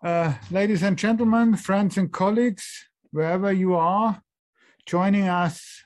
[0.00, 4.22] Uh, ladies and gentlemen, friends and colleagues, wherever you are
[4.86, 5.82] joining us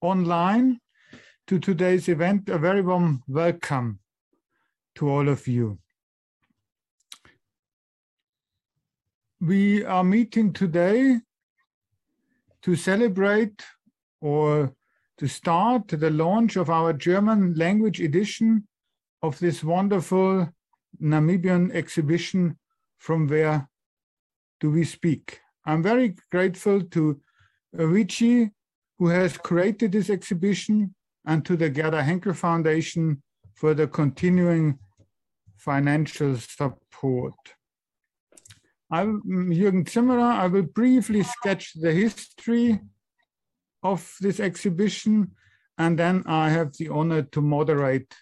[0.00, 0.78] online
[1.48, 3.98] to today's event, a very warm welcome
[4.94, 5.76] to all of you.
[9.40, 11.18] We are meeting today
[12.62, 13.60] to celebrate
[14.20, 14.72] or
[15.18, 18.68] to start the launch of our German language edition
[19.20, 20.48] of this wonderful
[21.02, 22.56] Namibian exhibition
[23.02, 23.68] from where
[24.60, 25.40] do we speak.
[25.66, 27.20] I'm very grateful to
[27.72, 28.50] Richie,
[28.96, 30.94] who has created this exhibition,
[31.26, 33.20] and to the Gerda Henkel Foundation
[33.54, 34.78] for the continuing
[35.56, 37.34] financial support.
[38.88, 39.20] I'm
[39.52, 40.34] Jürgen Zimmerer.
[40.44, 42.78] I will briefly sketch the history
[43.82, 45.32] of this exhibition,
[45.76, 48.14] and then I have the honor to moderate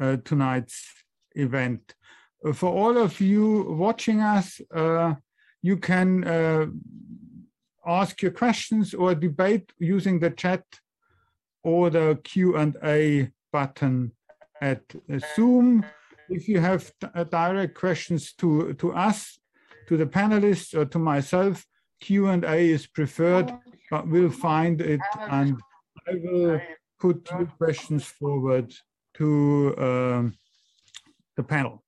[0.00, 0.86] uh, tonight's
[1.34, 1.96] event
[2.52, 5.14] for all of you watching us, uh,
[5.62, 6.66] you can uh,
[7.86, 10.64] ask your questions or debate using the chat
[11.62, 14.12] or the Q&A button
[14.60, 15.84] at uh, Zoom.
[16.28, 19.38] If you have uh, direct questions to, to us,
[19.88, 21.64] to the panelists or to myself,
[22.00, 23.52] Q&A is preferred,
[23.90, 25.00] but we'll find it
[25.30, 25.60] and
[26.08, 26.60] I will
[26.98, 28.74] put your questions forward
[29.14, 30.34] to um,
[31.36, 31.81] the panel.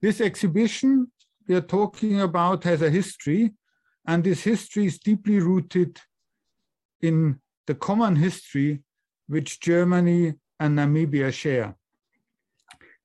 [0.00, 1.10] This exhibition
[1.48, 3.52] we are talking about has a history,
[4.06, 5.98] and this history is deeply rooted
[7.00, 8.82] in the common history
[9.26, 11.76] which Germany and Namibia share,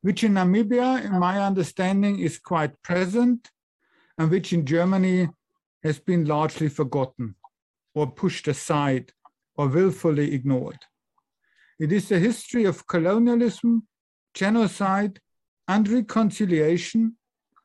[0.01, 3.49] which in Namibia, in my understanding, is quite present,
[4.17, 5.29] and which in Germany
[5.83, 7.35] has been largely forgotten
[7.95, 9.11] or pushed aside
[9.55, 10.79] or willfully ignored.
[11.79, 13.87] It is the history of colonialism,
[14.33, 15.19] genocide,
[15.67, 17.15] and reconciliation,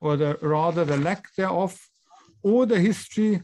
[0.01, 1.89] or the, rather the lack thereof,
[2.43, 3.43] or the history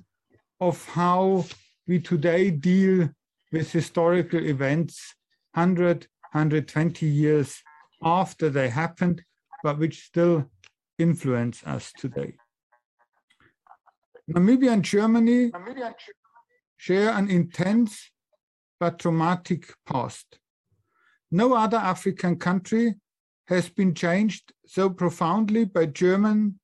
[0.61, 1.45] of how
[1.87, 3.11] we today deal
[3.53, 5.15] with historical events
[5.55, 7.63] 100, 120 years
[8.03, 9.23] after they happened,
[9.63, 10.51] but which still
[10.99, 12.35] influence us today.
[14.31, 15.53] Namibia and Germany
[16.77, 18.11] share an intense
[18.81, 20.39] but traumatic past.
[21.31, 22.95] No other African country
[23.47, 26.59] has been changed so profoundly by German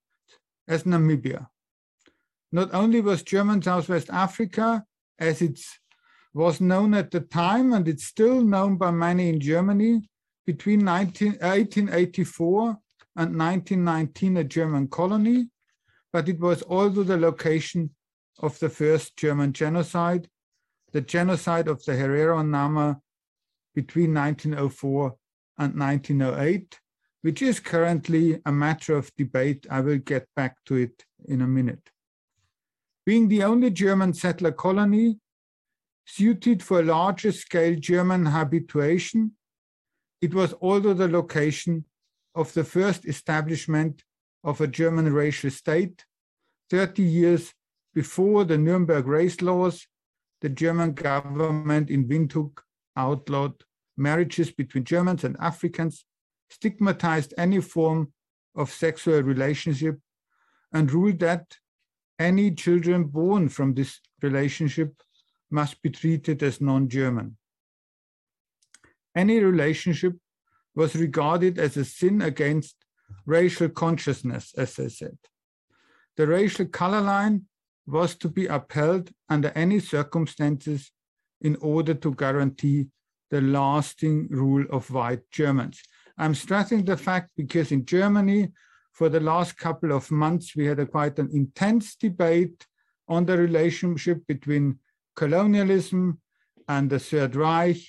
[0.66, 1.48] as Namibia.
[2.52, 4.84] Not only was German Southwest Africa,
[5.18, 5.60] as it
[6.32, 10.08] was known at the time, and it's still known by many in Germany,
[10.46, 12.78] between 19, 1884
[13.16, 15.48] and 1919 a German colony,
[16.12, 17.90] but it was also the location
[18.40, 20.28] of the first German genocide,
[20.92, 22.98] the genocide of the Herero Nama
[23.74, 25.14] between 1904
[25.60, 26.80] and 1908,
[27.20, 29.66] which is currently a matter of debate.
[29.70, 31.90] I will get back to it in a minute.
[33.04, 35.18] Being the only German settler colony
[36.06, 39.32] suited for larger scale German habitation,
[40.22, 41.84] it was also the location
[42.34, 44.02] of the first establishment
[44.42, 46.04] of a German racial state
[46.70, 47.52] 30 years
[47.94, 49.86] before the Nuremberg race laws,
[50.40, 52.60] the German government in Windhoek
[52.96, 53.62] outlawed
[54.00, 56.04] marriages between Germans and Africans,
[56.48, 58.12] stigmatized any form
[58.56, 59.98] of sexual relationship,
[60.72, 61.58] and ruled that
[62.18, 64.94] any children born from this relationship
[65.50, 67.36] must be treated as non-German.
[69.14, 70.14] Any relationship
[70.74, 72.76] was regarded as a sin against
[73.26, 75.18] racial consciousness, as I said.
[76.16, 77.46] The racial color line
[77.86, 80.92] was to be upheld under any circumstances
[81.40, 82.88] in order to guarantee
[83.30, 85.80] the lasting rule of white Germans.
[86.18, 88.52] I'm stressing the fact because in Germany,
[88.92, 92.66] for the last couple of months, we had a quite an intense debate
[93.08, 94.78] on the relationship between
[95.16, 96.20] colonialism
[96.68, 97.80] and the Third Reich,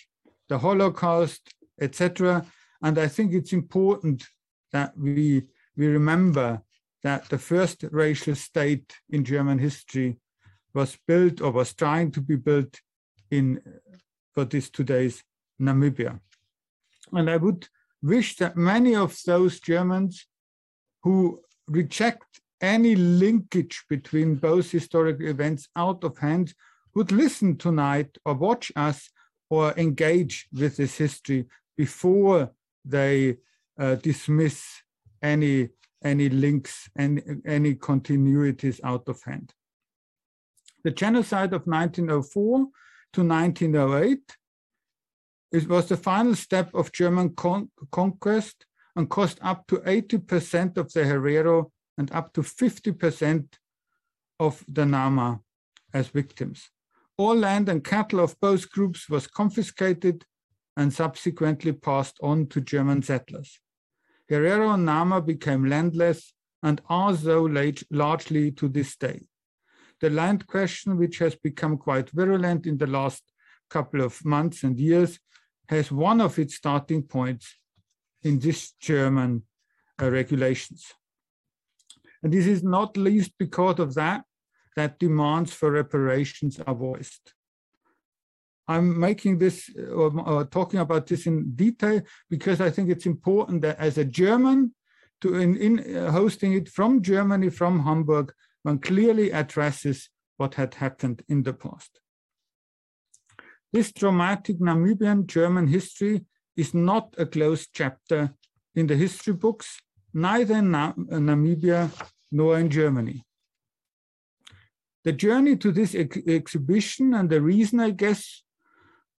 [0.47, 2.45] the Holocaust, etc.
[2.81, 4.25] And I think it's important
[4.71, 5.43] that we,
[5.75, 6.61] we remember
[7.03, 10.17] that the first racial state in German history
[10.73, 12.79] was built or was trying to be built
[13.29, 13.61] in
[14.33, 15.23] for this today's
[15.61, 16.19] Namibia.
[17.13, 17.67] And I would
[18.01, 20.25] wish that many of those Germans
[21.03, 26.53] who reject any linkage between both historical events out of hand
[26.93, 29.09] would listen tonight or watch us
[29.49, 31.45] or engage with this history
[31.77, 32.51] before
[32.85, 33.37] they
[33.79, 34.63] uh, dismiss
[35.21, 35.69] any
[36.03, 39.53] any links and any continuities out of hand.
[40.83, 42.67] The genocide of 1904
[43.13, 44.37] to 1908
[45.51, 48.65] it was the final step of German con conquest
[48.95, 53.47] and cost up to 80% of the Herero and up to 50%
[54.39, 55.39] of the Nama
[55.93, 56.69] as victims.
[57.17, 60.25] All land and cattle of both groups was confiscated
[60.77, 63.59] and subsequently passed on to German settlers.
[64.29, 66.33] Herero and Nama became landless
[66.63, 67.49] and are so
[67.91, 69.27] largely to this day.
[69.99, 73.23] The land question, which has become quite virulent in the last
[73.69, 75.19] couple of months and years,
[75.71, 77.57] has one of its starting points
[78.21, 79.43] in this German
[80.01, 80.93] uh, regulations.
[82.21, 84.23] And this is not least because of that,
[84.75, 87.33] that demands for reparations are voiced.
[88.67, 93.61] I'm making this or, or, talking about this in detail because I think it's important
[93.63, 94.73] that as a German,
[95.21, 98.33] to in, in uh, hosting it from Germany, from Hamburg,
[98.63, 102.00] one clearly addresses what had happened in the past.
[103.73, 106.25] This dramatic Namibian German history
[106.57, 108.33] is not a closed chapter
[108.75, 109.79] in the history books,
[110.13, 111.89] neither in Namibia
[112.31, 113.23] nor in Germany.
[115.03, 118.43] The journey to this ex exhibition and the reason, I guess,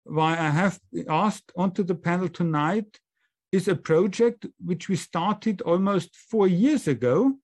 [0.05, 0.79] why I have
[1.09, 3.01] asked onto the panel tonight
[3.53, 7.35] is a project which we started almost four years ago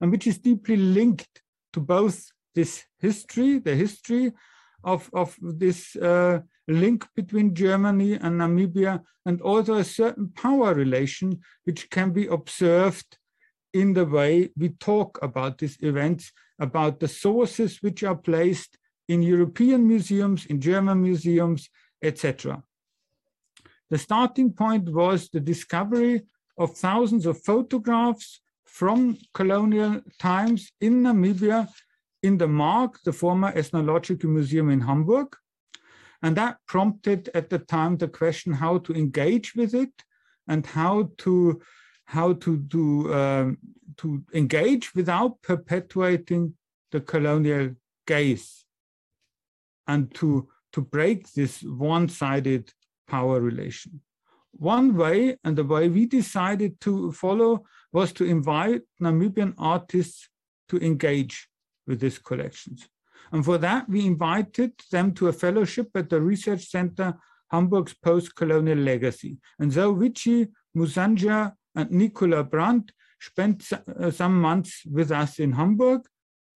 [0.00, 1.42] and which is deeply linked
[1.72, 4.32] to both this history, the history
[4.84, 11.40] of, of this uh, link between Germany and Namibia, and also a certain power relation
[11.64, 13.18] which can be observed
[13.72, 18.78] in the way we talk about these events, about the sources which are placed
[19.08, 21.68] in European museums, in German museums,
[22.02, 22.62] etc.
[23.90, 26.22] The starting point was the discovery
[26.58, 31.68] of thousands of photographs from colonial times in Namibia
[32.26, 35.36] in the MARKK, the former Ethnological Museum in Hamburg.
[36.22, 39.92] And that prompted at the time the question how to engage with it
[40.48, 41.60] and how to
[42.06, 43.58] how to do um,
[43.96, 46.54] to engage without perpetuating
[46.92, 47.74] the colonial
[48.06, 48.64] gaze
[49.86, 52.72] and to to break this one-sided
[53.08, 54.00] power relation.
[54.52, 60.28] One way, and the way we decided to follow, was to invite Namibian artists
[60.68, 61.48] to engage
[61.86, 62.88] with these collections.
[63.32, 67.14] And for that, we invited them to a fellowship at the Research Center
[67.50, 69.38] Hamburg's Post-Colonial Legacy.
[69.58, 76.02] And so Mushaandja, and Nicola Brandt spent uh, some months with us in Hamburg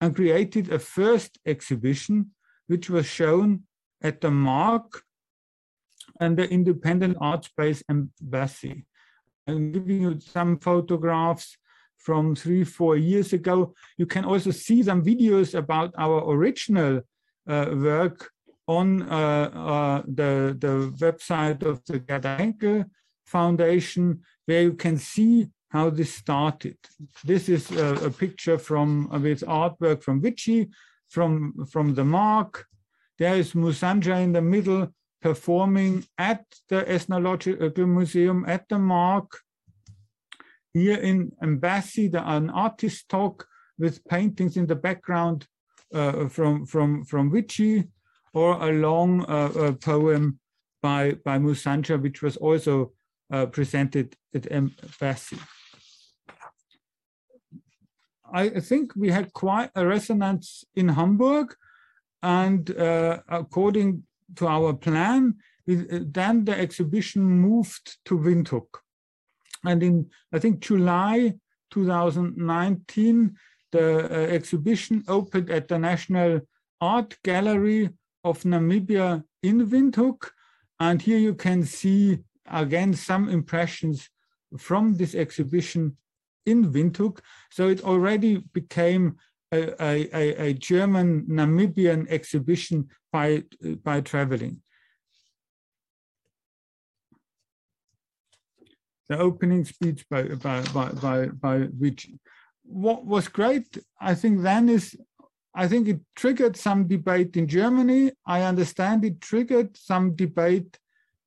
[0.00, 2.30] and created a first exhibition,
[2.66, 3.64] which was shown
[4.02, 5.02] at the MARKK
[6.20, 8.86] and the Independent Art Space Embassy.
[9.46, 11.56] I'm giving you some photographs
[12.00, 13.74] from three, four years ago.
[13.98, 17.02] You can also see some videos about our original
[17.48, 18.30] uh, work
[18.66, 22.86] on uh, uh, the, the website of the Gerda
[23.26, 26.78] Foundation, where you can see how this started.
[27.24, 30.70] This is a, a picture from with artwork from Vichy,
[31.08, 32.64] from, from the MARKK.
[33.18, 34.88] There is Mushaandja in the middle
[35.20, 39.28] performing at the Ethnological Museum at the MARKK
[40.72, 43.46] here in Embassy, an artist talk
[43.78, 45.46] with paintings in the background
[45.94, 47.84] uh, from, from, from Vichy,
[48.32, 50.38] or a long uh, poem
[50.82, 52.92] by, by Mushaandja, which was also
[53.32, 55.38] uh, presented at Embassy.
[58.32, 61.54] I think we had quite a resonance in Hamburg,
[62.22, 64.04] and uh, according
[64.36, 65.34] to our plan,
[65.66, 68.68] then the exhibition moved to Windhoek.
[69.64, 71.34] And in, I think, July
[71.70, 73.36] 2019,
[73.72, 76.40] the uh, exhibition opened at the National
[76.80, 77.90] Art Gallery
[78.24, 80.30] of Namibia in Windhoek.
[80.78, 82.18] And here you can see,
[82.50, 84.08] again, some impressions
[84.58, 85.96] from this exhibition
[86.46, 87.20] in Windhoek.
[87.50, 89.16] So it already became
[89.52, 93.44] a, a, a German Namibian exhibition by,
[93.82, 94.62] by traveling.
[99.10, 102.08] The opening speech by by by by, by which
[102.62, 104.96] what was great i think then is
[105.62, 108.12] i think it triggered some debate in germany.
[108.26, 110.78] I understand it triggered some debate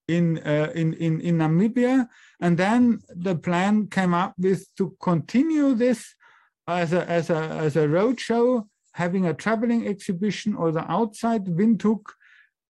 [0.07, 2.07] in uh, in, in in namibia.
[2.39, 6.15] And then the plan came up with to continue this
[6.67, 12.05] as a as a as a roadshow having a traveling exhibition or the outside windhoek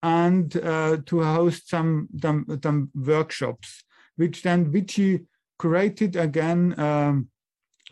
[0.02, 3.84] and uh, to host some, some, some workshops
[4.16, 5.26] which then Vichy
[5.58, 7.28] created again, um,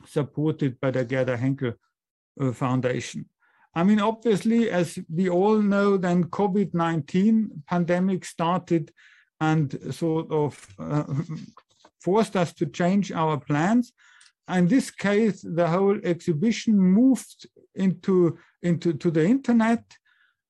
[0.07, 1.75] supported by the Gerda Henkel
[2.41, 3.27] uh, Foundation.
[3.75, 8.93] I mean, obviously, as we all know, then COVID-19 pandemic started
[9.41, 11.05] and sort of uh,
[12.01, 13.93] forced us to change our plans.
[14.49, 19.85] in this case, the whole exhibition moved into into to the internet,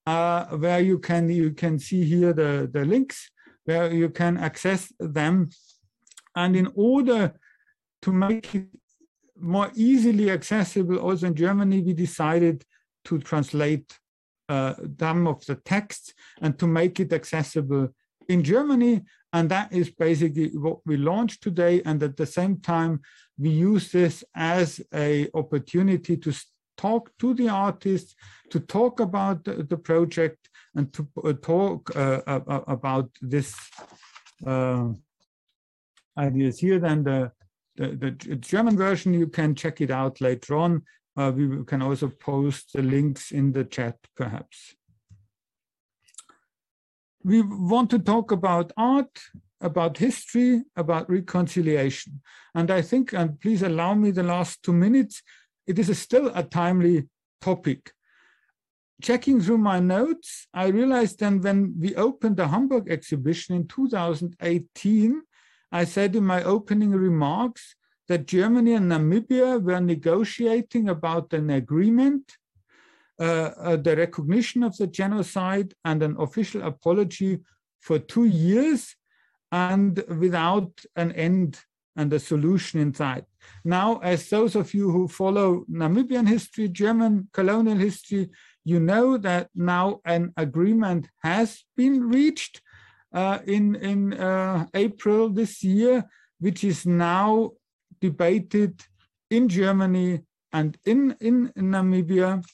[0.07, 3.31] uh, where you can you can see here the the links
[3.65, 5.51] where you can access them,
[6.35, 7.35] and in order
[8.03, 8.69] to make it
[9.39, 12.65] more easily accessible, also in Germany, we decided
[13.05, 13.99] to translate
[14.49, 17.89] uh, some of the texts and to make it accessible
[18.29, 19.03] in Germany.
[19.33, 21.83] And that is basically what we launched today.
[21.85, 23.01] And at the same time,
[23.39, 26.33] we use this as a opportunity to
[26.77, 28.15] talk to the artists,
[28.51, 32.21] to talk about the, the project, and to uh, talk uh,
[32.67, 33.55] about this
[34.47, 34.89] uh,
[36.19, 36.79] ideas here.
[36.79, 37.33] Then the,
[37.77, 40.83] the, the German version, you can check it out later on.
[41.17, 44.75] Uh, we can also post the links in the chat, perhaps
[47.25, 49.21] we want to talk about art,
[49.61, 52.21] about history, about reconciliation.
[52.55, 55.23] And I think, and please allow me the last two minutes,
[55.67, 57.09] it is a still a timely
[57.41, 57.93] topic.
[59.01, 65.23] Checking through my notes, I realized then when we opened the Hamburg exhibition in 2018,
[65.73, 67.75] I said in my opening remarks
[68.09, 72.37] that Germany and Namibia were negotiating about an agreement
[73.23, 77.39] uh, uh, the recognition of the genocide and an official apology
[77.79, 78.97] for two years
[79.53, 81.61] and without an end
[81.95, 83.25] and a solution in sight.
[83.65, 88.31] Now, as those of you who follow Namibian history, German colonial history,
[88.65, 92.61] you know that now an agreement has been reached
[93.13, 96.05] uh, in, in uh, April this year,
[96.39, 97.51] which is now
[98.01, 98.83] debated
[99.31, 100.21] in Germany
[100.53, 102.45] and in, in Namibia.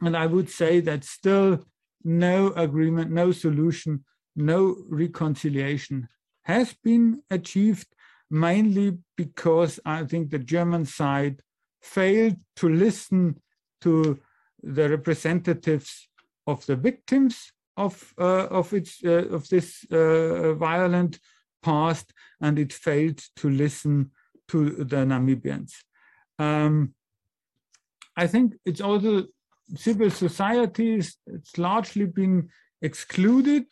[0.00, 1.64] And I would say that still
[2.04, 4.04] no agreement, no solution,
[4.34, 6.08] no reconciliation
[6.44, 7.86] has been achieved,
[8.30, 11.42] mainly because I think the German side
[11.80, 13.40] failed to listen
[13.82, 14.18] to
[14.62, 16.08] the representatives
[16.46, 21.18] of the victims of uh, of its uh, of this uh, violent
[21.62, 24.10] past, and it failed to listen
[24.48, 25.72] to the Namibians.
[26.38, 26.94] Um,
[28.16, 29.26] I think it's also
[29.76, 32.48] civil societies, it's largely been
[32.82, 33.66] excluded.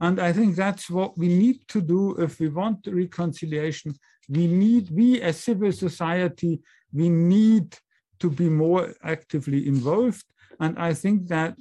[0.00, 3.94] And I think that's what we need to do if we want reconciliation.
[4.28, 6.60] We need, we as civil society,
[6.92, 7.76] we need
[8.20, 10.24] to be more actively involved.
[10.58, 11.56] And I think that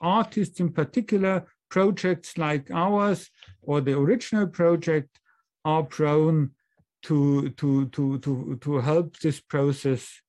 [0.00, 3.30] artists in particular, projects like ours
[3.62, 5.18] or the original project
[5.64, 6.50] are prone
[7.02, 10.20] to, to, to, to, to help this process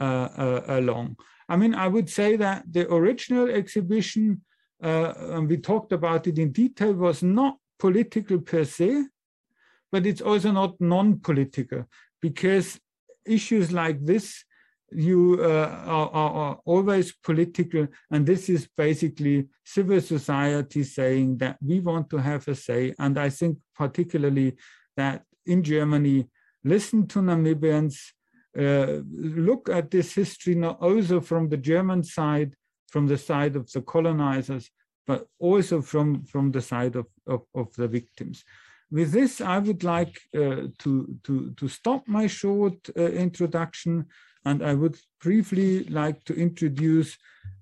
[0.00, 1.16] uh, uh, along.
[1.48, 4.42] I mean, I would say that the original exhibition,
[4.82, 9.04] uh, and we talked about it in detail, was not political per se,
[9.90, 11.86] but it's also not non-political
[12.22, 12.80] because
[13.26, 14.44] issues like this
[14.90, 21.80] you uh, are, are, always political and this is basically civil society saying that we
[21.80, 24.54] want to have a say and i think particularly
[24.96, 26.28] that in germany
[26.62, 27.96] listen to namibians
[28.58, 32.54] uh, look at this history not also from the German side,
[32.88, 34.70] from the side of the colonizers,
[35.06, 38.44] but also from, from the side of, of, of the victims.
[38.90, 44.06] With this, I would like uh, to, to, to stop my short uh, introduction
[44.44, 47.16] and I would briefly like to introduce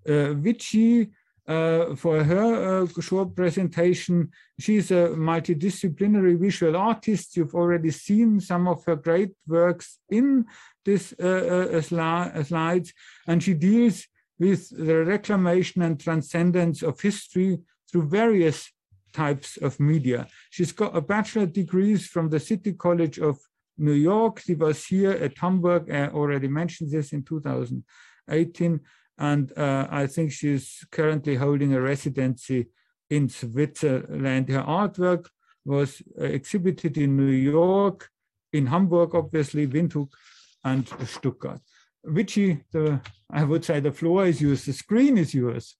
[0.06, 1.10] uh, Vichy
[1.46, 4.30] uh, for her uh, short presentation.
[4.58, 7.36] She's a multidisciplinary visual artist.
[7.36, 10.46] You've already seen some of her great works in
[10.84, 12.92] this uh, sli slides,
[13.26, 14.06] and she deals
[14.38, 17.60] with the reclamation and transcendence of history
[17.90, 18.70] through various
[19.12, 20.26] types of media.
[20.50, 23.38] She's got a bachelor degrees from the City College of
[23.78, 24.40] New York.
[24.40, 28.80] She was here at Hamburg, I already mentioned this in 2018,
[29.18, 32.68] and uh, I think she's currently holding a residency
[33.10, 34.48] in Switzerland.
[34.48, 35.26] Her artwork
[35.64, 38.08] was uh, exhibited in New York,
[38.52, 40.10] in Hamburg, obviously, Windhoek,
[40.64, 41.60] and Stuttgart.
[42.04, 43.00] Vichy, the,
[43.30, 45.76] I would say the floor is yours, the screen is yours.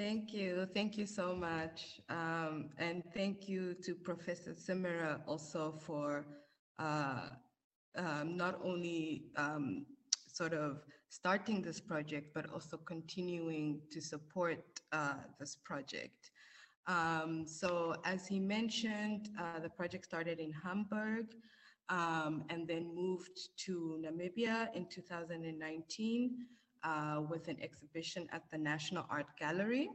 [0.00, 0.66] Thank you.
[0.72, 2.00] Thank you so much.
[2.08, 6.24] Um, and thank you to Professor Zimmerer also for
[6.78, 7.28] uh,
[7.96, 9.84] um, not only um,
[10.26, 16.30] sort of starting this project, but also continuing to support uh, this project.
[16.86, 21.26] Um, so as he mentioned, uh, the project started in Hamburg
[21.90, 26.46] um, and then moved to Namibia in 2019
[26.84, 29.88] uh, with an exhibition at the National Art Gallery.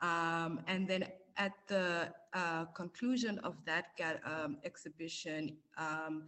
[0.00, 3.86] Um, and then at the uh, conclusion of that
[4.24, 6.24] um, exhibition, um,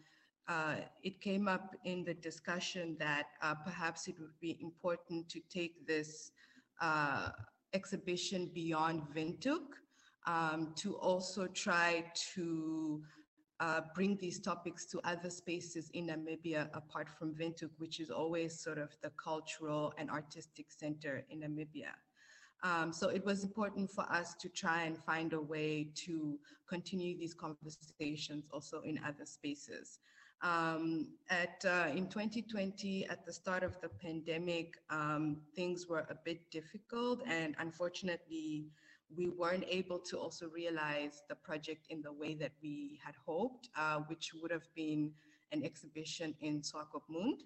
[0.49, 5.41] uh, it came up in the discussion that uh, perhaps it would be important to
[5.51, 6.33] take this
[6.81, 7.31] uh,
[7.73, 9.75] exhibition beyond Windhoek
[10.27, 13.03] um, to also try to
[13.65, 18.61] uh, bring these topics to other spaces in Namibia apart from Windhoek, which is always
[18.61, 21.95] sort of the cultural and artistic center in Namibia.
[22.63, 27.17] Um, so it was important for us to try and find a way to continue
[27.19, 29.99] these conversations also in other spaces.
[30.43, 36.17] Um, at uh, in 2020, at the start of the pandemic, um, things were a
[36.23, 38.67] bit difficult, and unfortunately,
[39.17, 43.69] we weren't able to also realize the project in the way that we had hoped,
[43.77, 45.13] uh, which would have been
[45.53, 47.41] an exhibition in Swakopmund.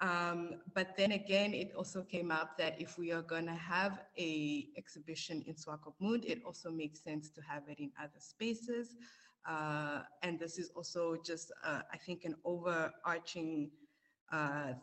[0.00, 4.00] Um, but then again, it also came up that if we are going to have
[4.16, 8.96] a exhibition in Swakopmund, it also makes sense to have it in other spaces.
[9.48, 13.70] Uh, and this is also just, uh, I think, an overarching
[14.32, 14.74] uh,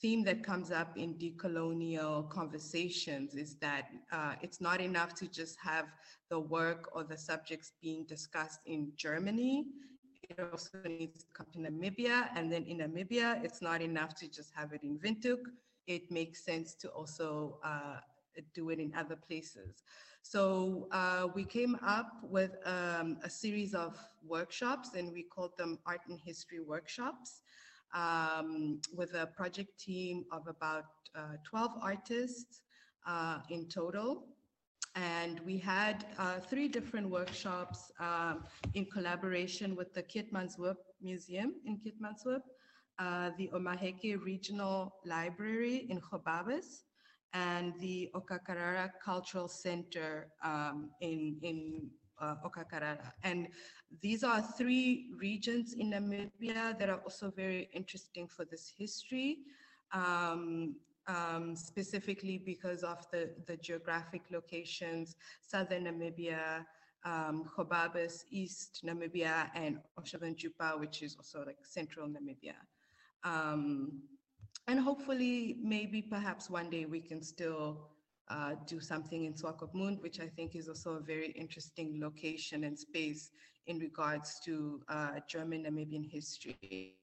[0.00, 5.58] theme that comes up in decolonial conversations is that uh, it's not enough to just
[5.60, 5.86] have
[6.30, 9.66] the work or the subjects being discussed in Germany.
[10.28, 12.28] It also needs to come to Namibia.
[12.34, 15.44] And then in Namibia, it's not enough to just have it in Windhoek.
[15.86, 17.98] It makes sense to also uh,
[18.54, 19.82] do it in other places.
[20.22, 25.78] So uh, we came up with um, a series of workshops and we called them
[25.86, 27.42] art and history workshops
[27.94, 30.84] um, with a project team of about
[31.16, 32.62] uh, 12 artists
[33.06, 34.26] uh, in total.
[34.96, 38.44] And we had uh, three different workshops um,
[38.74, 42.42] in collaboration with the Keetmanshoop Museum in Keetmanshoop,
[42.98, 46.82] uh, the Omaheke Regional Library in Gobabis,
[47.32, 51.88] and the Okakarara Cultural Center um, in, in
[52.20, 52.34] uh.
[53.22, 53.48] And
[54.00, 59.38] these are three regions in Namibia that are also very interesting for this history,
[59.92, 66.64] um, um, specifically because of the, the geographic locations, southern Namibia,
[67.04, 72.54] um, Gobabis, East Namibia, and Otjozondjupa, which is also like central Namibia.
[73.24, 74.02] Um,
[74.68, 77.88] and hopefully, maybe perhaps one day we can still
[78.30, 82.78] uh, do something in Swakopmund, which I think is also a very interesting location and
[82.78, 83.30] space
[83.66, 86.96] in regards to uh, German Namibian history.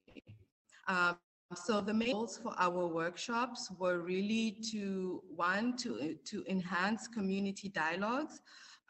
[0.88, 1.18] Um,
[1.54, 7.68] so the main goals for our workshops were really to, one, to, to enhance community
[7.68, 8.40] dialogues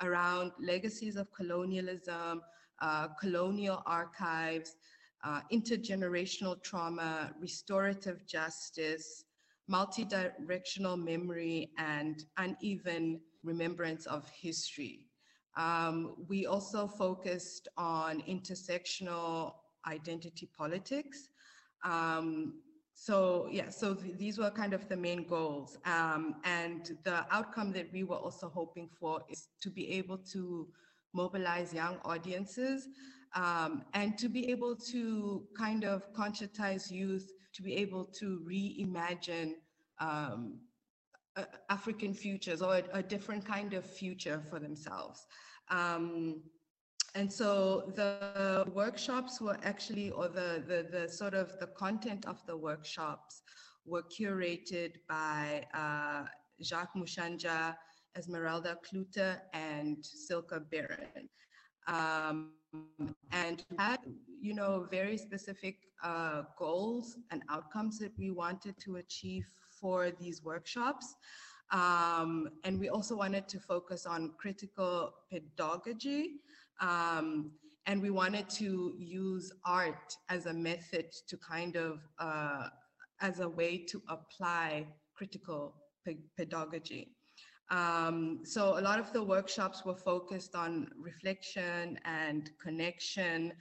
[0.03, 2.41] around legacies of colonialism,
[2.81, 4.77] uh, colonial archives,
[5.25, 9.25] uh, intergenerational trauma, restorative justice,
[9.69, 15.07] multi-directional memory, and uneven remembrance of history.
[15.57, 19.55] Um, we also focused on intersectional
[19.87, 21.31] identity politics.
[21.85, 22.61] Um,
[22.95, 25.79] so yeah, so th these were kind of the main goals.
[25.85, 30.69] Um, and the outcome that we were also hoping for is to be able to
[31.13, 32.89] mobilize young audiences
[33.35, 39.55] um, and to be able to kind of conscientize youth to be able to reimagine
[39.99, 40.61] um,
[41.69, 45.27] African futures or a, a, different kind of future for themselves.
[45.69, 46.41] Um,
[47.17, 52.41] and so the workshops were actually, or the, the, the sort of the content of
[52.47, 53.43] the workshops
[53.85, 56.27] were curated by uh,
[56.63, 57.75] Jacques Mushaandja,
[58.17, 61.29] Esmeralda Klute, and Silke Barron.
[61.89, 62.53] Um,
[63.33, 64.01] and had,
[64.41, 69.47] you know, very specific uh, goals and outcomes that we wanted to achieve
[69.81, 71.15] for these workshops.
[71.71, 76.41] Um, and we also wanted to focus on critical pedagogy.
[76.81, 77.53] Um,
[77.87, 82.69] and we wanted to use art as a method to kind of, uh,
[83.21, 85.75] as a way to apply critical
[86.05, 87.18] pe pedagogy.
[87.71, 93.53] Um, so a lot of the workshops were focused on reflection and connection,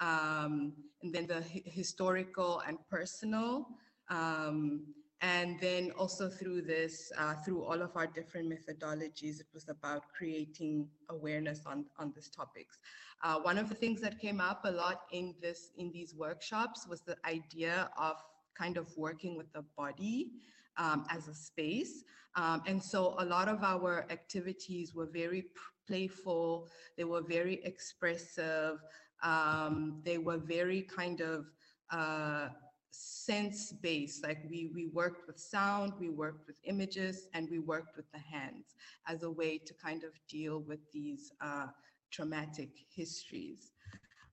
[0.00, 3.68] um, and then the historical and personal.
[4.08, 4.86] Um,
[5.22, 10.04] and then also through this, uh, through all of our different methodologies, it was about
[10.16, 12.78] creating awareness on, on these topics.
[13.22, 16.86] Uh, one of the things that came up a lot in this in these workshops
[16.88, 18.16] was the idea of
[18.56, 20.30] kind of working with the body
[20.80, 22.04] um, as a space.
[22.36, 25.44] Um, and so a lot of our activities were very
[25.86, 28.78] playful, they were very expressive,
[29.22, 31.46] um, they were very kind of
[31.90, 32.48] uh,
[32.92, 37.96] sense based like we we worked with sound we worked with images and we worked
[37.96, 38.74] with the hands
[39.06, 41.66] as a way to kind of deal with these uh,
[42.10, 43.70] traumatic histories.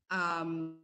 [0.10, 0.77] Um,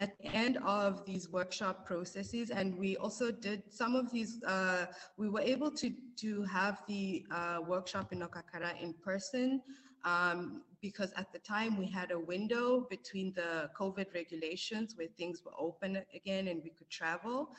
[0.00, 4.86] at the end of these workshop processes, and we also did some of these, uh,
[5.18, 9.60] we were able to, to have the uh, workshop in Okakarara in person
[10.04, 15.42] um, because at the time we had a window between the COVID regulations where things
[15.44, 17.50] were open again and we could travel.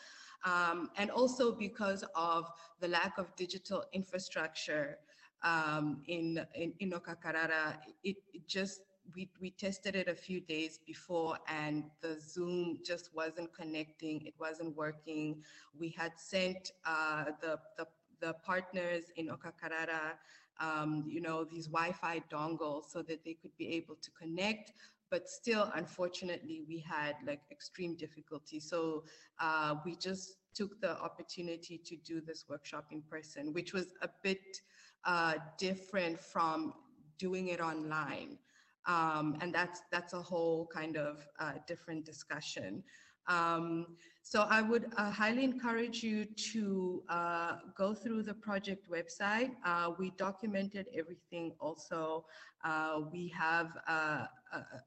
[0.43, 2.49] Um, and also because of
[2.79, 4.97] the lack of digital infrastructure
[5.43, 8.81] um, in, in, in it, it just
[9.15, 14.25] we, we tested it a few days before and the Zoom just wasn't connecting.
[14.25, 15.43] It wasn't working.
[15.77, 17.87] We had sent uh, the, the,
[18.19, 20.13] the, partners in Okakarara,
[20.59, 24.73] um, you know, these Wi-Fi dongles so that they could be able to connect.
[25.09, 28.59] But still, unfortunately, we had like extreme difficulty.
[28.59, 29.03] So
[29.39, 34.09] uh, we just took the opportunity to do this workshop in person, which was a
[34.23, 34.61] bit
[35.05, 36.73] uh, different from
[37.17, 38.37] doing it online.
[38.87, 42.83] Um, and that's that's a whole kind of uh, different discussion.
[43.27, 49.51] Um, so I would uh, highly encourage you to uh, go through the project website.
[49.65, 52.25] Uh, we documented everything also.
[52.63, 54.25] Uh, we have uh,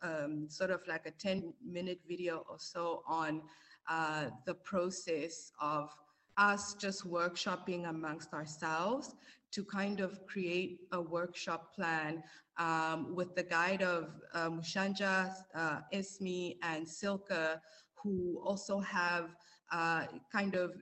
[0.03, 3.43] um, sort of like a 10 minute video or so on
[4.47, 5.91] the process of
[6.37, 9.15] us just workshopping amongst ourselves
[9.53, 12.23] to kind of create a workshop plan
[12.59, 15.81] um, with the guide of uh, Mushaandja, uh,
[16.63, 17.61] and Silke,
[17.95, 19.37] who also have
[19.73, 20.75] uh, kind of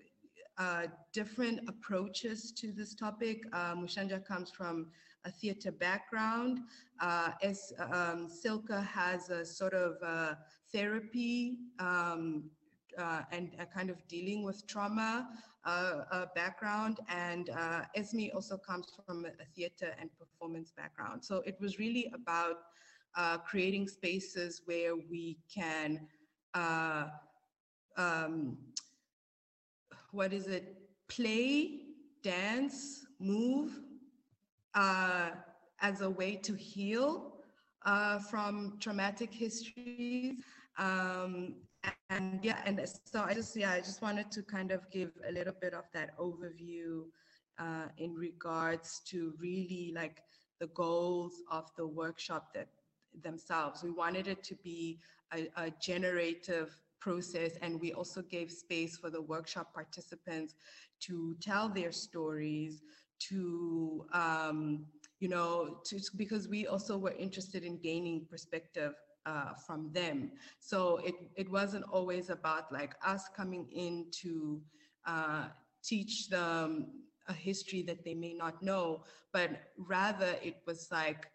[0.59, 3.43] uh, different approaches to this topic.
[3.53, 4.89] Uh, Mushaandja comes from
[5.25, 6.61] a theater background.
[7.01, 10.35] Uh, as um, Silke has a sort of uh,
[10.73, 12.51] therapy um,
[12.99, 15.29] uh, and kind of dealing with trauma
[15.65, 16.99] uh, background.
[17.09, 21.25] And uh, Esme also comes from a theater and performance background.
[21.25, 22.57] So it was really about
[23.15, 26.07] uh, creating spaces where we can,
[26.55, 27.07] uh,
[27.97, 28.57] um,
[30.11, 30.77] what is it,
[31.09, 31.81] play,
[32.23, 33.81] dance, move
[34.75, 35.31] uh,
[35.81, 37.35] as a way to heal
[37.85, 40.35] uh, from traumatic histories.
[40.79, 41.57] Um,
[42.11, 45.33] and yeah, and so I just, yeah, I just wanted to kind of give a
[45.33, 47.05] little bit of that overview
[47.59, 50.23] uh, in regards to really like
[50.61, 52.69] the goals of the workshop that
[53.23, 53.83] themselves.
[53.83, 54.99] We wanted it to be
[55.35, 60.55] a, a generative process and we also gave space for the workshop participants
[61.01, 62.83] to tell their stories,
[63.29, 64.87] to, um,
[65.21, 68.95] you know, to, because we also were interested in gaining perspective
[69.27, 70.33] uh, from them.
[70.59, 74.61] So it, it wasn't always about like us coming in to
[75.07, 75.45] uh,
[75.83, 76.87] teach them
[77.29, 81.27] a history that they may not know, but rather it was like,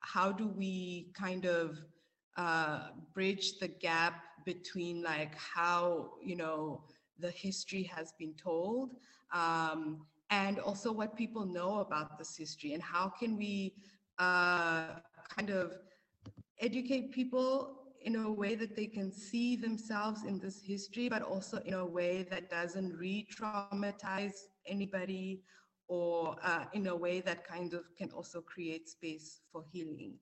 [0.00, 1.78] how do we kind of
[2.36, 6.84] uh, bridge the gap between like how, you know,
[7.18, 8.90] the history has been told
[9.32, 13.74] um, and also what people know about this history and how can we
[14.18, 14.88] uh,
[15.34, 15.72] kind of
[16.60, 21.58] educate people in a way that they can see themselves in this history, but also
[21.64, 24.34] in a way that doesn't re-traumatize
[24.66, 25.42] anybody
[25.88, 30.14] or uh, in a way that kind of can also create space for healing.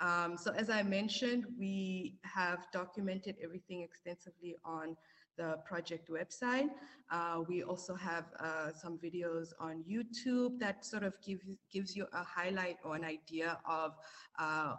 [0.00, 4.96] Um, so as I mentioned, we have documented everything extensively on
[5.36, 6.68] the project website.
[7.10, 11.40] Uh, we also have uh, some videos on YouTube that sort of give,
[11.72, 13.92] gives you a highlight or an idea of
[14.38, 14.74] uh,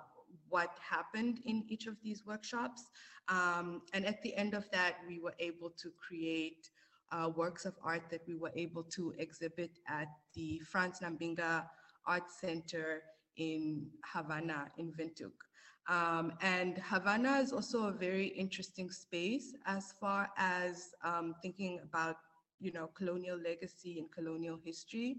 [0.50, 2.84] what happened in each of these workshops.
[3.28, 6.69] Um, and at the end of that, we were able to create
[7.12, 11.65] uh, works of art that we were able to exhibit at the Frans Nambinga
[12.08, 13.02] Art Center
[13.38, 15.39] in Havana, in Windhoek.
[15.88, 22.17] Um, and Havana is also a very interesting space as far as um, thinking about,
[22.60, 25.17] you know, colonial legacy and colonial history.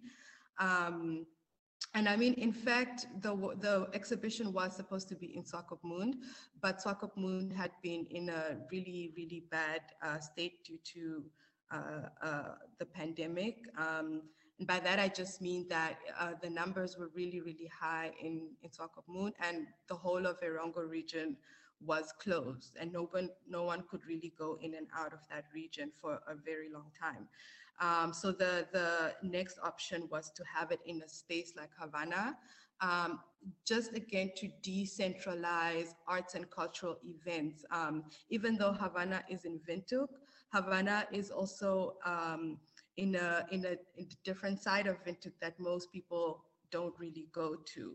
[0.59, 1.27] Um,
[1.97, 6.17] and I mean, in fact, the, the exhibition was supposed to be in Swakopmund,
[6.61, 11.25] but Swakopmund had been in a really, really bad uh, state due to
[11.73, 13.57] uh, uh, the pandemic.
[13.79, 14.21] Um,
[14.59, 18.51] and by that, I just mean that uh, the numbers were really, really high in,
[18.63, 21.35] in Swakopmund and the whole of Erongo region
[21.81, 25.45] was closed and no one, no one could really go in and out of that
[25.55, 27.27] region for a very long time.
[27.81, 32.37] Um, so the, the next option was to have it in a space like Havana,
[32.81, 33.21] um,
[33.67, 37.65] just again to decentralize arts and cultural events.
[37.71, 40.09] Um, even though Havana is in Windhoek,
[40.53, 42.59] Havana is also um,
[42.97, 47.29] in, a, in, a, in a different side of Windhoek that most people don't really
[47.33, 47.95] go to.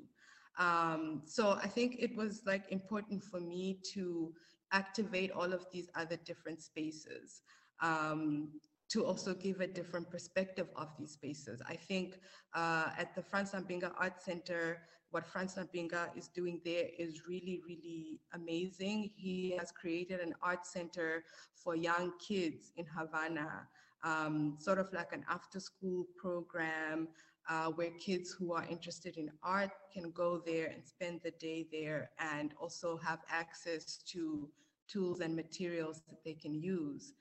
[0.59, 4.33] Um, so I think it was like important for me to
[4.71, 7.41] activate all of these other different spaces
[7.81, 8.49] um,
[8.91, 11.61] to also give a different perspective of these spaces.
[11.65, 12.19] I think
[12.53, 17.61] uh, at the Frans Nambinga Art Center, what Frans Nambinga is doing there is really,
[17.65, 19.11] really amazing.
[19.15, 21.23] He has created an art center
[21.53, 23.67] for young kids in Havana,
[24.03, 27.07] um, sort of like an after school program
[27.49, 31.67] uh, where kids who are interested in art can go there and spend the day
[31.71, 34.49] there and also have access to
[34.87, 37.13] tools and materials that they can use.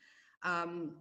[0.42, 0.96] Um,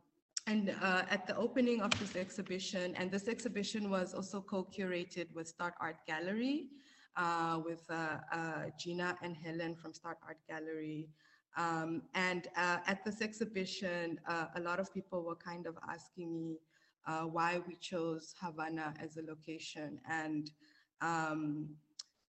[0.49, 5.47] and uh, at the opening of this exhibition, and this exhibition was also co-curated with
[5.47, 6.69] Start Art Gallery,
[7.15, 11.07] uh, with uh, uh Gina and Helen from Start Art Gallery.
[11.55, 14.19] Um, and uh, at this exhibition,
[14.55, 16.57] a lot of people were kind of asking me
[17.35, 19.99] why we chose Havana as a location.
[20.09, 20.49] And
[21.01, 21.69] um,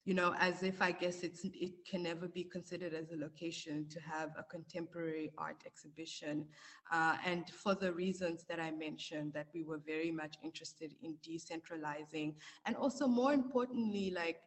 [0.07, 3.85] you know, as if I guess it's it can never be considered as a location
[3.89, 6.45] to have a contemporary art exhibition.
[6.89, 11.17] Uh, and for the reasons that I mentioned, that we were very much interested in
[11.27, 14.39] decentralizing and also more importantly, like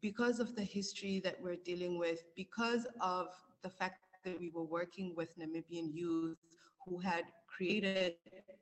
[0.00, 3.26] because of the history that we're dealing with, because of
[3.64, 6.38] the fact that we were working with Namibian youth
[6.86, 8.14] who had created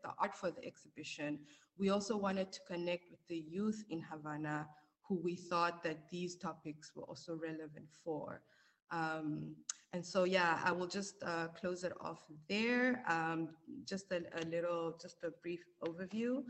[0.02, 1.38] the art for the exhibition,
[1.76, 4.66] we also wanted to connect with the youth in Havana
[5.08, 8.42] who we thought that these topics were also relevant for.
[8.90, 9.54] Um,
[9.92, 13.02] and so, yeah, I will just uh, close it off there.
[13.08, 13.50] Um,
[13.84, 16.42] just a, a, little, just a brief overview.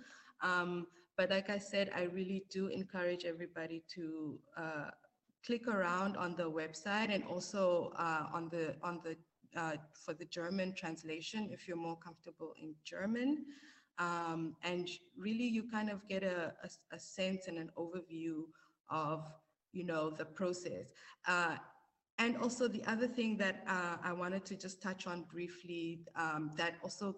[0.43, 4.91] Um, but like I said, I really do encourage everybody to uh,
[5.45, 9.17] click around on the website and also uh, on the on the
[9.59, 13.47] uh, for the German translation if you're more comfortable in German.
[13.99, 18.43] Um, and really you kind of get a, a, a, sense and an overview
[18.91, 19.25] of,
[19.73, 20.87] you know, the process.
[21.27, 21.57] Uh,
[22.19, 26.51] and also the other thing that uh, I wanted to just touch on briefly um,
[26.57, 27.17] that also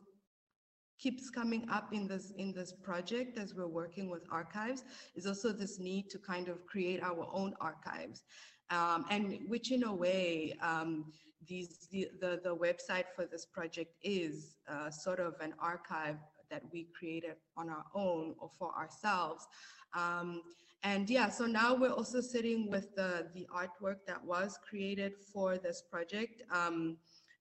[0.98, 5.52] keeps coming up in this in this project as we're working with archives is also
[5.52, 8.22] this need to kind of create our own archives
[8.70, 11.12] um, and which in a way um,
[11.46, 16.16] these the, the, the website for this project is uh, sort of an archive
[16.50, 19.46] that we created on our own or for ourselves.
[19.94, 20.42] Um,
[20.82, 25.58] and yeah, so now we're also sitting with the, the artwork that was created for
[25.58, 26.96] this project um,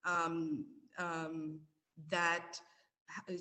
[0.05, 0.65] um,
[0.97, 1.59] um
[2.09, 2.59] that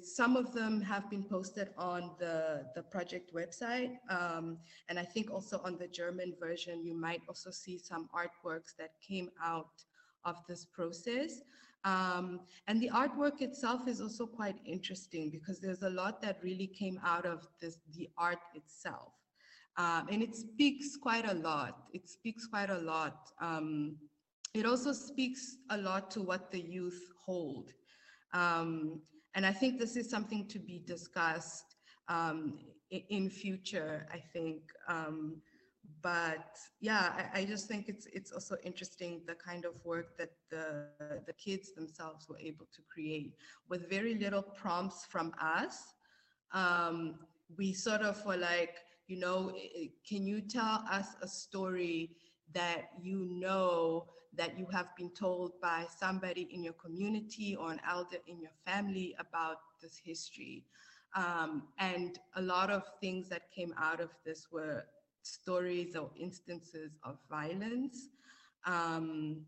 [0.02, 3.96] some of them have been posted on the, the project website.
[4.08, 8.74] Um, and I think also on the German version, you might also see some artworks
[8.78, 9.84] that came out
[10.24, 11.40] of this process.
[11.86, 16.66] Um, and the artwork itself is also quite interesting because there's a lot that really
[16.66, 19.12] came out of this, the art itself.
[19.78, 21.84] Um, and it speaks quite a lot.
[21.92, 23.28] It speaks quite a lot.
[23.40, 23.98] Um,
[24.52, 27.70] it also speaks a lot to what the youth hold.
[28.32, 29.00] Um,
[29.36, 31.76] and I think this is something to be discussed
[32.08, 32.58] um,
[32.90, 34.62] in future, I think.
[34.88, 35.36] Um,
[36.02, 40.32] but yeah, I, I, just think it's it's also interesting the kind of work that
[40.50, 40.86] the
[41.26, 43.34] the kids themselves were able to create
[43.68, 45.94] with very little prompts from us.
[46.52, 47.18] Um,
[47.56, 49.52] we sort of were like, you know,
[50.08, 52.16] can you tell us a story
[52.52, 57.80] that you know that you have been told by somebody in your community or an
[57.88, 60.64] elder in your family about this history?
[61.14, 64.84] Um, and a lot of things that came out of this were
[65.26, 68.08] stories or instances of violence,
[68.64, 69.44] um,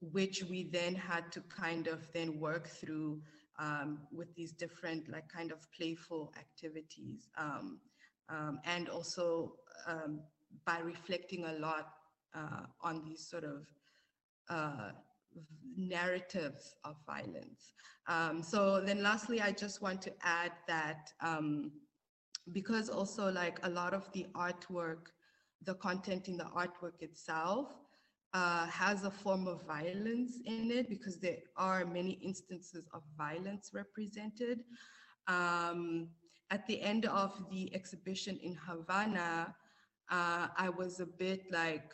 [0.00, 3.20] which we then had to kind of then work through
[3.58, 7.28] um, with these different like kind of playful activities.
[7.36, 7.80] Um,
[8.30, 9.52] um and also
[9.86, 10.20] um,
[10.64, 11.88] by reflecting a lot
[12.34, 13.66] uh, on these sort of
[14.48, 14.90] uh,
[15.76, 17.72] narratives of violence.
[18.06, 21.12] Um, so then lastly, I just want to add that
[22.52, 25.08] because also like a lot of the artwork,
[25.62, 27.68] the content in the artwork itself
[28.34, 33.70] uh, has a form of violence in it because there are many instances of violence
[33.72, 34.64] represented.
[35.28, 36.08] Um,
[36.50, 39.54] at the end of the exhibition in Havana,
[40.10, 41.92] uh, I was a bit like,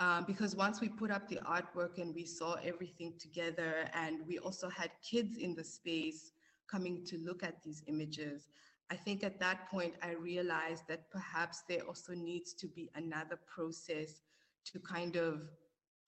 [0.00, 4.38] uh, because once we put up the artwork and we saw everything together and we
[4.38, 6.32] also had kids in the space
[6.68, 8.48] coming to look at these images,
[8.90, 13.38] I think at that point, I realized that perhaps there also needs to be another
[13.46, 14.20] process
[14.66, 15.42] to kind of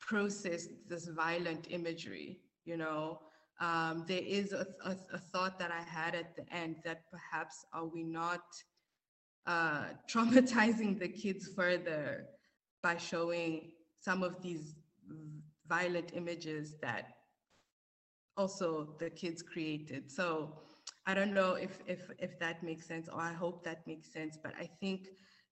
[0.00, 3.20] process this violent imagery, you know.
[3.60, 7.64] Um, there is a, a, a, thought that I had at the end that perhaps
[7.72, 8.42] are we not
[9.46, 12.26] uh, traumatizing the kids further
[12.82, 14.74] by showing some of these
[15.68, 17.14] violent images that
[18.36, 20.10] also the kids created.
[20.10, 20.63] So
[21.06, 24.38] I don't know if if if that makes sense, or I hope that makes sense.
[24.42, 25.08] But I think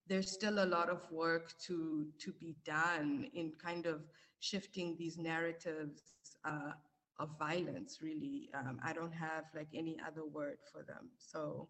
[0.08, 4.02] there's still a lot of work to to be done in kind of
[4.40, 6.02] shifting these narratives
[6.44, 6.72] uh,
[7.18, 7.98] of violence.
[8.02, 11.10] Really, um, I don't have like any other word for them.
[11.18, 11.68] So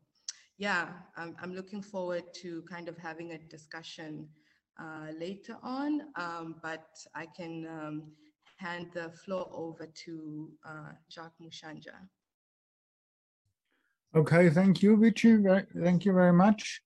[0.58, 4.28] yeah, I'm, I'm looking forward to kind of having a discussion
[4.78, 8.12] uh, later on, um, but I can um,
[8.56, 11.96] hand the floor over to uh, Jacques Mushaandja.
[14.14, 15.38] Okay, thank you, Vichy.
[15.74, 16.82] Thank you very much.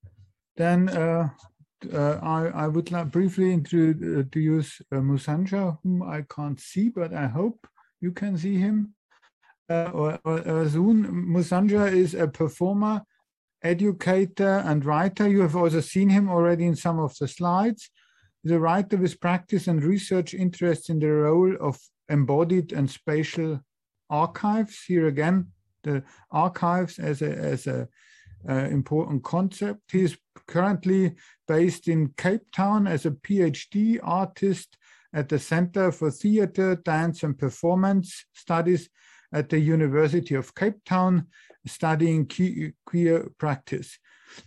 [0.57, 1.29] Then uh,
[1.93, 7.27] uh, I, I would like briefly introduce uh, Mushaandja, whom I can't see, but I
[7.27, 7.67] hope
[8.01, 8.95] you can see him.
[9.69, 11.27] Uh, or, or, soon.
[11.27, 13.03] Mushaandja is a performer,
[13.65, 15.29] educator, and writer.
[15.29, 17.91] You have also seen him already in some of the slides.
[18.49, 23.61] A writer with practice and research interests in the role of embodied and spatial
[24.09, 24.85] archives.
[24.87, 25.49] Here again,
[25.87, 27.89] the archives as a, as a
[28.49, 29.81] uh, important concept.
[29.91, 31.15] He is currently
[31.49, 34.77] based in Cape Town as a PhD artist
[35.13, 38.89] at the Center for Theatre, Dance and Performance Studies
[39.33, 41.27] at the University of Cape Town,
[41.67, 42.31] studying
[42.85, 43.99] queer practice.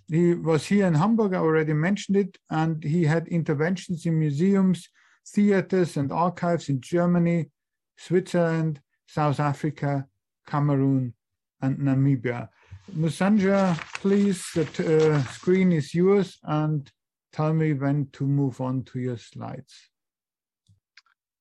[0.07, 4.87] He was here in Hamburg, I already mentioned it, and he had interventions in museums,
[5.27, 7.49] theaters, and archives in Germany,
[7.97, 10.05] Switzerland, South Africa,
[10.47, 11.13] Cameroon,
[11.61, 12.49] and Namibia.
[12.95, 16.91] Mushaandja, please, the uh, screen is yours and
[17.31, 19.89] tell me when to move on to your slides.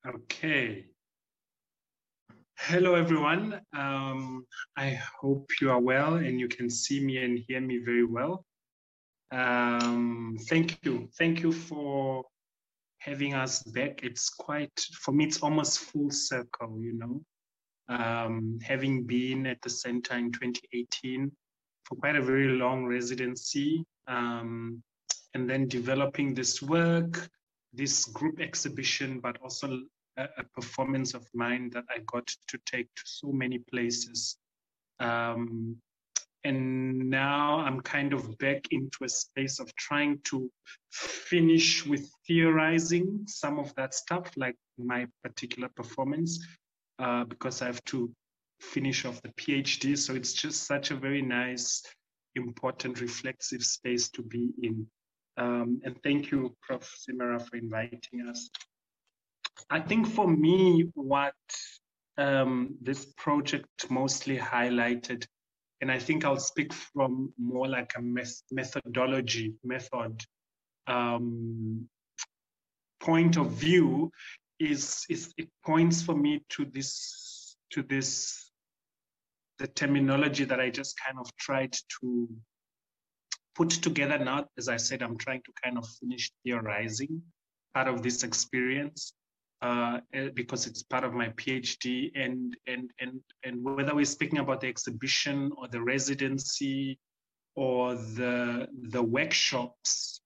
[0.07, 0.87] Okay.
[2.59, 3.61] Hello, everyone.
[3.77, 4.45] Um,
[4.77, 8.45] I hope you are well and you can see me and hear me very well.
[9.31, 11.09] Um, thank you.
[11.19, 12.25] Thank you for
[12.99, 14.03] having us back.
[14.03, 17.23] It's quite, for me, it's almost full circle, you know
[17.89, 21.33] um, having been at the center in 2018
[21.85, 24.83] for quite a very long residency, um,
[25.35, 27.29] and then developing this work,
[27.73, 29.81] this group exhibition, but also
[30.17, 34.37] a, a, performance of mine that I got to take to so many places.
[35.01, 35.77] Um,
[36.45, 40.51] and now I'm kind of back into a space of trying to
[40.91, 46.39] finish with theorizing some of that stuff, like my particular performance,
[46.99, 48.11] uh, because I have to
[48.61, 49.97] finish off the PhD.
[49.97, 51.83] So it's just such a very nice,
[52.35, 54.87] important, reflexive space to be in.
[55.37, 56.83] Um, and thank you, Prof.
[57.09, 58.51] Zimmerer, for inviting us.
[59.71, 61.35] I think for me, what
[62.17, 65.27] um, this project mostly highlighted,
[65.81, 68.03] and I think I'll speak from more like a
[68.51, 70.21] methodology, method
[70.89, 71.89] um,
[73.01, 74.11] point of view,
[74.59, 78.51] is, is it points for me to this to this
[79.59, 82.29] the terminology that I just kind of tried to
[83.55, 84.47] put together now.
[84.57, 87.23] As I said, I'm trying to kind of finish theorizing
[87.75, 89.13] part of this experience
[89.61, 92.11] uh, eh, because it's part of my PhD.
[92.15, 96.99] And and and and whether we're speaking about the exhibition or the residency
[97.57, 100.21] or the the workshops,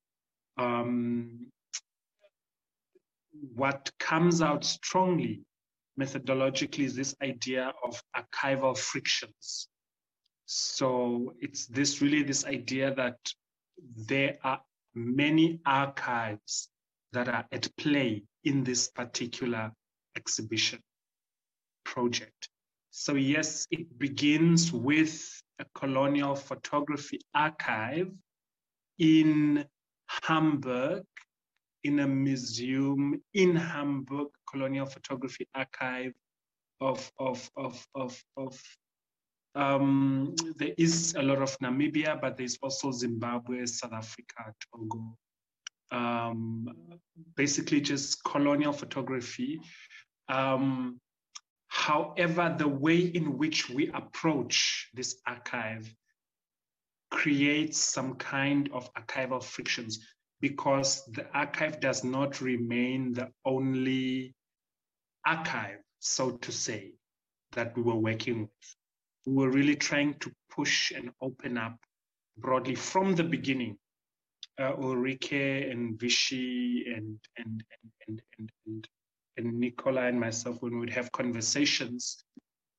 [0.59, 1.51] um,
[3.55, 5.43] what comes out strongly
[6.01, 9.69] methodologically is this idea of archival frictions.
[10.47, 13.17] So it's this really this idea that
[13.97, 14.61] there are
[14.95, 16.69] many archives
[17.13, 19.73] that are at play in this particular
[20.17, 20.81] exhibition
[21.85, 22.49] project.
[22.91, 28.11] So yes, it begins with a colonial photography archive
[28.99, 29.65] in
[30.23, 31.05] Hamburg
[31.85, 36.13] in a museum in Hamburg, Colonial Photography Archive
[36.81, 38.61] of, of, of, of, of
[39.55, 45.17] um, there is a lot of Namibia, but there's also Zimbabwe, South Africa, Togo.
[45.91, 46.69] Um,
[47.37, 49.61] basically just colonial photography.
[50.29, 50.99] Um,
[51.69, 55.95] however, the way in which we approach this archive
[57.11, 60.01] creates some kind of archival frictions
[60.43, 64.35] because the archive does not remain the only
[65.25, 66.93] archive, so to say,
[67.53, 68.77] that we were working with.
[69.25, 71.77] We were really trying to push and open up
[72.37, 73.79] broadly from the beginning.
[74.59, 77.65] Uh, Ulrike and Vichy and and
[78.09, 78.89] and and and
[79.39, 82.23] and Nicola and myself, when we would have conversations,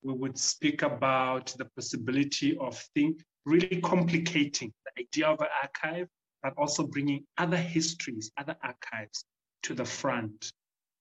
[0.04, 6.10] we would speak about the possibility of think really complicating the idea of an archive
[6.44, 9.26] but also bringing other histories, other archives
[9.64, 10.52] to the front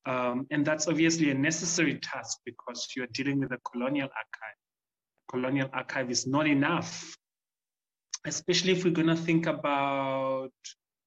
[0.04, 4.58] Um, and that's obviously a necessary task because you're dealing with a colonial archive.
[5.30, 7.16] Colonial archive is not enough,
[8.26, 10.52] especially if we're going to think about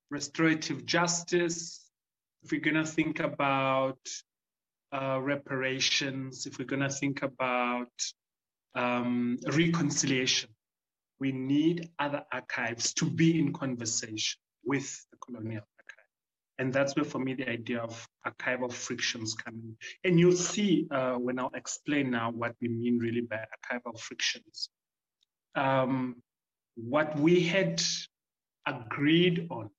[0.10, 1.92] restorative justice,
[2.44, 4.00] if we're going to think about
[4.94, 7.92] uh, reparations, if we're going to think about
[8.76, 10.50] um, reconciliation,
[11.20, 16.06] we need other archives to be in conversation with the colonial archive.
[16.58, 19.78] And that's where, for me, the idea of archival frictions come in.
[20.04, 24.70] And you'll see uh, when I'll explain now what we mean really by archival frictions.
[25.56, 26.22] Um,
[26.76, 27.82] what we had
[28.68, 29.70] agreed on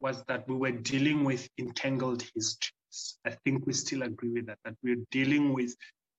[0.00, 3.18] was that we were dealing with entangled histories.
[3.24, 5.74] I think we still agree with that, that we're dealing with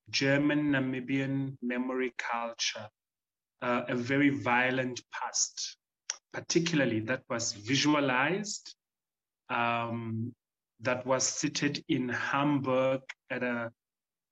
[0.10, 2.88] German Namibian memory culture,
[3.64, 5.78] uh, a very violent past,
[6.34, 8.76] particularly that was visualized,
[9.50, 10.34] um,
[10.82, 13.02] that was seated in Hamburg
[13.32, 13.72] at a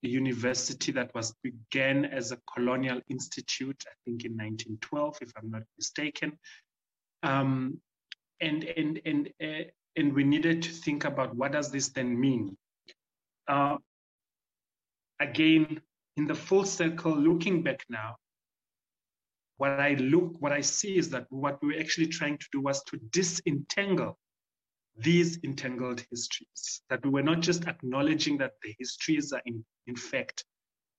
[0.01, 5.63] university that was began as a colonial institute, I think in 1912, if I'm not
[5.77, 6.37] mistaken.
[7.23, 7.79] Um,
[8.41, 12.57] and and and uh, and we needed to think about what does this then mean.
[13.47, 13.77] Uh,
[15.19, 15.81] again,
[16.17, 18.15] in the full circle, looking back now,
[19.61, 22.61] what I look, what I see is that what we were actually trying to do
[22.61, 24.17] was to disentangle
[24.97, 26.81] these entangled histories.
[26.89, 30.43] That we were not just acknowledging that the histories are in, in fact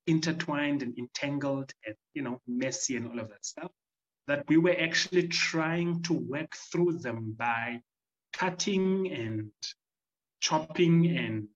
[0.06, 3.72] intertwined and entangled and you know messy and all of that stuff.
[4.28, 7.80] That we were actually trying to work through them by
[8.32, 9.50] cutting and
[10.38, 11.48] chopping and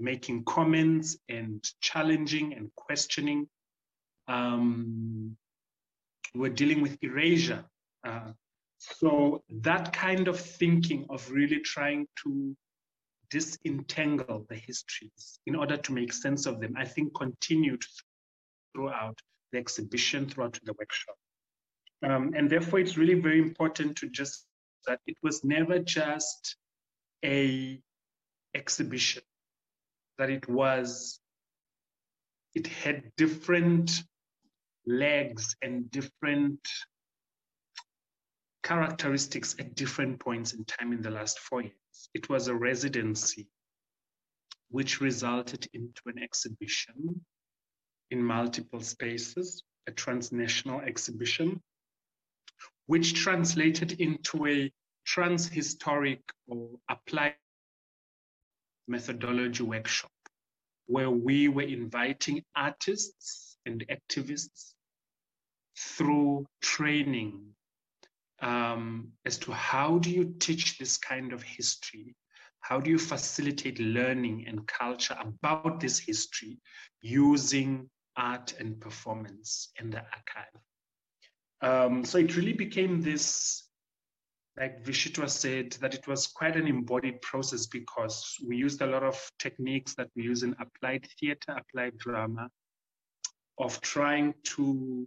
[0.00, 3.48] making comments and challenging and questioning.
[4.26, 5.36] Um,
[6.34, 7.64] we're dealing with erasure.
[8.06, 8.32] Uh,
[8.78, 12.56] so that kind of thinking of really trying to
[13.30, 17.82] disentangle the histories in order to make sense of them, I think continued
[18.74, 19.18] throughout
[19.52, 21.16] the exhibition, throughout the workshop.
[22.02, 24.46] Um, and therefore, it's really very important to just
[24.86, 26.56] that it was never just
[27.24, 27.80] a
[28.54, 29.22] exhibition,
[30.18, 31.20] that it was,
[32.54, 34.02] it had different
[34.98, 36.60] legs and different
[38.62, 42.08] characteristics at different points in time in the last four years.
[42.14, 43.48] It was a residency
[44.70, 47.24] which resulted into an exhibition
[48.10, 51.60] in multiple spaces, a transnational exhibition,
[52.86, 54.72] which translated into a
[55.08, 57.34] transhistoric or applied
[58.86, 60.10] methodology workshop
[60.86, 64.74] where we were inviting artists and activists
[65.80, 67.42] through training
[68.42, 72.14] um, as to how do you teach this kind of history?
[72.60, 76.58] How do you facilitate learning and culture about this history
[77.02, 80.60] using art and performance in the archive?
[81.62, 83.68] Um, so it really became this,
[84.58, 89.02] like Vishitwa said, that it was quite an embodied process because we used a lot
[89.02, 92.48] of techniques that we use in applied theater, applied drama,
[93.58, 95.06] of trying to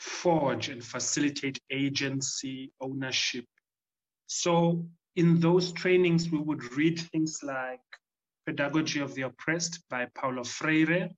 [0.00, 3.44] forge and facilitate agency, ownership.
[4.26, 4.86] So
[5.16, 7.80] in those trainings, we would read things like
[8.46, 11.10] Pedagogy of the Oppressed by Paulo Freire,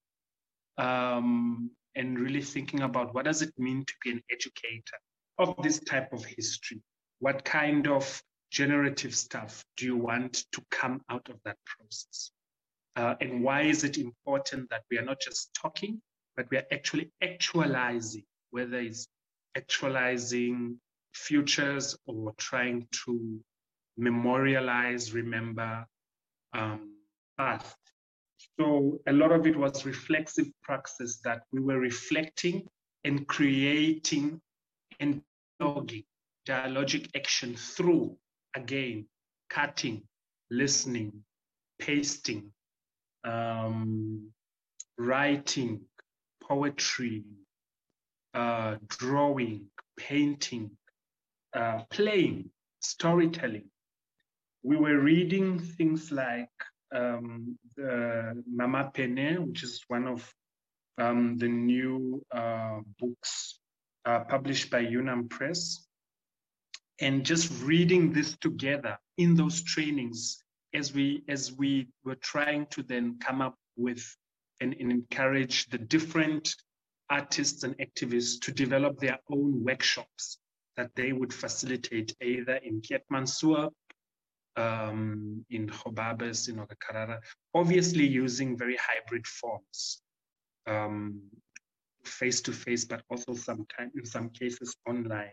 [0.78, 4.98] um, and really thinking about what does it mean to be an educator
[5.38, 6.82] of this type of history?
[7.20, 8.20] What kind of
[8.50, 12.32] generative stuff do you want to come out of that process?
[12.96, 16.02] Uh, and why is it important that we are not just talking,
[16.36, 19.08] but we are actually actualizing whether it's
[19.56, 20.78] actualizing
[21.12, 23.40] futures or trying to
[23.96, 25.84] memorialize, remember
[26.52, 26.94] um,
[27.36, 27.76] past.
[28.58, 32.68] So a lot of it was reflexive praxis that we were reflecting
[33.04, 34.40] and creating
[35.00, 35.22] and
[35.60, 36.04] dialoguing,
[36.46, 38.16] dialogic action through,
[38.54, 39.06] again,
[39.48, 40.02] cutting,
[40.50, 41.12] listening,
[41.78, 42.52] pasting,
[43.24, 44.30] um,
[44.98, 45.80] writing,
[46.42, 47.24] poetry,
[48.34, 49.66] uh, drawing,
[49.96, 50.70] painting,
[51.54, 53.68] uh, playing, storytelling.
[54.62, 56.50] We were reading things like
[56.94, 60.32] um, Mama Penee, which is one of
[60.98, 63.58] um, the new uh, books
[64.04, 65.86] uh, published by Unam Press,
[67.00, 70.42] and just reading this together in those trainings
[70.74, 74.04] as we as we were trying to then come up with
[74.60, 76.54] and, and encourage the different
[77.10, 80.38] artists and activists to develop their own workshops
[80.76, 83.70] that they would facilitate either in Keetmanshoop
[84.56, 87.20] um, in Gobabis, in Okakarara,
[87.54, 90.02] obviously using very hybrid forms,
[92.04, 95.32] face to face, but also sometimes in some cases online,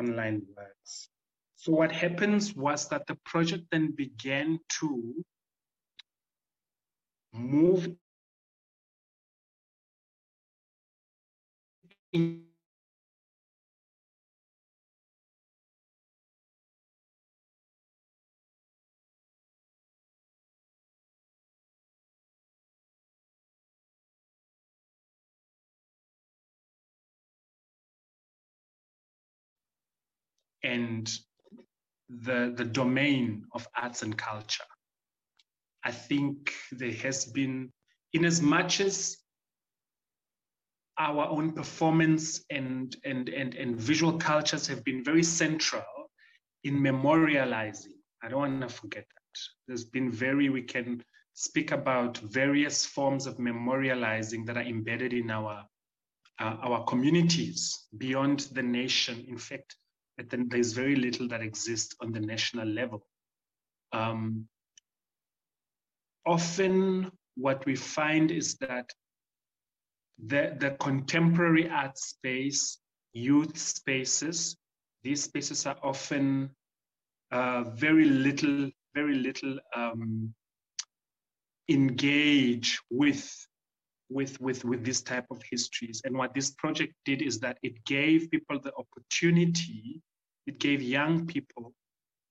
[0.00, 1.08] online works.
[1.56, 5.24] So what happens was that the project then began to
[7.32, 7.88] move
[12.14, 12.44] in
[30.62, 31.12] and
[32.08, 34.64] the, the domain of arts and culture.
[35.84, 37.70] I think there has been,
[38.14, 39.18] in as much as
[40.98, 45.82] our own performance and, and, and, and visual cultures have been very central
[46.62, 47.94] in memorializing.
[48.22, 49.40] I don't want to forget that.
[49.66, 51.02] There's been very, we can
[51.34, 55.64] speak about various forms of memorializing that are embedded in our,
[56.40, 59.24] uh, our communities beyond the nation.
[59.28, 59.76] In fact,
[60.16, 63.04] but then there's very little that exists on the national level.
[63.92, 64.46] Um,
[66.24, 68.90] often what we find is that
[70.18, 72.78] the, the contemporary art space,
[73.12, 74.56] youth spaces,
[75.02, 76.50] these spaces are often
[77.30, 80.34] uh, very little, very little um,
[81.68, 83.46] engage with
[84.10, 86.02] with with with this type of histories.
[86.04, 90.02] And what this project did is that it gave people the opportunity
[90.46, 91.72] it gave young people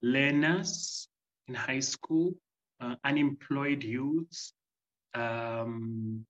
[0.02, 1.08] learners
[1.48, 2.34] in high school
[2.80, 4.54] uh, unemployed youths
[5.16, 6.26] um,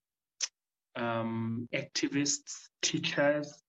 [0.95, 3.63] um, activists teachers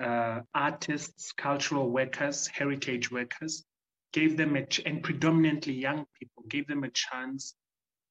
[0.00, 3.64] uh, artists cultural workers heritage workers
[4.12, 7.54] gave them a and predominantly young people gave them a chance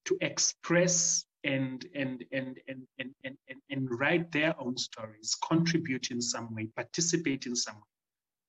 [0.06, 6.12] to express and and and and and and, and, and write their own stories, contribute
[6.12, 7.94] in some way, participate in some way,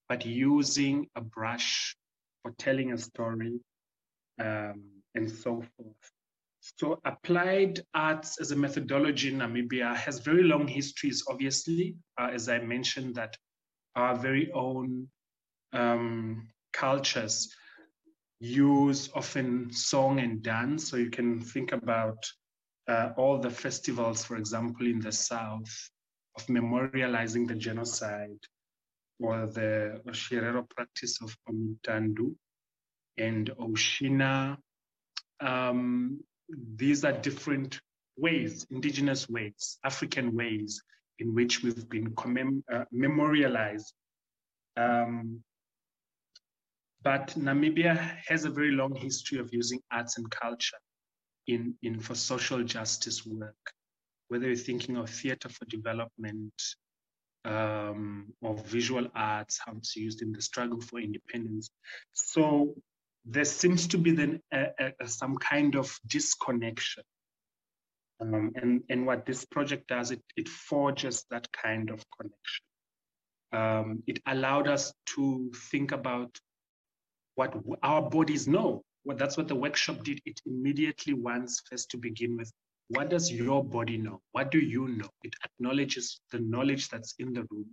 [0.09, 1.97] but using a brush
[2.43, 3.61] for telling a story
[4.41, 4.83] um,
[5.15, 6.13] and so forth.
[6.61, 12.49] So applied arts as a methodology in Namibia has very long histories, obviously, uh, as
[12.49, 13.37] I mentioned, that
[13.97, 15.09] our very own
[15.73, 17.55] um, cultures
[18.41, 20.89] use often song and dance.
[20.89, 22.19] So you can think about
[22.89, 25.91] uh, all the festivals, for example, in the South,
[26.37, 28.39] of memorializing the genocide,
[29.21, 32.35] or the Otjiherero practice of Omitandu
[33.17, 34.57] and Oshina.
[35.41, 36.21] Um,
[36.77, 37.81] these are different
[38.17, 40.83] ways, indigenous ways, African ways
[41.19, 43.93] in which we've been commem- uh, memorialized.
[44.77, 45.43] Um,
[47.03, 50.79] but Namibia has a very long history of using arts and culture
[51.47, 53.73] in, in for social justice work,
[54.29, 56.53] whether you're thinking of theater for development
[57.45, 61.71] um, or visual arts, how it's used in the struggle for independence.
[62.13, 62.75] So
[63.29, 67.03] there seems to be then a, a, some kind of disconnection.
[68.21, 72.65] Um, and, and what this project does, it, it forges that kind of connection.
[73.53, 76.37] Um, it allowed us to think about
[77.37, 80.21] what our bodies know well, that's what the workshop did.
[80.27, 82.53] It immediately wants first to begin with
[82.89, 84.21] what does your body know?
[84.33, 85.09] What do you know?
[85.23, 87.67] It acknowledges the knowledge that's in the room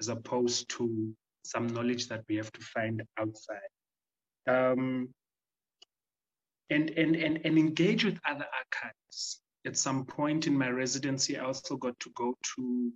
[0.00, 1.14] as opposed to
[1.44, 3.70] some knowledge that we have to find outside.
[4.50, 5.08] Um,
[6.70, 9.40] and, and, and, and engage with other archives.
[9.66, 12.92] At some point in my residency, I also got to go to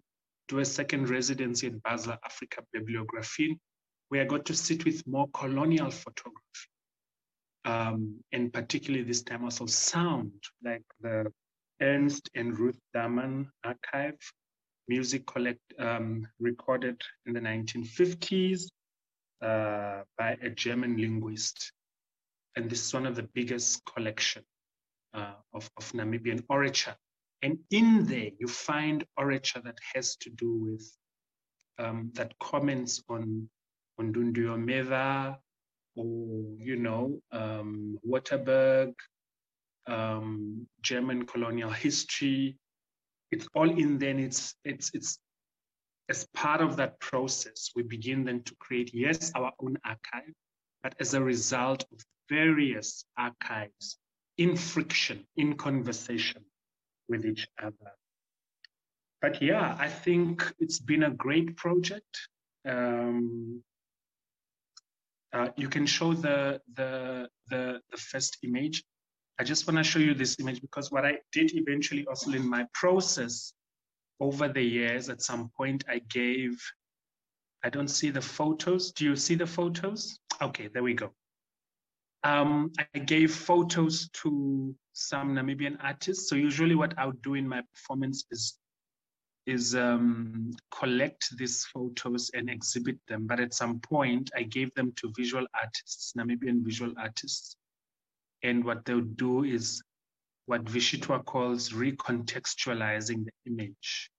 [0.48, 3.58] do a second residency at Basel Africa Bibliographie,
[4.08, 6.68] where I got to sit with more colonial photography
[7.64, 10.32] um, and particularly this time also sound,
[10.62, 11.32] like the
[11.80, 14.18] Ernst and Ruth Dammann archive,
[14.88, 18.68] music collect um, recorded in the 1950s
[19.44, 21.72] uh, by a German linguist.
[22.56, 24.42] And this is one of the biggest collection
[25.12, 26.94] uh, of, of Namibian orature.
[27.42, 30.90] And in there, you find orature that has to do with,
[31.78, 33.48] um, that comments on,
[33.98, 35.36] on Dunduomeva,
[35.96, 38.94] or you know um, Waterberg,
[39.86, 42.56] um, German colonial history.
[43.30, 44.18] It's all in then.
[44.18, 45.18] It's it's it's
[46.08, 50.32] as part of that process, we begin then to create yes our own archive,
[50.82, 51.98] but as a result of
[52.28, 53.98] various archives
[54.36, 56.44] in friction, in conversation
[57.08, 57.92] with each other.
[59.22, 62.28] But yeah, I think it's been a great project.
[62.68, 63.62] Um,
[65.32, 68.84] uh, you can show the, the, the, the first image.
[69.38, 72.48] I just want to show you this image because what I did eventually also in
[72.48, 73.52] my process
[74.20, 76.60] over the years, at some point I gave,
[77.62, 78.92] I don't see the photos.
[78.92, 80.18] Do you see the photos?
[80.40, 81.12] Okay, there we go.
[82.22, 86.28] Um, I gave photos to some Namibian artists.
[86.28, 88.58] So usually what I would do in my performance is
[89.46, 93.26] is um, collect these photos and exhibit them.
[93.26, 97.56] But at some point, I gave them to visual artists, Namibian visual artists.
[98.42, 99.82] And what they'll do is
[100.46, 104.10] what Vishitwa calls recontextualizing the image.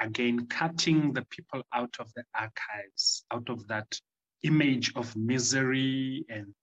[0.00, 3.98] Again, cutting the people out of the archives, out of that
[4.42, 6.54] image of misery and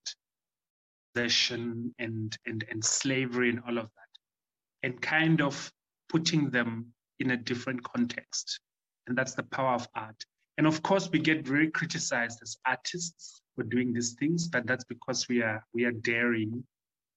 [1.13, 5.71] possession and, and, and slavery and all of that, and kind of
[6.09, 8.59] putting them in a different context.
[9.07, 10.23] And that's the power of art.
[10.57, 14.83] And of course, we get very criticized as artists for doing these things, but that's
[14.83, 16.63] because we are we are daring,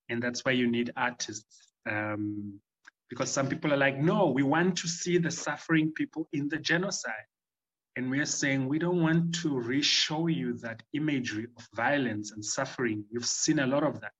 [0.08, 1.65] and that's why you need artists.
[1.88, 2.60] Um,
[3.08, 6.58] because some people are like, no, we want to see the suffering people in the
[6.58, 7.26] genocide.
[7.94, 12.44] And we are saying we don't want to re-show you that imagery of violence and
[12.44, 13.04] suffering.
[13.10, 14.12] You've seen a lot of that.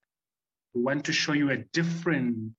[0.73, 2.55] We want to show you a different,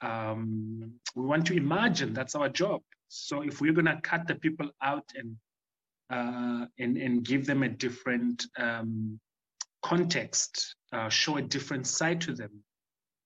[0.00, 2.82] um, we want to imagine that's our job.
[3.08, 5.36] So if we're gonna cut the people out and
[6.10, 9.20] uh, and, and give them a different um,
[9.82, 12.50] context, uh, show a different side to them,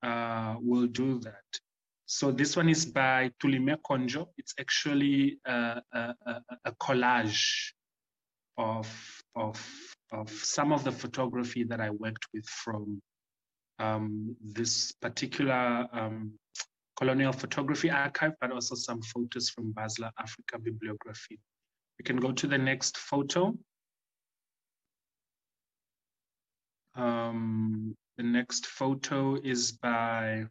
[0.03, 1.61] uh, we'll do that.
[2.07, 4.28] So this one is by Tulime Konjo.
[4.36, 6.14] It's actually a, a,
[6.64, 7.72] a, collage
[8.59, 8.86] of,
[9.34, 13.00] of, of some of the photography that I worked with from
[13.78, 16.32] um, this particular um,
[16.98, 21.38] colonial photography archive, but also some photos from Basler Africa Bibliography.
[21.98, 23.57] We can go to the next photo.
[26.94, 30.46] Um, the next photo is by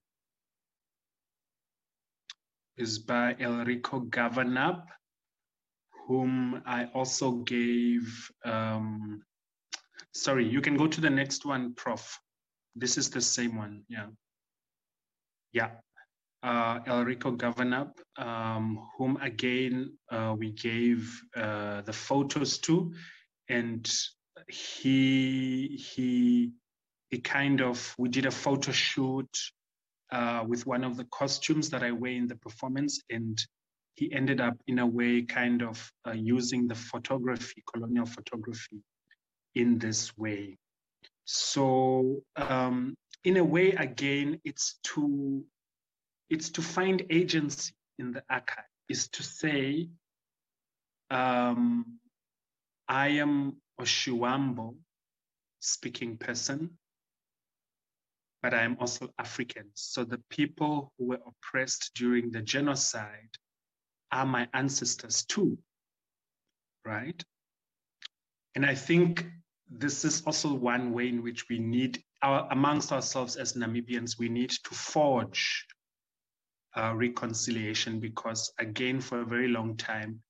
[2.78, 4.84] is by Elrico Gavanab,
[6.08, 9.22] whom I also gave, um,
[10.14, 12.20] sorry, you can go to the next one, Prof.
[12.76, 14.08] This is the same one, yeah.
[15.54, 15.72] Yeah,
[16.44, 22.94] uh, Elrico Gavanab, um, whom again uh, we gave uh, the photos to,
[23.50, 23.88] and
[24.48, 26.54] he he
[27.12, 29.38] he kind of we did a photo shoot
[30.12, 33.02] uh, with one of the costumes that I wear in the performance.
[33.10, 33.38] And
[33.96, 38.82] he ended up, in a way, kind of uh, using the photography, colonial photography,
[39.56, 40.58] in this way.
[41.26, 45.44] So, um, in a way, again, it's to
[46.30, 48.66] it's to find agency in the archive.
[48.88, 49.90] Is to say,
[51.10, 52.00] um,
[52.88, 53.86] I am a
[55.60, 56.78] speaking person
[58.42, 59.66] but I am also African.
[59.76, 63.30] So the people who were oppressed during the genocide
[64.12, 65.58] are my ancestors too,
[66.86, 67.24] right?
[68.56, 69.26] And I think
[69.70, 74.28] this is also one way in which we need, our, amongst ourselves as Namibians, we
[74.28, 75.66] need to forge
[76.76, 80.22] uh, reconciliation because, again, for a very long time,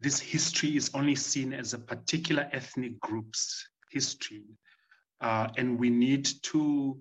[0.00, 4.44] this history is only seen as a particular ethnic group's history.
[5.20, 6.98] Uh, and we need to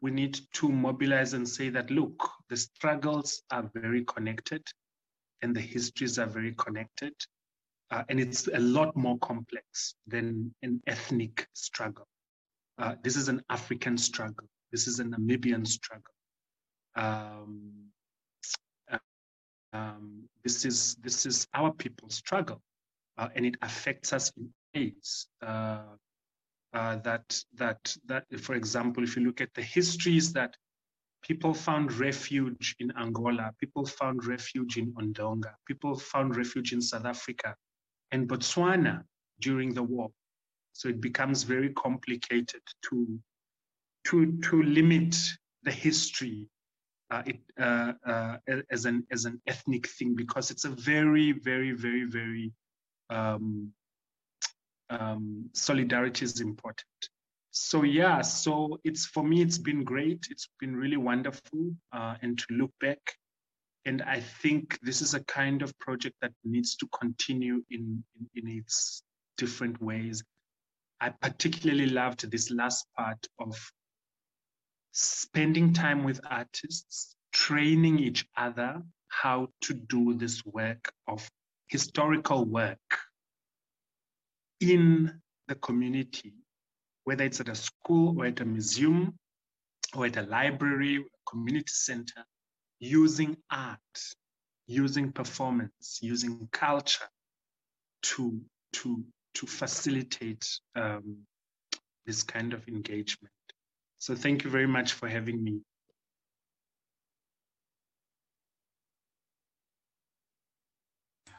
[0.00, 4.62] we need to mobilize and say that, look, the struggles are very connected
[5.42, 7.14] and the histories are very connected.
[7.90, 12.06] Uh, and it's a lot more complex than an ethnic struggle.
[12.78, 14.46] Uh, this is an African struggle.
[14.72, 16.12] This is a Namibian struggle.
[16.96, 17.72] Um,
[18.90, 18.98] uh,
[19.72, 22.60] um, this is this is our people's struggle,
[23.18, 25.26] uh, and it affects us in ways.
[25.40, 25.96] Uh,
[26.74, 30.56] uh, that that that for example if you look at the histories that
[31.22, 37.04] people found refuge in angola people found refuge in ondonga people found refuge in south
[37.04, 37.54] africa
[38.12, 39.02] and botswana
[39.40, 40.10] during the war.
[40.72, 43.18] So it becomes very complicated to
[44.08, 45.16] to to limit
[45.62, 46.48] the history
[47.10, 48.36] uh, it, uh, uh,
[48.70, 52.52] as an as an ethnic thing because it's a very very very very
[53.10, 53.72] um,
[54.90, 56.86] um, solidarity is important.
[57.50, 60.26] So yeah, so it's for me, it's been great.
[60.30, 62.98] It's been really wonderful uh, and to look back.
[63.86, 68.28] And I think this is a kind of project that needs to continue in, in,
[68.34, 69.02] in its
[69.38, 70.22] different ways.
[71.00, 73.56] I particularly loved this last part of
[74.92, 81.28] spending time with artists, training each other how to do this work of
[81.68, 82.78] historical work
[84.60, 86.34] in the community
[87.06, 89.14] whether it's at a school or at a museum
[89.94, 92.24] or at a library, community center,
[92.80, 93.78] using art,
[94.66, 97.06] using performance, using culture
[98.02, 98.40] to,
[98.72, 99.04] to,
[99.34, 100.44] to facilitate
[100.74, 101.18] um,
[102.06, 103.32] this kind of engagement.
[103.98, 105.60] So thank you very much for having me.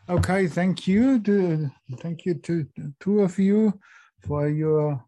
[0.10, 1.20] Okay, thank you.
[1.20, 2.66] To, thank you to
[3.01, 3.78] two of you
[4.26, 5.03] for your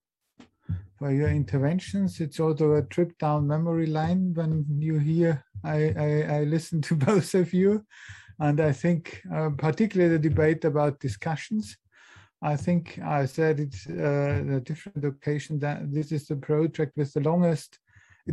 [0.98, 2.20] for your interventions.
[2.20, 6.96] It's also a trip down memory line when you hear I, I, I listen to
[7.08, 7.86] both of you.
[8.40, 11.78] And I think uh, particularly the debate about discussions.
[12.42, 17.14] I think I said it uh, a different occasion that this is the project with
[17.14, 17.80] the longest,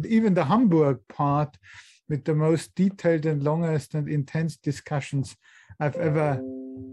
[0.05, 1.57] even the Hamburg part,
[2.09, 5.37] with the most detailed and longest and intense discussions
[5.81, 6.41] I've ever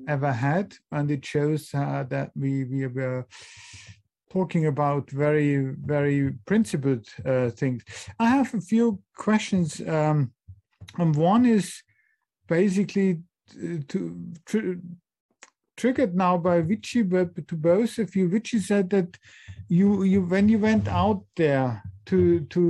[0.08, 3.26] ever had, and it shows uh, that we we were
[4.32, 7.84] talking about very very principled uh, things.
[8.20, 10.34] I have a few questions, um,
[10.98, 11.84] and one is
[12.48, 13.22] basically
[13.88, 14.82] to, to
[15.78, 19.18] triggered now by Vichy, but to both of you, Vichy said that
[19.70, 22.62] you you when you went out there to to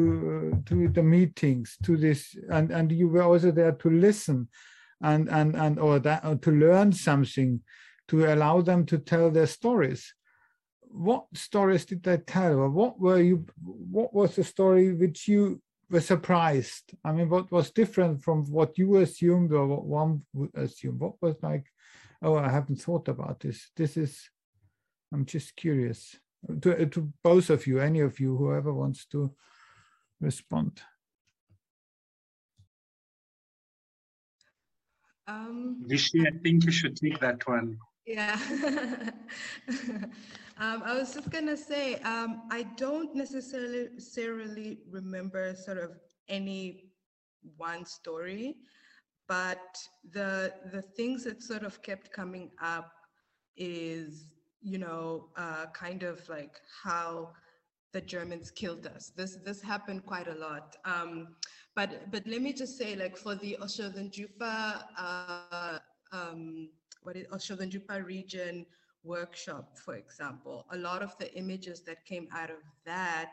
[0.54, 4.48] uh, to the meetings to this and and you were also there to listen
[5.04, 7.62] and and and or that or to learn something
[8.08, 10.14] to allow them to tell their stories.
[10.82, 12.54] What stories did they tell?
[12.54, 16.94] Or what were you what was the story which you were surprised?
[17.04, 21.00] I mean what was different from what you assumed or what one would assume?
[21.00, 21.66] What was like
[22.22, 23.70] oh i haven't thought about this.
[23.76, 24.30] This is
[25.14, 26.16] i'm just curious.
[26.62, 29.34] To, to both of you any of you whoever wants to
[30.20, 30.82] respond
[35.28, 37.78] Um, Vishy, I think you should take that one.
[38.06, 38.38] Yeah.
[40.60, 45.92] um, I was just going to say, um, I don't necessarily, necessarily remember sort of
[46.28, 46.90] any
[47.58, 48.58] one story,
[49.28, 49.78] but
[50.12, 52.92] the the things that sort of kept coming up
[53.56, 54.26] is,
[54.62, 57.32] you know, uh, kind of like how
[57.94, 59.12] the Germans killed us.
[59.16, 60.76] This this happened quite a lot.
[60.84, 61.36] Um,
[61.76, 65.80] but but let me just say, like for the Otjozondjupa, uh,
[66.12, 66.70] um,
[67.04, 68.66] what is Otjozondjupa region
[69.04, 73.32] workshop, for example, a lot of the images that came out of that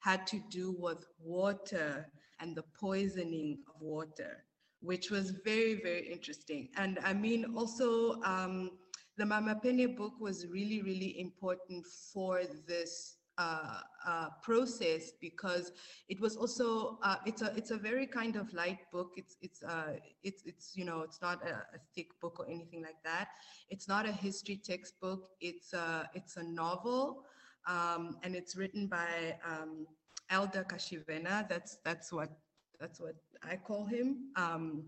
[0.00, 2.08] had to do with water
[2.40, 4.44] and the poisoning of water,
[4.80, 6.68] which was very, very interesting.
[6.76, 8.72] And I mean, also, um,
[9.16, 15.72] the Mama Penee book was really, really important for this uh, uh, process because
[16.08, 19.12] it was also uh, it's a it's a very kind of light book.
[19.16, 22.82] It's it's uh, it's it's you know it's not a, a, thick book or anything
[22.82, 23.28] like that.
[23.70, 25.30] It's not a history textbook.
[25.40, 27.24] It's a it's a novel,
[27.66, 29.86] um, and it's written by um,
[30.28, 31.48] Elder Katjivena.
[31.48, 32.30] That's that's what
[32.78, 34.30] that's what I call him.
[34.36, 34.84] Um,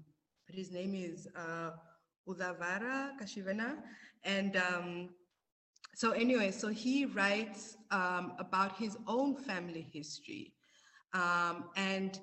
[0.47, 1.70] but his name is uh,
[2.28, 3.76] Uazuvara Katjivena,
[4.24, 5.09] and um,
[5.95, 10.53] so anyway, so he writes um, about his own family history.
[11.12, 12.18] Um, and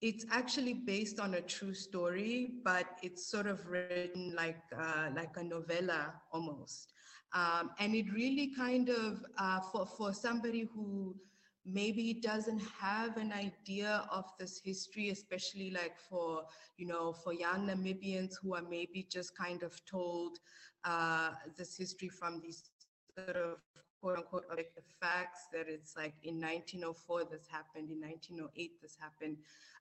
[0.00, 5.36] it's actually based on a true story, but it's sort of written like, uh, like
[5.36, 6.92] a novella almost.
[7.32, 11.16] Um, and it really kind of, uh, for, for somebody who
[11.64, 16.44] maybe doesn't have an idea of this history, especially like for,
[16.76, 20.38] you know, for young Namibians who are maybe just kind of told
[20.84, 22.70] uh, this history from these
[23.16, 23.58] sort of
[24.00, 29.36] quote unquote the facts that it's like in 1904 this happened, in 1908 this happened.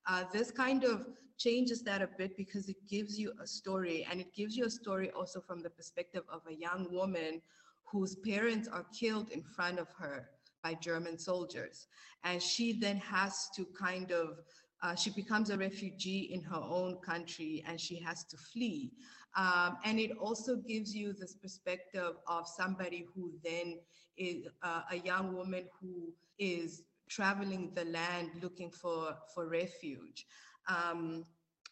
[0.08, 1.06] Uh, this kind of
[1.38, 4.70] changes that a bit because it gives you a story and it gives you a
[4.70, 7.42] story also from the perspective of a young woman
[7.84, 10.30] whose parents are killed in front of her
[10.64, 11.88] by German soldiers.
[12.24, 14.40] And she then has to kind of,
[14.82, 18.92] uh, she becomes a refugee in her own country and she has to flee.
[19.36, 23.80] Um, and it also gives you this perspective of somebody who then
[24.18, 30.26] is uh, a young woman who is traveling the land looking for, for refuge.
[30.68, 31.26] Um,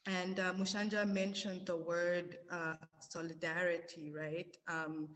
[0.06, 4.56] and uh, Mushaandja mentioned the word uh, solidarity, right?
[4.68, 5.10] Um,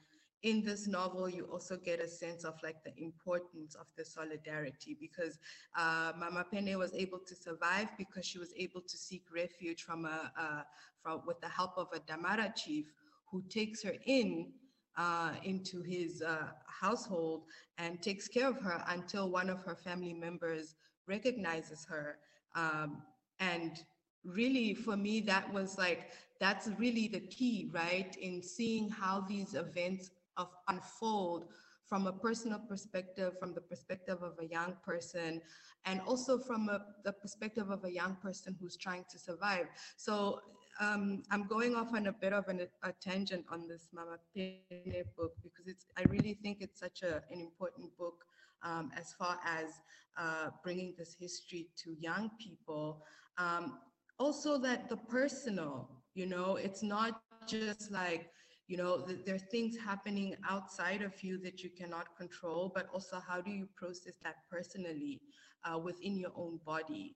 [0.44, 4.96] in this novel, you also get a sense of like the importance of the solidarity
[5.00, 5.40] because
[5.76, 10.06] uh, Mama Penee was able to survive because she was able to seek refuge from
[10.06, 10.66] a, a
[11.02, 12.92] from, with the help of a Damara chief
[13.32, 14.52] who takes her in
[14.98, 17.44] uh, into his uh, household
[17.78, 20.76] and takes care of her until one of her family members
[21.08, 22.18] recognizes her.
[22.56, 23.04] Um,
[23.40, 23.84] and
[24.24, 28.16] really, for me, that was like, that's really the key, right?
[28.20, 31.46] In seeing how these events of unfold
[31.86, 35.42] from a personal perspective, from the perspective of a young person,
[35.86, 39.68] and also from a, the perspective of a young person who's trying to survive.
[39.96, 40.42] So
[40.80, 45.04] um, I'm going off on a bit of an, a tangent on this Mama Penee
[45.18, 48.26] book because it's I really think it's such a, an important book
[48.64, 49.70] um, as far as
[50.18, 53.04] uh, bringing this history to young people.
[53.38, 53.80] Um,
[54.20, 58.32] also that the personal, you know, it's not just like,
[58.68, 62.86] you know, th there are things happening outside of you that you cannot control, but
[62.94, 65.22] also how do you process that personally
[65.66, 67.16] uh, within your own body?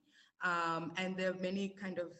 [0.50, 2.10] Um, and there are many kind of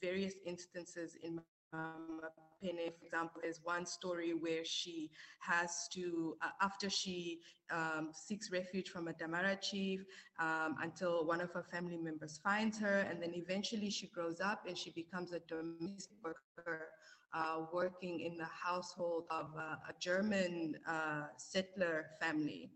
[0.00, 1.40] various instances in
[1.72, 2.20] um,
[2.62, 8.50] Penee, for example, is one story where she has to, uh, after she um, seeks
[8.50, 10.04] refuge from a Damara chief
[10.38, 14.66] um, until one of her family members finds her, and then eventually she grows up
[14.66, 16.88] and she becomes a domestic worker
[17.32, 22.70] uh, working in the household of a German uh, settler family.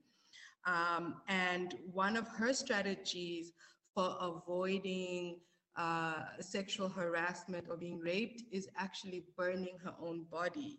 [0.66, 3.52] Um, and one of her strategies
[3.94, 5.40] for avoiding
[5.76, 10.78] uh, sexual harassment or being raped is actually burning her own body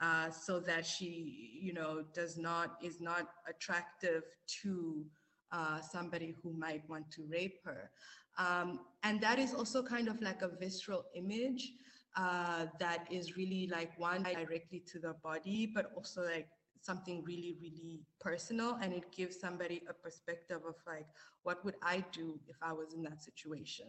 [0.00, 4.22] uh, so that she, you know, does not, is not attractive
[4.62, 5.04] to
[5.52, 7.90] uh, somebody who might want to rape her.
[8.38, 11.72] Um, and that is also kind of like a visceral image
[12.16, 16.48] uh, that is really like one directly to the body, but also like
[16.80, 18.78] something really, really personal.
[18.80, 21.06] And it gives somebody a perspective of like,
[21.42, 23.86] what would I do if I was in that situation?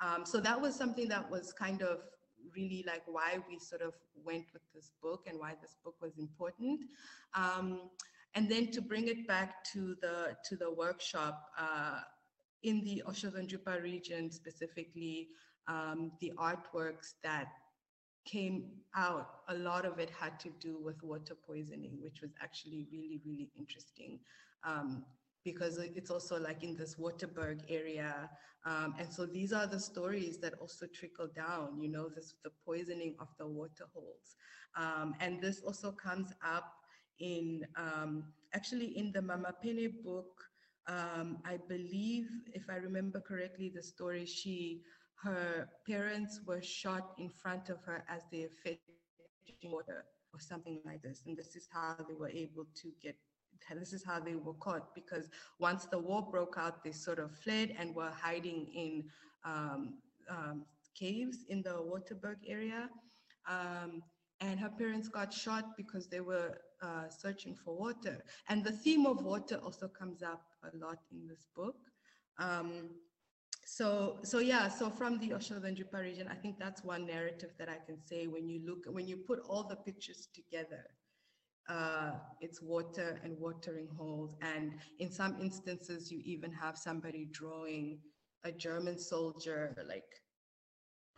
[0.00, 2.00] Um, so that was something that was kind of
[2.54, 6.18] really like why we sort of went with this book and why this book was
[6.18, 6.80] important.
[7.34, 7.90] Um,
[8.34, 12.00] and then to bring it back to the to the workshop uh,
[12.62, 15.28] in the Otjozondjupa region specifically,
[15.68, 17.48] um, the artworks that
[18.26, 18.64] came
[18.94, 23.20] out, a lot of it had to do with water poisoning, which was actually really,
[23.24, 24.18] really interesting.
[24.64, 25.04] Um,
[25.44, 28.28] because it's also like in this Waterberg area.
[28.66, 32.50] Um, and so these are the stories that also trickle down, you know, this the
[32.64, 34.34] poisoning of the water holes.
[34.76, 36.74] Um, and this also comes up
[37.20, 38.24] in, um,
[38.54, 40.42] actually in the Mama Penee book,
[40.88, 44.82] um, I believe, if I remember correctly, the story, she,
[45.22, 48.78] her parents were shot in front of her as they fetching
[49.64, 51.22] water or something like this.
[51.26, 53.16] And this is how they were able to get
[53.74, 57.32] this is how they were caught because once the war broke out, they sort of
[57.36, 59.04] fled and were hiding in
[59.44, 59.94] um,
[60.30, 60.64] um,
[60.94, 62.88] caves in the Waterberg area.
[63.48, 64.02] Um,
[64.40, 68.22] and her parents got shot because they were uh, searching for water.
[68.48, 71.76] And the theme of water also comes up a lot in this book.
[72.38, 72.90] Um,
[73.66, 77.78] so, so yeah, so from the Otjozondjupa region, I think that's one narrative that I
[77.84, 80.84] can say when you look, when you put all the pictures together,
[81.68, 84.36] uh, it's water and watering holes.
[84.40, 87.98] And in some instances, you even have somebody drawing
[88.44, 90.04] a German soldier like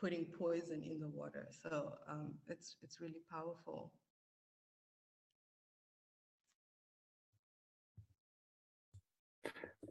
[0.01, 1.49] putting poison in the water.
[1.63, 3.93] So um, it's it's really powerful.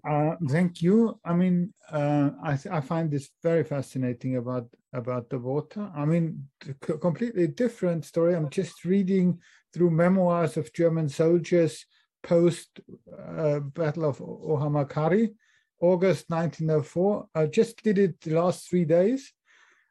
[0.06, 1.20] Uh, thank you.
[1.24, 5.92] I mean, uh, I, I find this very fascinating about about the water.
[5.96, 6.48] I mean,
[6.82, 8.36] completely different story.
[8.36, 9.40] I'm just reading
[9.74, 11.86] through memoirs of German soldiers
[12.24, 12.80] post
[13.18, 15.34] uh, Battle of Ohamakari,
[15.82, 17.28] August 1904.
[17.36, 19.34] I just did it the last three days.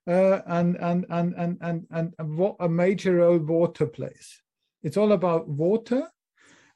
[0.09, 4.41] Uh, and, and, and, and, and, and, and what a major role water plays.
[4.83, 6.09] It's all about water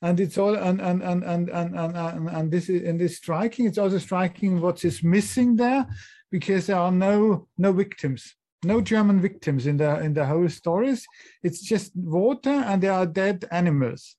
[0.03, 3.16] and it's all and and and and and and, and, and this is in this
[3.16, 5.86] striking it's also striking what is missing there
[6.30, 8.34] because there are no no victims
[8.64, 11.07] no German victims in the in the whole stories.
[11.42, 14.16] It's just water and there are dead animals.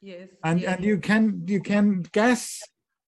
[0.00, 0.28] Yes.
[0.44, 0.76] And yes.
[0.76, 2.62] and you can you can guess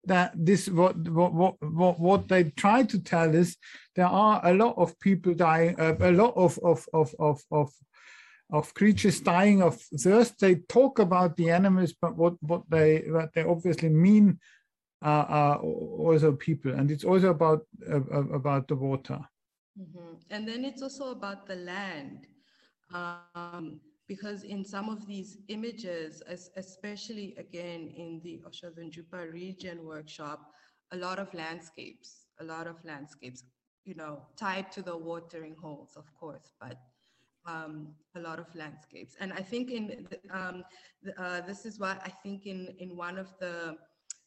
[0.05, 3.57] that this what what what what they try to tell is
[3.95, 7.71] there are a lot of people dying, uh, a lot of of of of of
[8.51, 10.39] of creatures dying of thirst.
[10.39, 14.39] They talk about the animals, but what what they what they obviously mean
[15.01, 18.01] are, are also people, and it's also about uh,
[18.33, 19.19] about the water.
[19.79, 20.15] Mm-hmm.
[20.29, 22.27] And then it's also about the land.
[22.93, 26.21] Um, because in some of these images,
[26.55, 30.51] especially again in the Otjozondjupa region workshop,
[30.91, 33.43] a lot of landscapes, a lot of landscapes,
[33.83, 36.77] you know, tied to the watering holes, of course, but
[37.45, 39.15] um, a lot of landscapes.
[39.19, 40.63] And I think in um,
[41.03, 43.77] the, uh, this is why I think in in one of the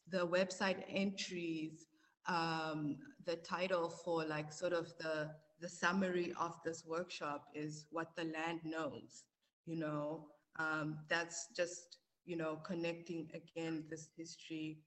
[0.09, 1.85] the website entries,
[2.27, 8.15] um, the title for like sort of the the summary of this workshop is what
[8.15, 9.23] the land knows.
[9.65, 11.99] You know, um, that's just
[12.29, 14.77] you know, connecting again this history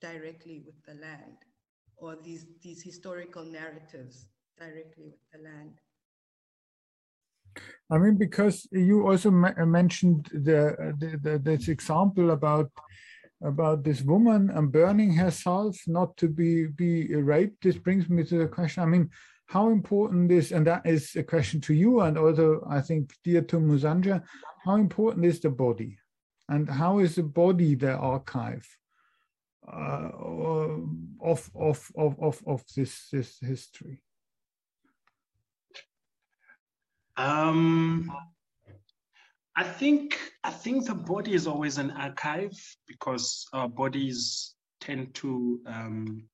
[0.00, 1.36] directly with the land
[1.96, 4.26] or these, these historical narratives
[4.58, 5.78] directly with the land.
[7.90, 12.70] I mean, because you also mentioned the, the, the, this example about
[13.44, 17.64] about this woman and burning herself not to be be raped.
[17.64, 18.82] This brings me to the question.
[18.82, 19.10] I mean,
[19.46, 23.42] how important is and that is a question to you and also I think dear
[23.42, 24.22] to Mushaandja,
[24.64, 25.98] how important is the body,
[26.48, 28.66] and how is the body the archive
[29.70, 30.08] uh,
[31.20, 34.02] of, of of of of this this history?
[37.16, 38.10] Um,
[39.56, 45.60] I think I think the body is always an archive because our bodies tend to
[45.66, 46.24] um,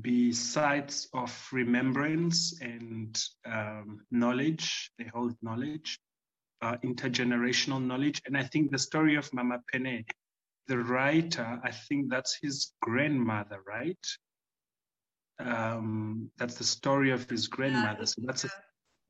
[0.00, 4.90] be sites of remembrance and um, knowledge.
[4.98, 5.98] They hold knowledge,
[6.62, 10.04] uh, intergenerational knowledge, and I think the story of Mama Penee,
[10.68, 14.06] the writer, I think that's his grandmother, right?
[15.40, 18.06] Um, that's the story of his grandmother.
[18.06, 18.50] So that's a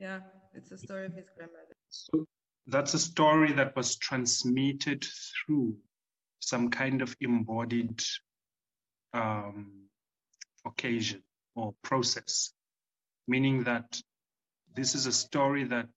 [0.05, 0.21] yeah,
[0.53, 1.75] it's a story of his grandmother.
[1.89, 2.27] So
[2.67, 5.77] that's a story that was transmitted through
[6.41, 8.03] some kind of embodied
[9.15, 9.89] um,
[10.67, 11.23] occasion
[11.57, 12.53] or process,
[13.27, 13.99] meaning that
[14.77, 15.95] this is a story that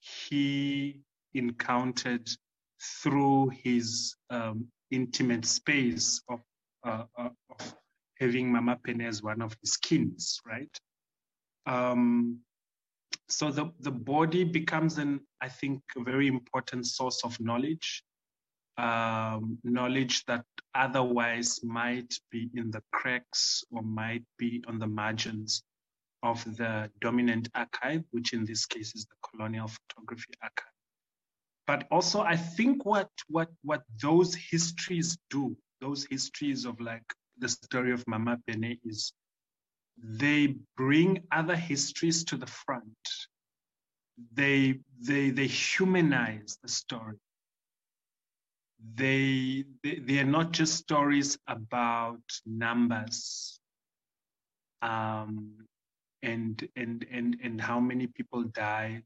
[0.00, 1.00] he
[1.32, 2.28] encountered
[3.02, 6.40] through his um, intimate space of,
[6.84, 7.74] uh, uh, of
[8.20, 10.76] having Mama Penee as one of his kins, right?
[11.64, 12.40] Um,
[13.32, 18.02] so the, the body becomes an i think a very important source of knowledge
[18.78, 25.62] um, knowledge that otherwise might be in the cracks or might be on the margins
[26.22, 30.76] of the dominant archive which in this case is the colonial photography archive.
[31.66, 37.04] But also i think what what what those histories do those histories of like
[37.38, 39.12] the story of mama Penee is
[39.98, 42.84] they bring other histories to the front.
[44.34, 47.16] They, they, they humanize the story.
[48.94, 53.60] They, they, they are not just stories about numbers
[54.82, 55.56] um,
[56.22, 59.04] and, and, and, and how many people died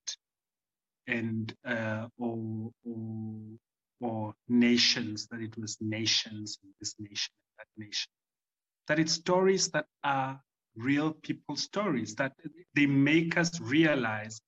[1.07, 3.41] and uh, or, or,
[4.01, 8.11] or nations, that it was nations, this nation, that nation.
[8.89, 10.41] That it's stories that are
[10.77, 12.33] real people stories that
[12.75, 14.41] they make us realize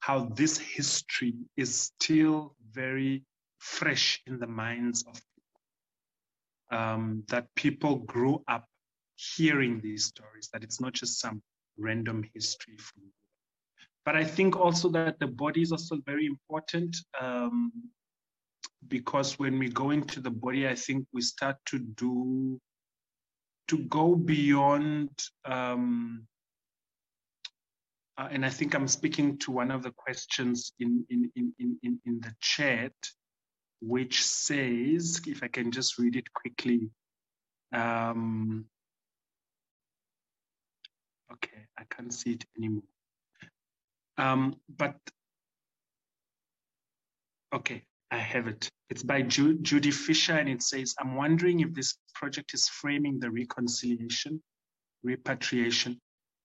[0.00, 3.24] how this history is still very
[3.58, 6.78] fresh in the minds of people.
[6.78, 8.64] Um, that people grew up
[9.14, 11.42] hearing these stories, that it's not just some
[11.78, 13.02] random history from
[14.06, 17.72] but I think also that the body is also very important um,
[18.86, 22.60] because when we go into the body, I think we start to do
[23.68, 25.10] to go beyond,
[25.44, 26.26] um,
[28.18, 32.00] uh, and I think I'm speaking to one of the questions in, in, in, in,
[32.04, 32.92] in the chat,
[33.80, 36.90] which says, if I can just read it quickly.
[37.72, 38.66] Um,
[41.32, 42.82] okay, I can't see it anymore.
[44.16, 44.96] Um, but,
[47.54, 48.70] okay, I have it.
[48.88, 53.18] It's by Ju Judy Fisher, and it says, I'm wondering if this project is framing
[53.18, 54.42] the reconciliation,
[55.02, 56.00] repatriation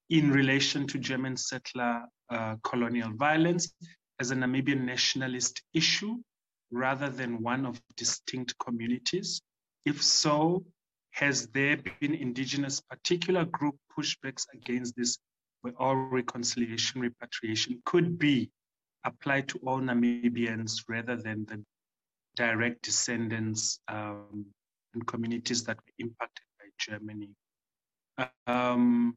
[0.09, 3.73] in relation to German settler uh, colonial violence
[4.19, 6.17] as a Namibian nationalist issue
[6.71, 9.41] rather than one of distinct communities.
[9.85, 10.65] If so,
[11.11, 15.17] has there been indigenous particular group pushbacks against this
[15.61, 18.49] where all reconciliation, repatriation could be
[19.03, 21.63] applied to all Namibians rather than the
[22.35, 24.45] direct descendants um,
[24.93, 27.29] and communities that were impacted by Germany.
[28.47, 29.15] Um,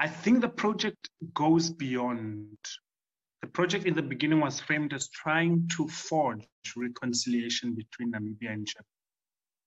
[0.00, 2.56] I think the project goes beyond.
[3.42, 6.46] The project in the beginning was framed as trying to forge
[6.76, 8.88] reconciliation between Namibia and Germany.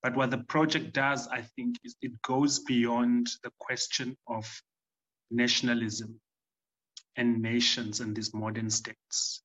[0.04, 4.46] But what the project does, I think, is it goes beyond the question of
[5.32, 6.20] nationalism
[7.18, 9.42] and nations and these modern states.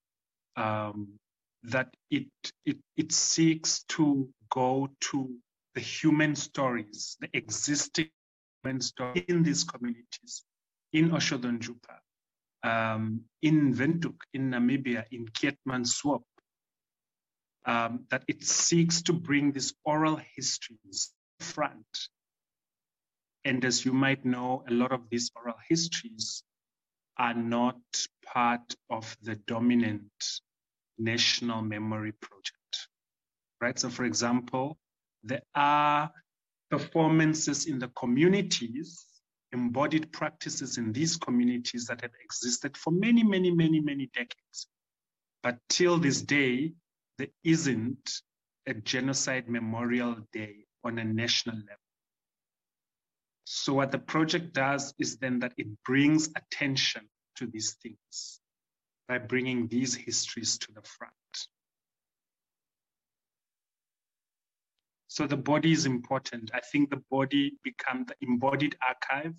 [0.56, 1.18] Um,
[1.64, 2.26] that it,
[2.66, 5.30] it, it seeks to go to
[5.74, 8.10] the human stories, the existing
[8.62, 10.44] human stories in these communities,
[10.92, 11.98] in Otjozondjupa,
[12.64, 16.22] um, in Windhoek, in Namibia, in Keetmanshoop,
[17.64, 21.86] um, that it seeks to bring these oral histories front.
[23.44, 26.44] And as you might know, a lot of these oral histories
[27.22, 27.78] are not
[28.26, 30.10] part of the dominant
[30.98, 32.88] national memory project.
[33.60, 33.78] right?
[33.78, 34.76] So for example,
[35.22, 36.10] there are
[36.68, 39.06] performances in the communities,
[39.52, 44.66] embodied practices in these communities that have existed for many, many, many, many decades.
[45.44, 46.72] But till this day,
[47.18, 48.10] there isn't
[48.66, 51.76] a genocide memorial day on a national level.
[53.44, 58.40] So what the project does is then that it brings attention to these things
[59.08, 61.12] by bringing these histories to the front.
[65.08, 66.50] So the body is important.
[66.54, 69.34] I think the body become the embodied archive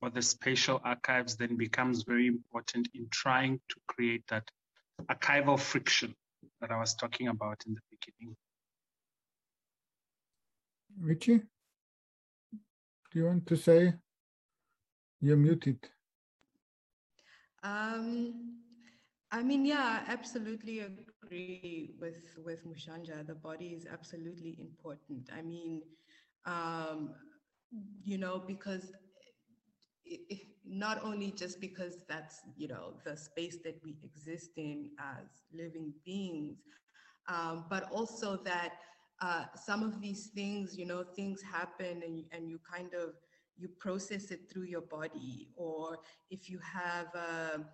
[0.00, 4.44] or the spatial archives then becomes very important in trying to create that
[5.10, 6.14] archival friction
[6.60, 8.36] that I was talking about in the beginning.
[10.98, 11.42] Richie,
[13.10, 13.94] do you want to say?
[15.20, 15.78] You're muted.
[17.62, 18.58] Um,
[19.30, 23.26] I mean, yeah, I absolutely agree with with Mushaandja.
[23.26, 25.30] The body is absolutely important.
[25.32, 25.82] I mean,
[26.44, 27.14] um,
[28.04, 28.92] you know, because
[30.04, 35.26] it, not only just because that's you know the space that we exist in as
[35.52, 36.58] living beings,
[37.28, 38.70] um, but also that
[39.20, 43.10] uh, some of these things, you know, things happen and, and you kind of,
[43.62, 45.48] you process it through your body.
[45.56, 45.96] Or
[46.30, 47.64] if you have, a,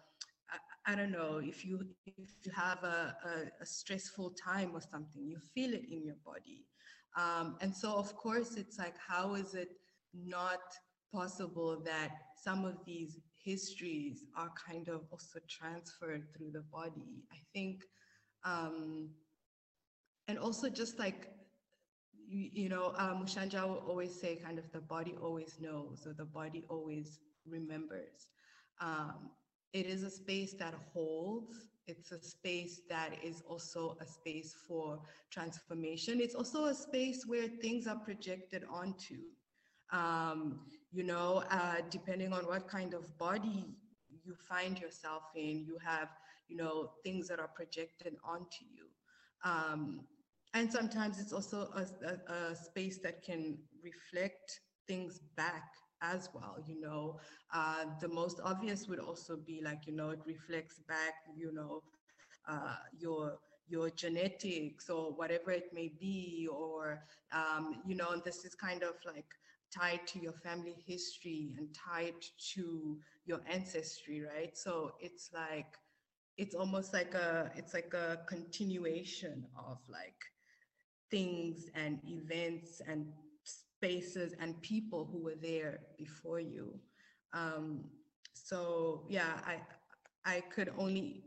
[0.50, 4.82] I, I don't know, if you, if you have a, a, a, stressful time or
[4.82, 6.66] something, you feel it in your body.
[7.16, 9.70] Um, and so, of course, it's like, how is it
[10.14, 10.60] not
[11.12, 12.10] possible that
[12.44, 17.24] some of these histories are kind of also transferred through the body?
[17.32, 17.82] I think,
[18.44, 19.08] um,
[20.28, 21.30] and also just like
[22.28, 26.12] you, you know, um, Mushaandja will always say kind of the body always knows or
[26.12, 28.28] the body always remembers.
[28.80, 29.30] Um,
[29.72, 31.56] it is a space that holds.
[31.86, 35.00] It's a space that is also a space for
[35.30, 36.20] transformation.
[36.20, 39.16] It's also a space where things are projected onto.
[39.90, 40.60] Um,
[40.92, 43.64] you know, uh, depending on what kind of body
[44.24, 46.08] you find yourself in, you have,
[46.48, 48.86] you know, things that are projected onto you.
[49.44, 50.00] Um,
[50.54, 55.64] and sometimes it's also a, a, a, space that can reflect things back
[56.02, 57.18] as well you know?
[57.52, 61.82] Uh, the most obvious would also be like you know it reflects back you know
[62.48, 63.38] uh, your
[63.68, 68.94] your genetics or whatever it may be or um, you know this is kind of
[69.06, 69.26] like
[69.74, 72.14] tied to your family history and tied
[72.54, 74.56] to your ancestry right?
[74.56, 75.74] So it's like
[76.36, 80.24] it's almost like a it's like a continuation of like
[81.10, 83.06] things and events and
[83.44, 86.78] spaces and people who were there before you.
[87.32, 87.84] Um,
[88.32, 89.60] so yeah, I
[90.24, 91.24] I could only,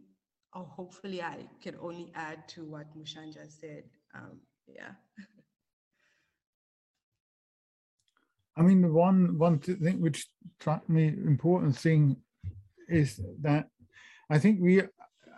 [0.54, 3.84] or hopefully I could only add to what Mushaandja said.
[4.14, 4.92] Um, yeah.
[8.58, 10.28] I mean, the one one thing which
[10.60, 12.18] struck me important thing
[12.90, 13.70] is that
[14.30, 14.84] I think we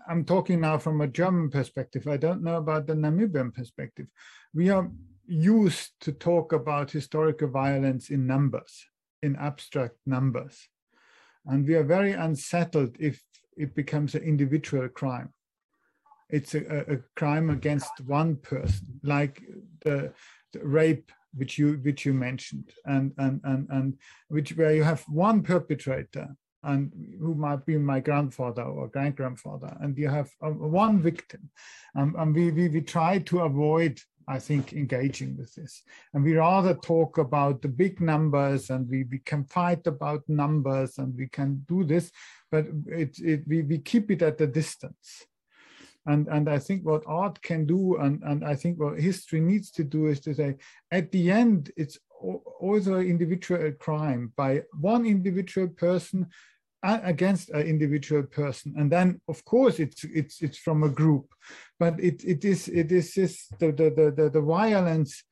[0.07, 2.07] I'm talking now from a German perspective.
[2.07, 4.07] I don't know about the Namibian perspective.
[4.53, 4.89] We are
[5.25, 8.85] used to talk about historical violence in numbers,
[9.21, 10.67] in abstract numbers.
[11.45, 13.21] And we are very unsettled if
[13.57, 15.33] it becomes an individual crime.
[16.29, 19.43] It's a, a crime against one person, like
[19.83, 20.13] the,
[20.51, 23.97] the rape which you which you mentioned, and and and and
[24.29, 29.75] which where you have one perpetrator and who might be my grandfather or grand grandfather,
[29.81, 31.49] and you have uh, one victim.
[31.95, 35.83] Um, and we, we, we try to avoid, I think, engaging with this.
[36.13, 40.97] And we rather talk about the big numbers and we, we can fight about numbers
[40.97, 42.11] and we can do this,
[42.51, 45.25] but it, it, we, we keep it at a distance.
[46.05, 49.71] And, and I think what art can do, and, and I think what history needs
[49.71, 50.57] to do is to say,
[50.91, 51.97] at the end, it's
[52.59, 56.27] also an individual crime by one individual person
[56.83, 58.73] against an individual person.
[58.77, 61.33] And then of course it's it's it's from a group.
[61.79, 65.23] But it it is it is just the the the, the violence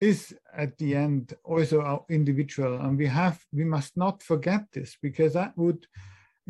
[0.00, 2.80] is at the end also individual.
[2.80, 5.86] And we have we must not forget this because that would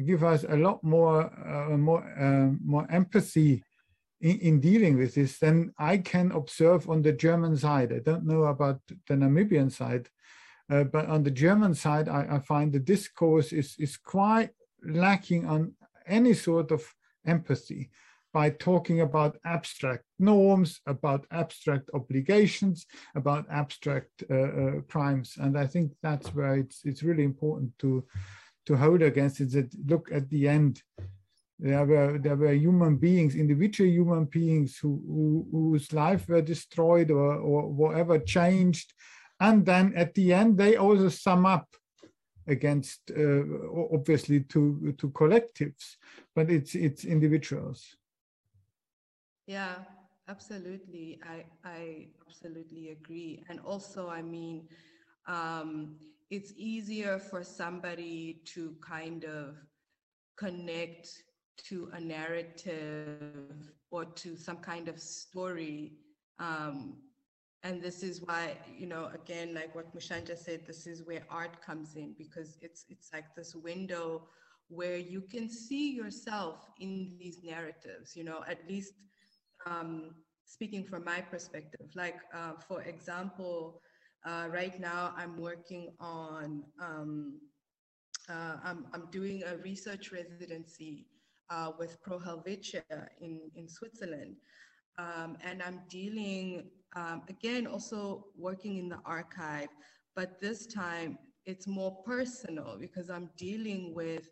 [0.05, 3.63] give us a lot more uh, more uh, more empathy
[4.21, 7.93] in, in, dealing with this than I can observe on the German side.
[7.93, 10.09] I don't know about the Namibian side,
[10.71, 14.51] uh, but on the German side, I, I, find the discourse is, is quite
[14.85, 15.75] lacking on
[16.07, 16.83] any sort of
[17.27, 17.91] empathy
[18.33, 22.87] by talking about abstract norms, about abstract obligations,
[23.17, 25.35] about abstract uh, uh, crimes.
[25.37, 28.05] And I think that's where it's, it's really important to,
[28.67, 30.83] to hold against it, that look at the end,
[31.61, 37.11] There were there were human beings, individual human beings who, who whose life were destroyed
[37.11, 38.95] or, or whatever changed,
[39.41, 41.69] and then at the end they also sum up
[42.47, 43.43] against uh,
[43.93, 45.97] obviously to to collectives,
[46.35, 47.97] but it's it's individuals.
[49.47, 49.77] Yeah,
[50.29, 51.21] absolutely.
[51.25, 54.69] I I absolutely agree, and also I mean.
[55.27, 55.97] Um,
[56.31, 59.57] it's easier for somebody to kind of
[60.37, 61.09] connect
[61.69, 65.93] to a narrative or to some kind of story.
[66.39, 66.97] Um,
[67.63, 71.61] and this is why, you know, again, like what Mushaandja said, this is where art
[71.61, 74.29] comes in because it's it's like this window
[74.69, 78.95] where you can see yourself in these narratives, you know, at least
[79.67, 80.15] um,
[80.45, 81.87] speaking from my perspective.
[81.95, 83.83] Like, uh, for example,
[84.25, 87.41] uh, right now, I'm working on, um,
[88.29, 91.07] uh, I'm, I'm doing a research residency
[91.51, 92.83] uh, with Pro Helvetia
[93.21, 94.37] in, in Switzerland.
[94.99, 99.69] Um, and I'm dealing, um, again, also working in the archive,
[100.17, 104.29] but this time it's more personal because I'm dealing with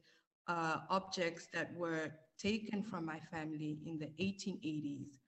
[0.46, 5.18] uh, objects that were taken from my family in the 1880s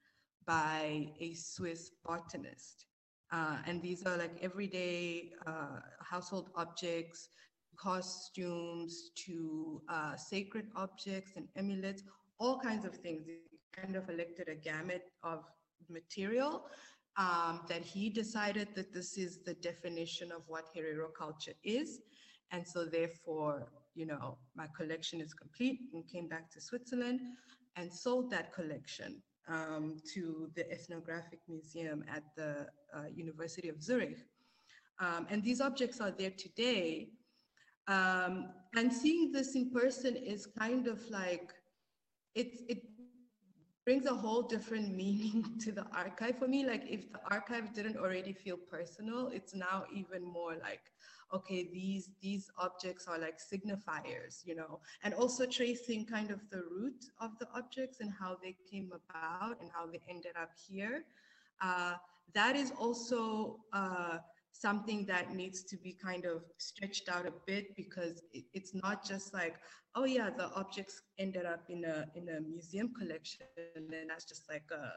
[0.46, 2.86] by a Swiss botanist.
[3.32, 7.28] Uh, and these are like everyday uh, household objects,
[7.76, 12.02] costumes to uh, sacred objects and amulets,
[12.38, 13.26] all kinds of things.
[13.26, 13.38] He
[13.72, 15.44] kind of elected a gamut of
[15.88, 16.66] material
[17.16, 22.00] um, that he decided that this is the definition of what Herero culture is.
[22.52, 27.20] And so therefore, you know, my collection is complete and came back to Switzerland
[27.76, 34.18] and sold that collection um, to the Ethnographic Museum at the uh, University of Zurich.
[35.00, 37.10] Um, and these objects are there today.
[37.88, 41.52] Um, and seeing this in person is kind of like,
[42.34, 42.82] it, it
[43.90, 46.64] brings a whole different meaning to the archive for me.
[46.64, 50.92] Like if the archive didn't already feel personal, it's now even more like,
[51.34, 56.62] okay, these these objects are like signifiers, you know, and also tracing kind of the
[56.70, 61.02] root of the objects and how they came about and how they ended up here.
[61.60, 61.94] Uh,
[62.32, 64.18] that is also uh,
[64.52, 69.04] something that needs to be kind of stretched out a bit because it, it's not
[69.06, 69.56] just like,
[69.94, 73.46] oh yeah, the objects ended up in a in a museum collection,
[73.76, 74.92] and that's just like a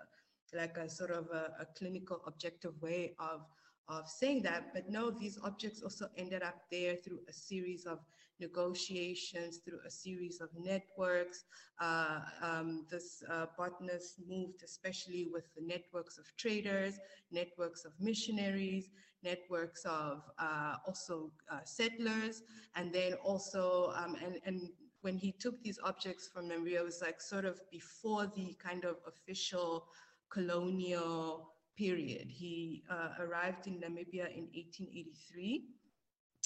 [0.55, 3.41] like a sort of a, a clinical objective way of
[3.89, 4.73] of saying that.
[4.73, 7.99] But no, these objects also ended up there through a series of
[8.39, 11.45] negotiations, through a series of networks.
[11.79, 16.99] Uh, um, this uh, botanist moved especially with the networks of traders,
[17.31, 18.89] networks of missionaries,
[19.23, 22.43] networks of uh, also uh, settlers,
[22.75, 24.69] and then also, um, and, and
[25.01, 28.85] when he took these objects from Namibia, it was like sort of before the kind
[28.85, 29.87] of official
[30.29, 32.27] colonial period.
[32.29, 35.65] He uh, arrived in Namibia in 1883.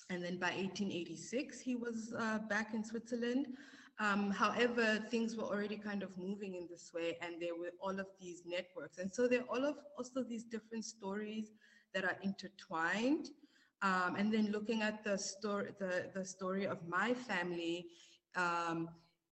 [0.10, 3.48] And then by 1886, he was uh, back in Switzerland.
[3.99, 7.99] Um, however, things were already kind of moving in this way, and there were all
[7.99, 8.99] of these networks.
[8.99, 11.52] And so there are all of also these different stories
[11.94, 13.30] that are intertwined.
[13.82, 17.88] Um, and then looking at the story, the, the story of my family,
[18.36, 18.90] um,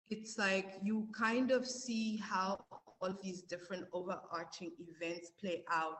[0.09, 5.97] it's like you kind of see how all of these different overarching events play out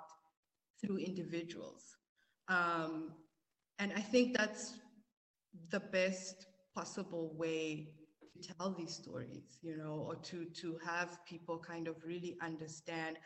[0.80, 1.98] through individuals.
[2.50, 3.14] Um,
[3.80, 4.80] and I think that's
[5.70, 7.90] the best possible way
[8.42, 13.18] to tell these stories, you know, or to, to have people kind of really understand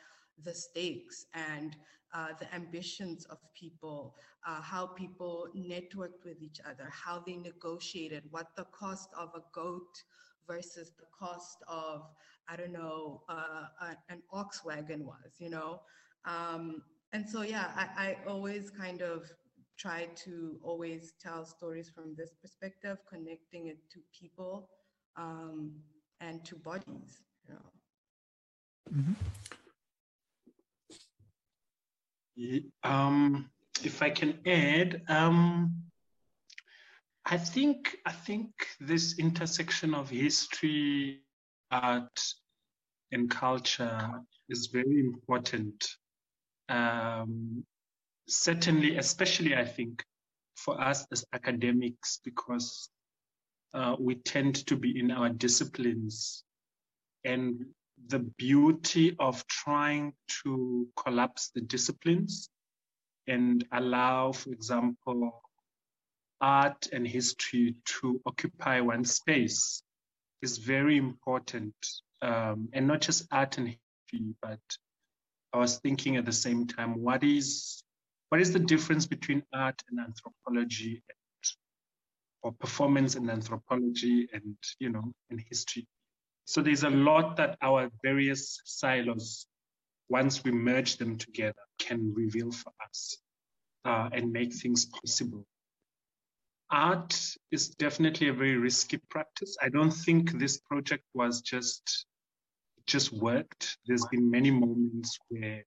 [0.43, 1.75] the stakes and
[2.13, 4.15] uh, the ambitions of people,
[4.47, 9.41] uh, how people networked with each other, how they negotiated, what the cost of a
[9.53, 10.03] goat
[10.47, 12.03] versus the cost of
[12.47, 13.65] I don't know, uh,
[14.09, 15.81] an ox wagon was, you know?
[16.25, 16.81] Um,
[17.11, 19.29] and so, yeah, I, I always kind of
[19.77, 24.69] try to always tell stories from this perspective, connecting it to people
[25.17, 25.73] um,
[26.21, 27.71] and to bodies, you know?
[28.91, 29.56] Mm -hmm.
[32.83, 33.49] Um,
[33.83, 35.83] if I can add, um,
[37.25, 41.23] I think I think this intersection of history
[41.71, 42.19] art
[43.11, 45.85] and culture is very important.
[46.69, 47.65] Um,
[48.27, 50.03] certainly, especially I think
[50.55, 52.89] for us as academics, because
[53.73, 56.43] uh, we tend to be in our disciplines
[57.23, 57.65] and
[58.05, 60.13] the beauty of trying
[60.43, 62.49] to collapse the disciplines
[63.27, 65.41] and allow, for example,
[66.39, 69.81] art and history to occupy one space
[70.41, 71.73] is very important,
[72.21, 74.59] um, and not just art and history, but
[75.53, 77.83] I was thinking at the same time, what is
[78.29, 81.51] what is the difference between art and anthropology, and,
[82.43, 85.87] or performance and anthropology, and you know, and history?
[86.47, 89.47] So there's a lot that our various silos,
[90.09, 93.17] once we merge them together, can reveal for us
[93.85, 95.45] uh, and make things possible
[96.71, 97.17] art
[97.51, 99.55] is definitely a very risky practice.
[99.61, 102.05] I don't think this project was just
[102.85, 103.77] just worked.
[103.85, 105.63] There's been many moments where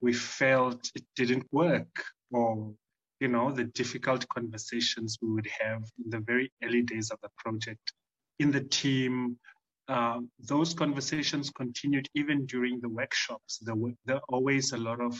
[0.00, 2.72] we felt it didn't work or
[3.20, 7.30] you know the difficult conversations we would have in the very early days of the
[7.36, 7.92] project
[8.38, 9.38] in the team
[9.88, 15.00] uh, those conversations continued even during the workshops there were there are always a lot
[15.00, 15.18] of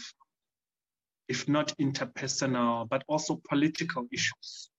[1.28, 4.70] if not interpersonal but also political issues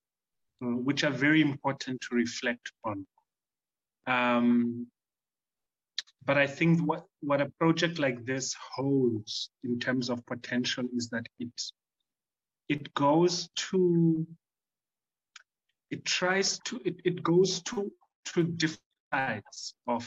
[0.64, 3.06] uh, which are very important to reflect on.
[4.08, 4.88] Um,
[6.26, 11.10] but I think what, what a project like this holds in terms of potential is
[11.10, 11.62] that it
[12.70, 14.26] it goes to
[15.90, 17.92] it tries to it, it goes to
[18.26, 18.83] to different
[19.14, 20.04] sides of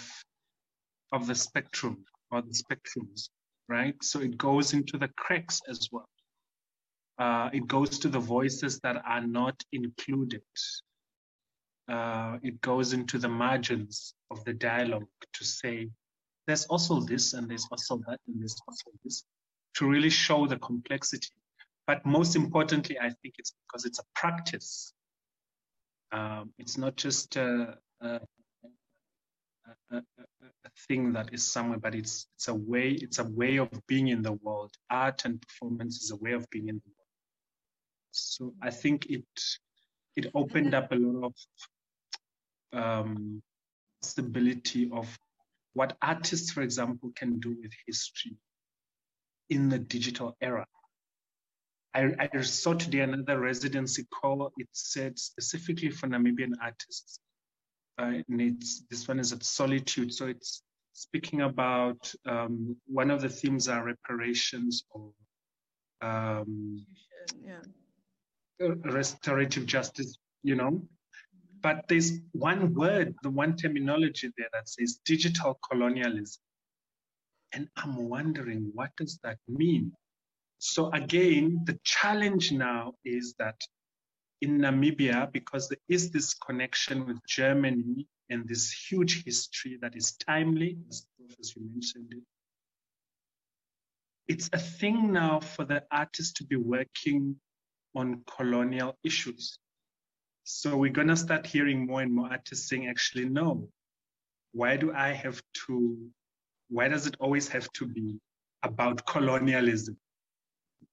[1.13, 3.29] of the spectrum or the spectrums,
[3.69, 3.95] right?
[4.03, 6.09] So it goes into the cracks as well
[7.19, 10.43] uh, it goes to the voices that are not included.
[11.89, 15.89] Uh, it goes into the margins of the dialogue to say,
[16.47, 19.25] there's also this, and there's also that, and there's also this,
[19.75, 21.31] to really show the complexity.
[21.87, 24.93] But most importantly, I think it's because it's a practice.
[26.13, 28.21] Um, it's not just a, a,
[29.91, 33.69] a, a, thing that is somewhere, but it's it's a way it's a way of
[33.87, 34.73] being in the world.
[34.91, 37.07] Art and performance is a way of being in the world.
[38.11, 39.25] So I think it
[40.17, 41.33] it opened up a lot
[42.73, 43.43] of um,
[44.01, 45.19] possibility of
[45.75, 48.37] what artists, for example, can do with history
[49.51, 50.67] in the digital era.
[51.95, 54.53] I, I saw today another residency call.
[54.59, 57.21] It said specifically for Namibian artists.
[57.99, 60.13] Uh, and it's, this one is at Solitude.
[60.13, 60.63] So it's
[60.93, 65.13] speaking about um, one of the themes are reparations or
[66.03, 66.85] um,
[67.45, 67.61] yeah
[68.59, 70.83] restorative justice, you know.
[71.63, 76.43] But there's one word, the one terminology there that says digital colonialism.
[77.53, 79.93] And I'm wondering, what does that mean?
[80.59, 83.57] So again, the challenge now is that
[84.43, 90.13] in Namibia, because there is this connection with Germany and this huge history that is
[90.17, 92.23] timely, as Professor mentioned it,
[94.29, 97.37] it's a thing now for the artist to be working
[97.95, 99.59] on colonial issues.
[100.45, 103.69] So we're going to start hearing more and more artists saying, actually, no,
[104.53, 105.97] why do I have to,
[106.69, 108.19] why does it always have to be
[108.63, 109.97] about colonialism?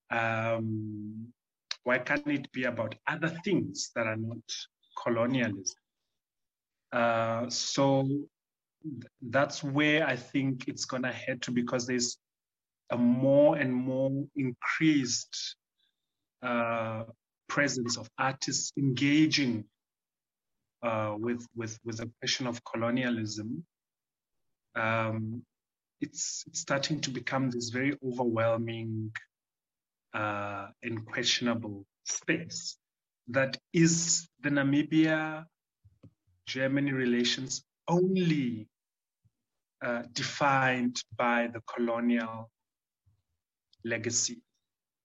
[0.09, 1.33] Um,
[1.83, 4.43] why can't it be about other things that are not
[5.01, 5.75] colonialism?
[6.91, 8.03] Uh, so
[8.83, 9.05] th
[9.35, 12.17] that's where I think it's going to head to because there's
[12.89, 15.55] a more and more increased
[16.43, 17.03] uh,
[17.47, 19.65] presence of artists engaging
[20.83, 23.65] uh, with, with, with the question of colonialism,
[24.75, 25.43] um,
[26.01, 29.11] it's, it's, starting to become this very overwhelming
[30.13, 32.77] uh, and questionable space
[33.27, 35.45] that is the Namibia
[36.45, 38.67] Germany relations only
[39.83, 42.49] uh, defined by the colonial
[43.85, 44.41] legacy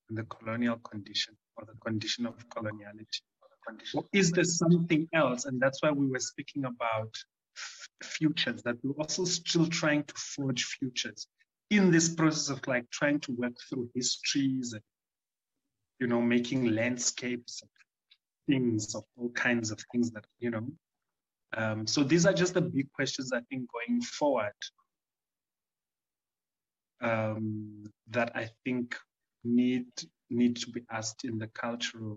[0.08, 3.20] and the colonial condition or the condition of coloniality?
[3.94, 5.44] Or is there something else?
[5.44, 7.14] And that's why we were speaking about
[8.02, 11.26] futures, that we're also still trying to forge futures
[11.70, 14.82] in this process of like trying to work through histories and,
[15.98, 17.62] you know, making landscapes
[18.46, 20.66] things, of all kinds of things that, you know.
[21.56, 24.52] Um, so these are just the big questions I think going forward
[27.00, 28.96] um, that I think
[29.44, 29.86] need
[30.30, 32.16] need to be asked in the cultural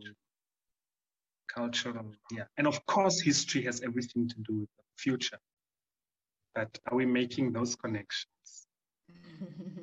[1.54, 5.38] cultural yeah and of course history has everything to do with the future
[6.56, 8.68] but are we making those connections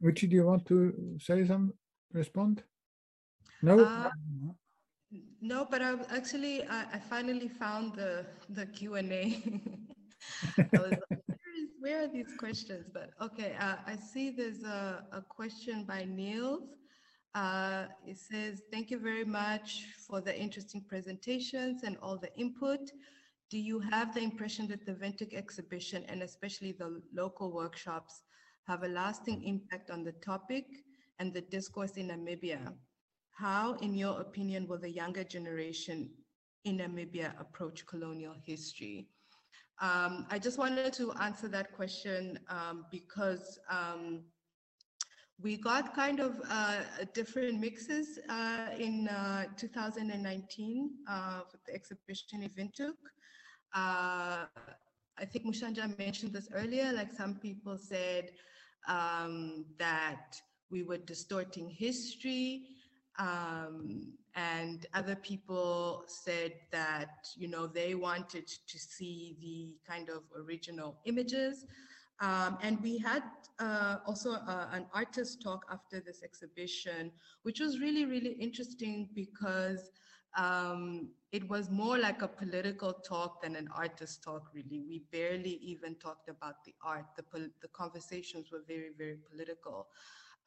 [0.00, 1.74] Richie, do you want to say some
[2.12, 2.62] respond?
[3.62, 3.84] No.
[3.84, 4.10] Uh,
[5.40, 9.42] no, but I actually I, I finally found the the Q and A.
[11.80, 12.86] where are these questions?
[12.92, 16.76] But okay, uh, I see there's a, a question by Niels.
[17.34, 22.80] Uh, it says, thank you very much for the interesting presentations and all the input.
[23.50, 28.22] Do you have the impression that the Windhoek exhibition and especially the local workshops
[28.70, 30.64] have a lasting impact on the topic
[31.18, 32.72] and the discourse in Namibia?
[33.32, 36.08] How, in your opinion, will the younger generation
[36.64, 39.08] in Namibia approach colonial history?
[39.80, 44.20] Um, I just wanted to answer that question um, because um,
[45.42, 46.82] we got kind of uh,
[47.12, 53.00] different mixes uh, in uh, 2019 uh, with the exhibition Windhoek.
[53.74, 54.44] Uh,
[55.18, 58.30] I think Mushaandja mentioned this earlier, like some people said
[58.88, 60.40] um, that
[60.70, 62.62] we were distorting history.
[63.18, 70.22] Um, and other people said that you know they wanted to see the kind of
[70.38, 71.66] original images
[72.20, 73.22] um, and we had
[73.58, 77.10] uh, also uh, an artist talk after this exhibition
[77.42, 79.90] which was really really interesting because
[80.36, 84.82] um, it was more like a political talk than an artist talk really.
[84.88, 87.06] We barely even talked about the art.
[87.16, 89.88] The, the conversations were very very political.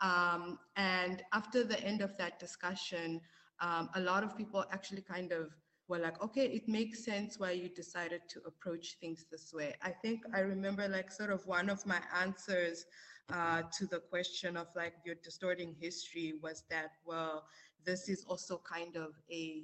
[0.01, 3.21] Um, and after the end of that discussion
[3.61, 5.55] um, a lot of people actually kind of
[5.87, 9.75] were like, okay, it makes sense why you decided to approach things this way.
[9.81, 12.85] I think I remember like sort of one of my answers
[13.31, 17.45] uh, to the question of like you're distorting history was that, well,
[17.85, 19.63] this is also kind of a,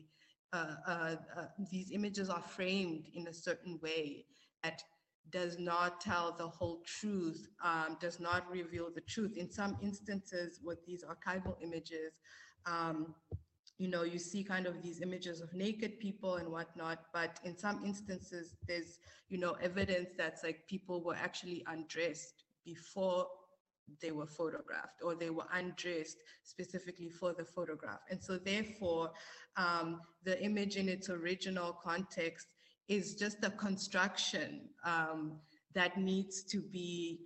[0.54, 4.26] uh, uh, uh these images are framed in a certain way
[4.64, 4.82] that
[5.32, 9.38] does not tell the whole truth, um, does not reveal the truth.
[9.38, 12.14] In some instances with these archival images,
[12.66, 13.14] um,
[13.78, 17.58] you know, you see kind of these images of naked people and whatnot, but in
[17.58, 23.28] some instances, there's, you know, evidence that's like people were actually undressed before
[24.02, 28.00] they were photographed or they were undressed specifically for the photograph.
[28.10, 29.12] And so therefore,
[29.58, 32.48] um, the image in its original context
[32.88, 35.40] is just a construction um,
[35.74, 37.20] that needs to be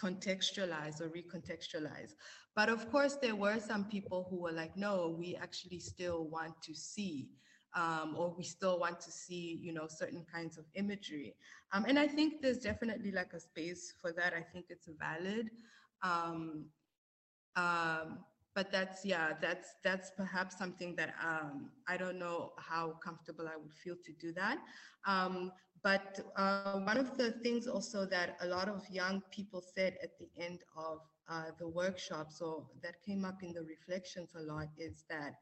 [0.00, 2.14] contextualized or recontextualized.
[2.54, 6.60] But of course, there were some people who were like, no, we actually still want
[6.62, 7.28] to see,
[7.74, 11.34] um, or we still want to see, you know, certain kinds of imagery.
[11.72, 14.34] Um, and I think there's definitely like a space for that.
[14.34, 15.50] I think it's valid.
[16.02, 16.66] Um,
[17.56, 18.24] um
[18.54, 23.56] but that's, yeah, that's, that's perhaps something that um, I don't know how comfortable I
[23.56, 24.58] would feel to do that.
[25.06, 25.52] Um,
[25.82, 30.10] but uh, one of the things also that a lot of young people said at
[30.18, 30.98] the end of
[31.28, 35.34] uh, the workshop, so that came up in the reflections a lot, is that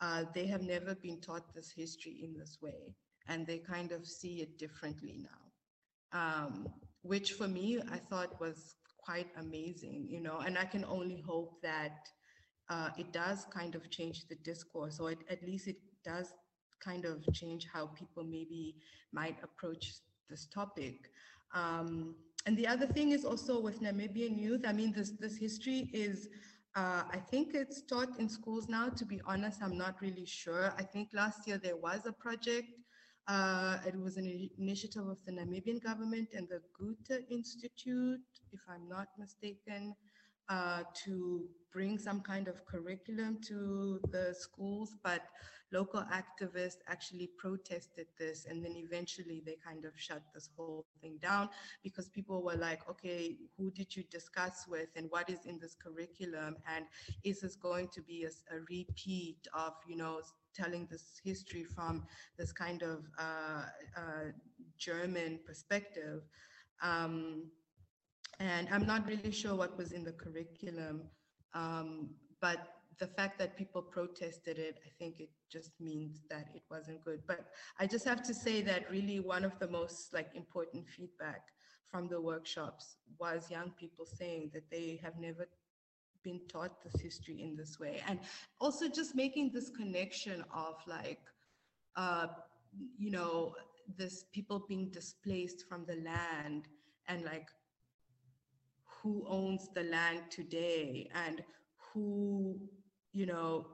[0.00, 2.94] uh, they have never been taught this history in this way,
[3.26, 6.68] and they kind of see it differently now, um,
[7.02, 8.76] which for me I thought was
[9.10, 10.38] quite amazing, you know.
[10.46, 12.08] And I can only hope that
[12.68, 16.28] uh, it does kind of change the discourse, or it, at least it does
[16.88, 18.76] kind of change how people maybe
[19.12, 19.84] might approach
[20.28, 21.10] this topic.
[21.52, 22.14] Um,
[22.46, 26.28] and the other thing is also with Namibian youth, I mean, this, this history is,
[26.76, 30.72] uh, I think it's taught in schools now, to be honest, I'm not really sure.
[30.78, 32.68] I think last year there was a project,
[33.30, 38.20] uh, it was an initiative of the Namibian government and the Goethe Institute,
[38.52, 39.94] if I'm not mistaken,
[40.48, 45.22] uh, to bring some kind of curriculum to the schools, but
[45.72, 51.18] local activists actually protested this and then eventually they kind of shut this whole thing
[51.22, 51.48] down
[51.82, 55.74] because people were like okay who did you discuss with and what is in this
[55.74, 56.84] curriculum and
[57.24, 60.20] is this going to be a, a repeat of you know
[60.54, 62.04] telling this history from
[62.36, 63.62] this kind of uh,
[63.96, 64.32] uh,
[64.78, 66.22] German perspective?
[66.82, 67.44] Um,
[68.40, 71.02] and I'm not really sure what was in the curriculum
[71.54, 72.10] um,
[72.40, 77.02] but the fact that people protested it, I think it just means that it wasn't
[77.02, 77.22] good.
[77.26, 77.46] But
[77.78, 81.46] I just have to say that really one of the most like important feedback
[81.90, 85.48] from the workshops was young people saying that they have never
[86.22, 88.02] been taught this history in this way.
[88.06, 88.20] And
[88.60, 91.22] also just making this connection of like,
[91.96, 92.26] uh,
[92.98, 93.54] you know,
[93.96, 96.66] this people being displaced from the land
[97.08, 97.48] and like
[98.84, 101.42] who owns the land today and
[101.92, 102.60] who
[103.12, 103.66] you know,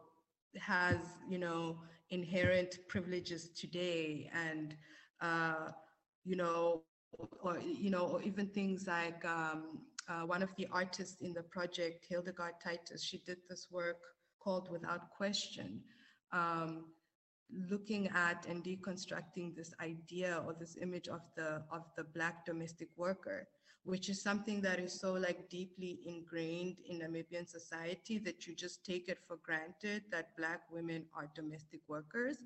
[0.58, 0.98] has,
[1.28, 1.78] you know,
[2.10, 4.74] inherent privileges today and,
[5.20, 5.70] uh,
[6.24, 6.82] you know,
[7.42, 11.42] or, you know, or even things like um, uh, one of the artists in the
[11.42, 13.98] project, Hildegard Titus, she did this work
[14.38, 15.80] called Without Question,
[16.32, 16.86] um,
[17.70, 22.88] looking at and deconstructing this idea or this image of the, of the Black domestic
[22.96, 23.48] worker,
[23.86, 28.84] which is something that is so like deeply ingrained in Namibian society that you just
[28.84, 32.36] take it for granted that Black women are domestic workers.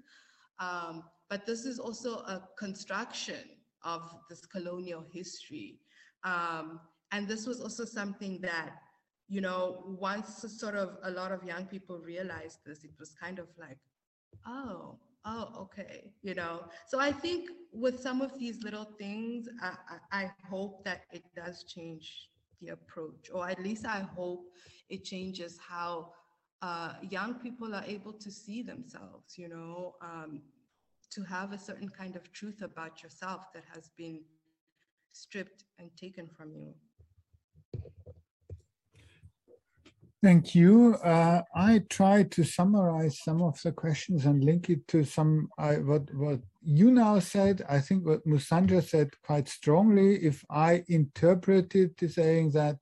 [0.59, 3.43] Um, but this is also a construction
[3.83, 5.81] of this colonial history.
[6.25, 6.81] Um,
[7.11, 8.75] and this was also something that,
[9.29, 13.39] you know, once sort of a lot of young people realized this, it was kind
[13.39, 13.79] of like,
[14.47, 16.65] oh, oh, okay, you know.
[16.89, 19.75] So I think with some of these little things, I,
[20.13, 22.29] I, I hope that it does change
[22.61, 24.45] the approach, or at least I hope
[24.89, 26.13] it changes how
[26.63, 30.43] uh, young people are able to see themselves, you know, um,
[31.11, 34.21] to have a certain kind of truth about yourself that has been
[35.13, 36.75] stripped and taken from you.
[40.23, 40.97] Thank you.
[40.97, 45.77] Uh, I tried to summarize some of the questions and link it to some I,
[45.77, 47.63] what what you now said.
[47.67, 50.17] I think what Mushaandja said quite strongly.
[50.17, 52.77] If I interpreted saying that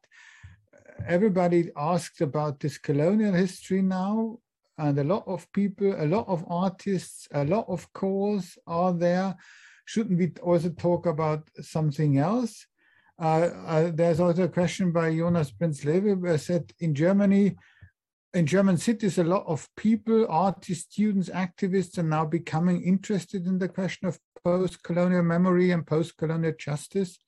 [1.06, 4.38] everybody asks about this colonial history now,
[4.76, 9.36] and a lot of people, a lot of artists, a lot of calls are there.
[9.84, 12.66] Shouldn't we also talk about something else?
[13.18, 17.56] There's also a question by Jonas Prinz-Lewe where said in Germany,
[18.34, 23.58] in German cities, a lot of people, artists, students, activists are now becoming interested in
[23.58, 27.18] the question of post-colonial memory and post-colonial justice.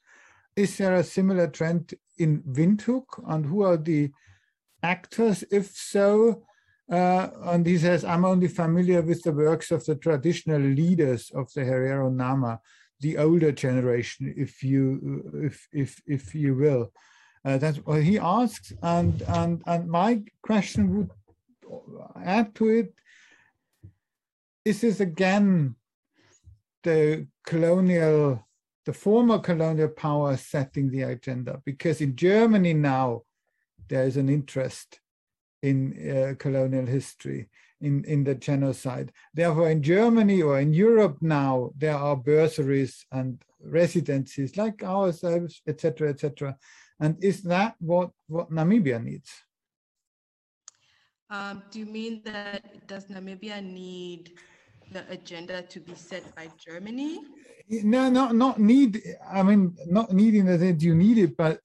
[0.55, 4.11] Is there a similar trend in Windhoek and who are the
[4.83, 5.43] actors?
[5.51, 6.45] If so,
[6.93, 11.53] uh, and he says, I'm only familiar with the works of the traditional leaders of
[11.55, 12.61] the Herero Nama
[13.01, 16.93] the older generation, if you if if if you will.
[17.45, 21.11] Uh, that's what he asks, and and and my question would
[22.23, 22.95] add to it:
[24.65, 25.77] Is this is again
[26.83, 28.47] the colonial,
[28.85, 31.63] the former colonial power setting the agenda?
[31.65, 33.23] Because in Germany now
[33.89, 35.01] there is an interest
[35.63, 37.49] in uh, colonial history
[37.81, 39.13] in, in the genocide.
[39.35, 46.11] Therefore, in Germany or in Europe now, there are bursaries and residencies like ourselves, etc.,
[46.11, 46.57] etc.
[47.01, 49.31] And is that what, what Namibia needs?
[51.31, 54.33] Um, do you mean that does Namibia need
[54.91, 57.21] the agenda to be set by Germany?
[57.69, 59.01] No, no, not need.
[59.31, 61.61] I mean, not needing that you need it, but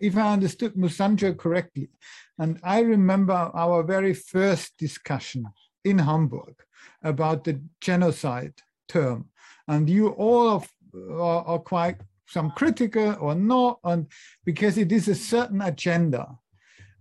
[0.00, 1.90] if I understood Mushaandja correctly,
[2.38, 5.46] and I remember our very first discussion
[5.84, 6.54] in Hamburg
[7.02, 8.54] about the genocide
[8.88, 9.26] term,
[9.68, 10.64] and you all
[10.94, 14.06] are, are quite some critical or not, and
[14.44, 16.38] because it is a certain agenda.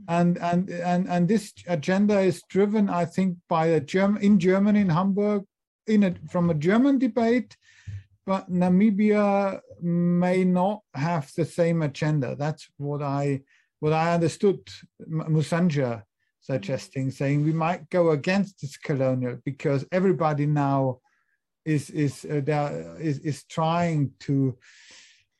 [0.07, 4.80] And, and and and this agenda is driven, I think, by a German in Germany
[4.80, 5.44] in Hamburg,
[5.88, 7.57] in a, from a German debate,
[8.30, 12.35] but Namibia may not have the same agenda.
[12.35, 13.41] That's what I
[13.80, 14.60] what I understood
[15.10, 16.03] Mushaandja
[16.39, 20.99] suggesting, saying we might go against this colonial because everybody now
[21.65, 24.56] is is uh, there is is trying to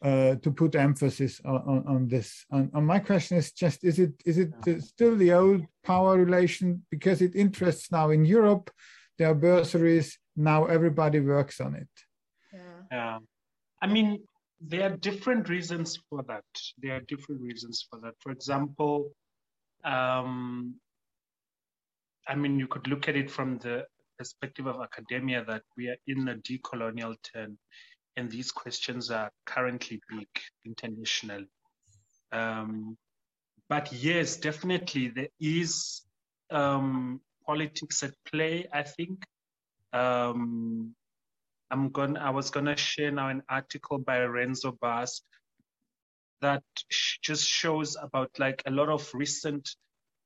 [0.02, 2.44] uh, to put emphasis on, on, on this.
[2.49, 4.52] And, and, my question is just: is it is it
[4.82, 8.72] still the old power relation because it interests now in Europe?
[9.20, 10.66] There are bursaries now.
[10.66, 12.09] Everybody works on it.
[12.91, 13.20] Yeah.
[13.82, 14.24] I mean,
[14.61, 16.44] there are different reasons for that.
[16.82, 18.14] There are different reasons for that.
[18.20, 19.11] For example,
[19.84, 20.76] um,
[22.28, 23.86] I mean, you could look at it from the
[24.18, 27.57] perspective of academia that we are in a decolonial turn,
[28.18, 30.28] and these questions are currently big
[30.66, 31.48] internationally.
[32.32, 32.98] Um,
[33.70, 36.02] but yes, definitely there is
[36.52, 38.68] um, politics at play.
[38.74, 39.24] I think
[39.94, 40.95] um,
[41.72, 45.24] I'm going I was gonna share now an article by Renzo Bast
[46.41, 46.64] that
[47.22, 49.70] just shows about like a lot of recent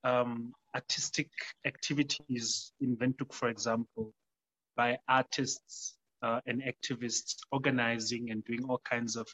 [0.04, 1.30] um, artistic
[1.66, 4.14] activities in Windhoek, for example,
[4.76, 9.28] by artists uh, and activists organizing and doing all kinds of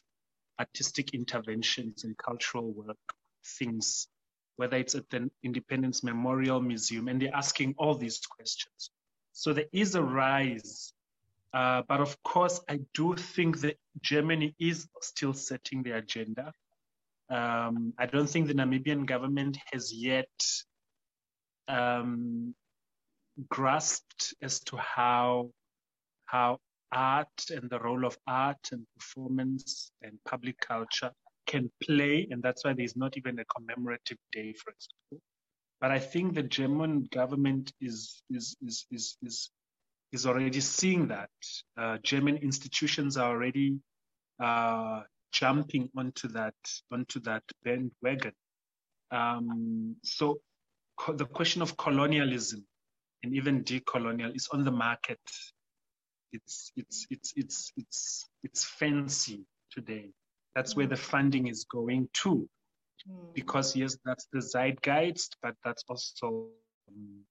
[0.58, 2.98] artistic interventions and cultural work
[3.44, 4.08] things,
[4.56, 8.90] whether it's at the Independence Memorial Museum, and they're asking all these questions.
[9.32, 10.92] So there is a rise
[11.52, 16.52] uh, but of course, I do think that Germany is still setting the agenda.
[17.28, 20.28] Um, I don't think the Namibian government has yet
[21.68, 22.54] um,
[23.48, 25.50] grasped as to how
[26.26, 26.58] how
[26.92, 31.10] art and the role of art and performance and public culture
[31.46, 35.20] can play, and that's why there's not even a commemorative day, for example.
[35.80, 39.50] But I think the German government is is is is is
[40.12, 41.30] is already seeing that.
[41.76, 43.78] Uh, German institutions are already
[44.42, 46.54] uh, jumping onto that
[46.92, 48.32] onto that bandwagon.
[49.10, 50.40] Um, so
[51.08, 52.64] the question of colonialism
[53.22, 55.20] and even decolonial is on the market.
[56.32, 60.12] It's it's it's it's it's it's fancy today.
[60.54, 60.98] That's where the mm.
[60.98, 62.48] funding is going to,
[63.08, 63.34] mm.
[63.34, 66.48] because yes, that's the zeitgeist, but that's also
[66.88, 67.24] um,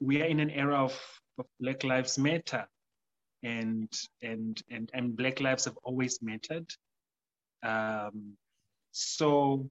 [0.00, 0.98] we are in an era of,
[1.38, 2.66] of Black Lives Matter,
[3.42, 3.90] and
[4.22, 6.66] and and and Black lives have always mattered.
[7.62, 8.36] Um,
[8.92, 9.68] so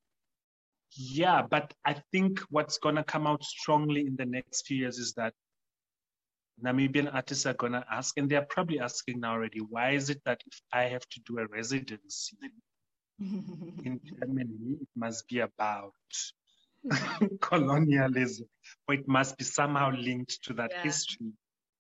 [0.96, 5.14] yeah, but I think what's gonna come out strongly in the next few years is
[5.14, 5.34] that
[6.64, 10.42] Namibian artists are gonna ask, and they're probably asking now already, why is it that
[10.46, 12.38] if I have to do a residency
[13.20, 15.94] in Germany, it must be about
[17.42, 18.48] colonialism,
[18.88, 20.84] or it must be somehow linked to that yeah.
[20.84, 21.32] history.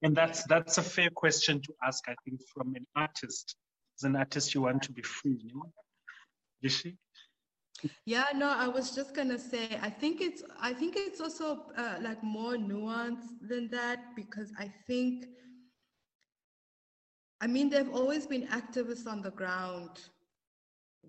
[0.03, 3.55] And that's that's a fair question to ask, I think, from an artist.
[3.99, 5.71] As an artist, you want to be free, you know?
[6.63, 6.97] Lishi?
[8.05, 11.97] Yeah, no, I was just gonna say, I think it's, I think it's also uh,
[12.01, 15.25] like more nuanced than that because I think,
[17.39, 19.99] I mean, there've always been activists on the ground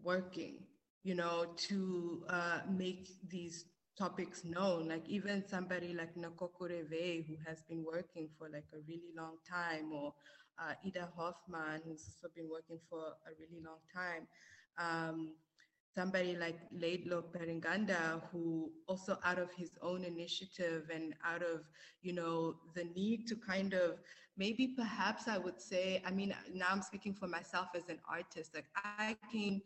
[0.03, 0.65] working,
[1.05, 3.67] you know, to uh, make these
[3.99, 4.89] topics known.
[4.89, 9.37] Like even somebody like Nakoko Reve, who has been working for like a really long
[9.49, 10.15] time, or
[10.59, 14.27] uh, Ida Hoffmann, who's also been working for a really long time.
[14.79, 15.35] Um,
[15.95, 21.61] somebody like Laidlaw Peringanda, who also out of his own initiative and out of,
[22.01, 23.99] you know, the need to kind of
[24.37, 28.55] maybe perhaps I would say, I mean, now I'm speaking for myself as an artist,
[28.55, 29.61] like I came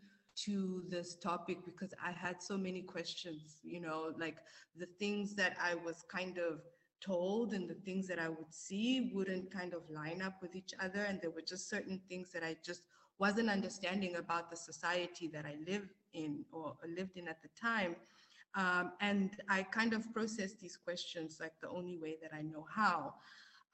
[0.44, 4.36] to this topic because I had so many questions, you know, like
[4.76, 6.60] the things that I was kind of
[7.04, 10.72] told and the things that I would see wouldn't kind of line up with each
[10.80, 11.00] other.
[11.00, 12.82] And there were just certain things that I just
[13.18, 17.96] wasn't understanding about the society that I live in or lived in at the time.
[18.54, 22.66] Um, and I kind of processed these questions like the only way that I know
[22.74, 23.14] how.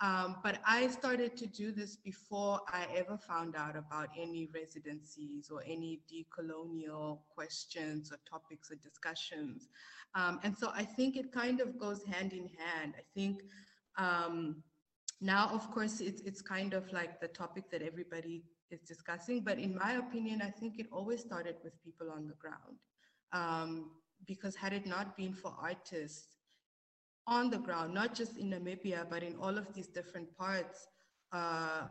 [0.03, 5.49] Um, but I started to do this before I ever found out about any residencies
[5.49, 9.69] or any decolonial questions or topics or discussions.
[10.17, 12.95] Um, and so I think it kind of goes hand in hand.
[12.99, 13.43] I think
[13.97, 14.65] um,
[15.21, 18.43] now, of course, it's, it's kind of like the topic that everybody
[18.73, 19.45] is discussing.
[19.45, 22.79] But in my opinion, I think it always started with people on the ground.
[23.33, 23.93] Um,
[24.27, 26.32] because had it not been for artists
[27.27, 30.87] on the ground, not just in Namibia, but in all of these different parts,
[31.33, 31.83] uh,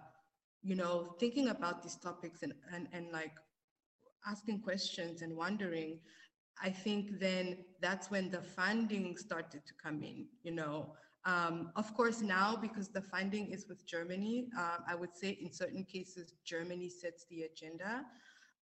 [0.62, 3.34] you know, thinking about these topics and, and, and like
[4.28, 6.00] asking questions and wondering,
[6.62, 10.94] I think then that's when the funding started to come in, you know.
[11.26, 15.52] Um, of course, now because the funding is with Germany, uh, I would say in
[15.52, 18.06] certain cases, Germany sets the agenda.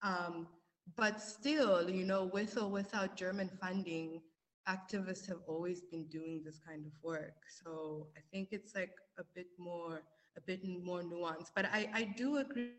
[0.04, 0.48] Um,
[0.96, 4.22] but still, you know, with or without German funding,
[4.68, 7.36] activists have always been doing this kind of work.
[7.64, 10.02] So I think it's like a bit more,
[10.38, 11.52] a bit more nuanced.
[11.56, 12.74] But I, I do agree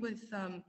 [0.00, 0.62] with um,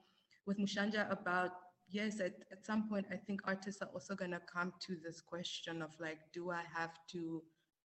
[0.45, 1.51] with Mushaandja about
[1.89, 5.81] yes, at, at some point I think artists are also gonna come to this question
[5.81, 7.41] of like, do I have to,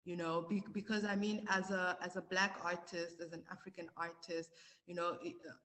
[0.06, 3.88] you know, be, because I mean, as a as a black artist, as an African
[3.98, 4.50] artist,
[4.88, 5.18] you know,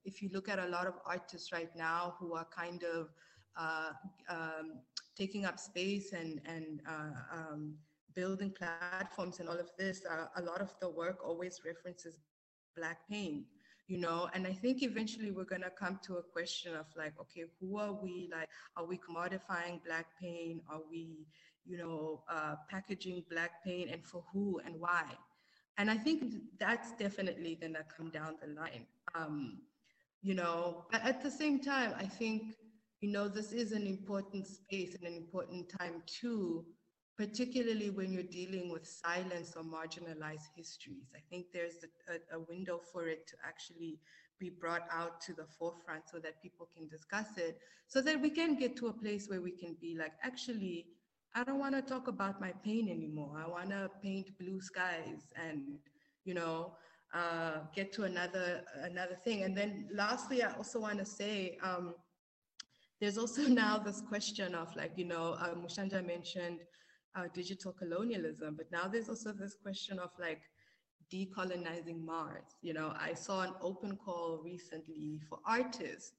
[0.05, 3.09] if you look at a lot of artists right now who are kind of
[3.57, 3.91] uh,
[4.29, 4.81] um,
[5.17, 7.75] taking up space and, and uh, um,
[8.15, 12.19] building platforms and all of this, uh, a lot of the work always references
[12.77, 13.45] Black pain,
[13.89, 17.45] you know, and I think eventually we're to come to a question of like, okay,
[17.59, 18.29] who are we?
[18.31, 20.61] Like, are we commodifying Black pain?
[20.71, 21.27] Are we,
[21.65, 25.05] you know, uh, packaging Black pain and for who and why?
[25.79, 28.87] And I think that's definitely to come down the line.
[29.15, 29.59] Um,
[30.23, 32.57] you know, but at the same time, I think
[33.01, 36.65] you know, this is an important space and an important time too,
[37.17, 41.11] particularly when you're dealing with silence or marginalized histories.
[41.15, 43.99] I think there's a, a, window for it to actually
[44.39, 48.31] be brought out to the forefront so that people can discuss it, so that we
[48.31, 50.87] can get to a place where we can be like, actually,
[51.35, 53.43] I don't want to talk about my pain anymore.
[53.45, 55.79] I want to paint blue skies and,
[56.25, 56.73] you know,
[57.15, 59.43] uh, get to another another thing.
[59.43, 61.95] And then lastly, I also want to say, um,
[63.01, 66.61] there's also now this question of like, you know, uh, Mushaandja mentioned
[67.15, 70.43] uh, digital colonialism, but now there's also this question of like
[71.13, 72.57] decolonizing Mars.
[72.63, 76.13] You know, I saw an open call recently for artists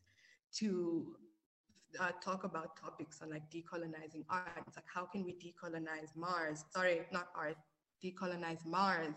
[0.56, 1.16] to
[2.00, 4.64] uh, talk about topics on like decolonizing art.
[4.68, 6.66] It's like, how can we decolonize Mars?
[6.72, 7.58] Sorry, not art,
[8.04, 9.16] decolonize Mars.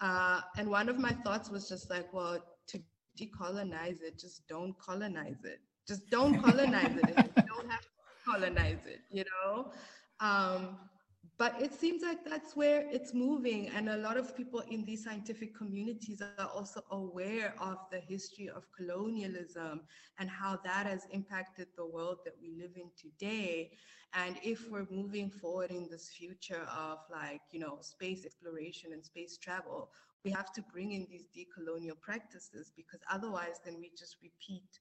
[0.00, 2.38] Uh, and one of my thoughts was just like, well,
[2.68, 2.80] to
[3.20, 7.16] decolonize it, just don't colonize it Just don't colonize it.
[7.36, 7.88] you don't have to
[8.24, 9.72] colonize it, you know?
[10.20, 10.78] Um,
[11.38, 13.68] but it seems like that's where it's moving.
[13.74, 18.48] And a lot of people in these scientific communities are also aware of the history
[18.48, 19.80] of colonialism
[20.18, 23.72] and how that has impacted the world that we live in today.
[24.14, 29.04] And if we're moving forward in this future of like, you know, space exploration and
[29.04, 29.90] space travel,
[30.24, 34.78] we have to bring in these decolonial practices because otherwise then we just repeat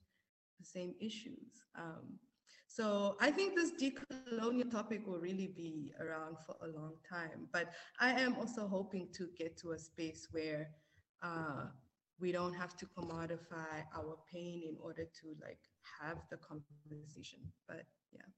[0.62, 1.64] the same issues.
[1.76, 2.20] Um,
[2.68, 7.48] so I think this decolonial topic will really be around for a long time.
[7.52, 7.70] But
[8.00, 10.70] I am also hoping to get to a space where
[11.22, 11.66] uh,
[12.20, 15.60] we don't have to commodify our pain in order to like
[16.02, 17.40] have the conversation.
[17.68, 17.84] But
[18.14, 18.30] yeah.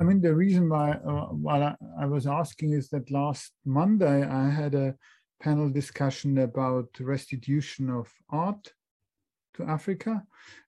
[0.00, 4.22] I mean, the reason why, uh, why I, I was asking is that last Monday
[4.24, 4.94] I had a
[5.40, 8.72] panel discussion about restitution of art
[9.58, 10.22] to Africa,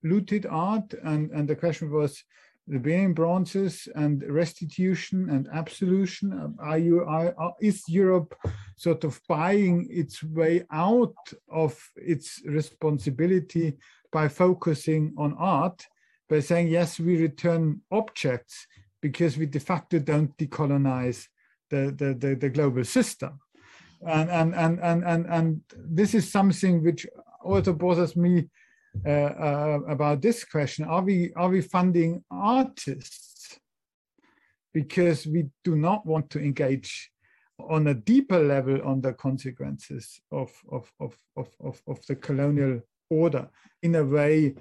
[0.04, 2.22] looted art, and, and the question was
[2.66, 6.54] the Benin bronzes and restitution and absolution.
[6.60, 8.34] Are you, are, is Europe
[8.76, 11.16] sort of buying its way out
[11.50, 13.76] of its responsibility
[14.12, 15.84] by focusing on art,
[16.28, 18.66] by saying, yes, we return objects
[19.00, 21.26] because we de facto don't decolonize
[21.70, 23.40] the, the, the, the global system.
[24.06, 27.06] And, and, and, and, and, and this is something which
[27.42, 28.48] also bothers me
[29.06, 30.84] Uh, uh, about this question.
[30.84, 33.58] Are we, are we funding artists
[34.74, 37.10] because we do not want to engage
[37.58, 43.48] on a deeper level on the consequences of, of, of, of, of, the colonial order
[43.82, 44.54] in a way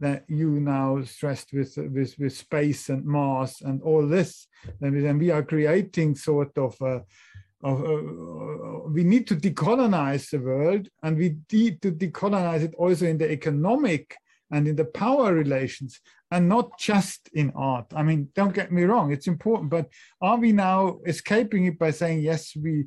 [0.00, 4.46] that you now stressed with, with, with space and Mars and all this.
[4.80, 7.02] And then we are creating sort of a,
[7.62, 13.06] of, uh, we need to decolonize the world and we need to decolonize it also
[13.06, 14.16] in the economic
[14.50, 16.00] and in the power relations
[16.30, 17.86] and not just in art.
[17.94, 19.88] I mean, don't get me wrong, it's important, but
[20.20, 22.86] are we now escaping it by saying, yes, we,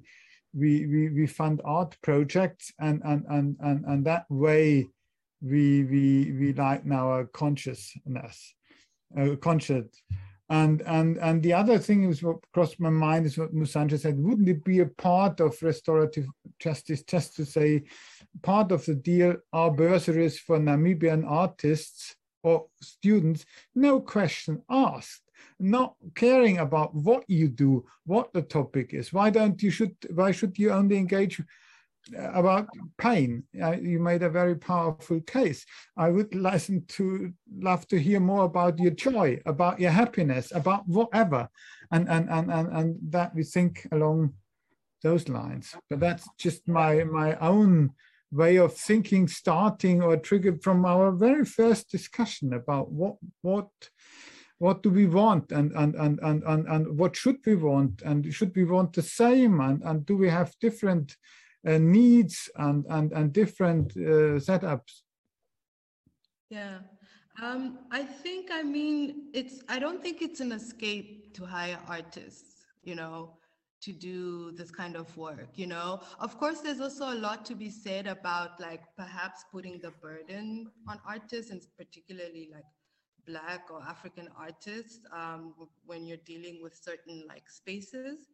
[0.53, 4.87] we, we, we fund art projects and, and, and, and, and that way
[5.41, 8.53] we, we, we lighten our consciousness,
[9.17, 9.87] uh, conscious
[10.49, 14.19] and and and the other thing is what crossed my mind is what Mushaandja said.
[14.19, 16.27] Wouldn't it be a part of restorative
[16.59, 17.83] justice just to say
[18.41, 23.45] part of the deal are bursaries for Namibian artists or students,
[23.75, 25.23] no question asked,
[25.59, 29.13] not caring about what you do, what the topic is.
[29.13, 31.41] Why don't you should why should you only engage
[32.17, 32.67] about
[32.97, 33.43] pain.
[33.61, 35.65] Uh, you made a very powerful case.
[35.97, 40.87] I would listen to love to hear more about your joy, about your happiness, about
[40.87, 41.49] whatever,
[41.91, 44.33] and and and and, and that we think along
[45.01, 45.75] those lines.
[45.89, 47.91] But that's just my my own
[48.31, 53.69] way of thinking, starting or triggered from our very first discussion about what what
[54.59, 58.31] what do we want and and and and and, and what should we want and
[58.33, 61.15] should we want the same and and do we have different
[61.63, 65.03] needs and, and, and different uh, setups?
[66.49, 66.79] Yeah,
[67.41, 72.65] um, I think, I mean, it's, I don't think it's an escape to hire artists,
[72.83, 73.37] you know,
[73.81, 76.01] to do this kind of work, you know.
[76.19, 80.69] Of course, there's also a lot to be said about like perhaps putting the burden
[80.87, 82.65] on artists and particularly like
[83.25, 85.53] Black or African artists um,
[85.85, 88.27] when you're dealing with certain like spaces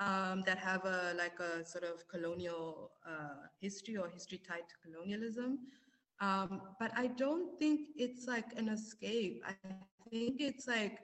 [0.00, 4.74] um, that have a like a sort of colonial uh, history or history tied to
[4.82, 5.58] colonialism.
[6.20, 9.42] Um, but I don't think it's like an escape.
[9.46, 9.54] I
[10.10, 10.98] think it's like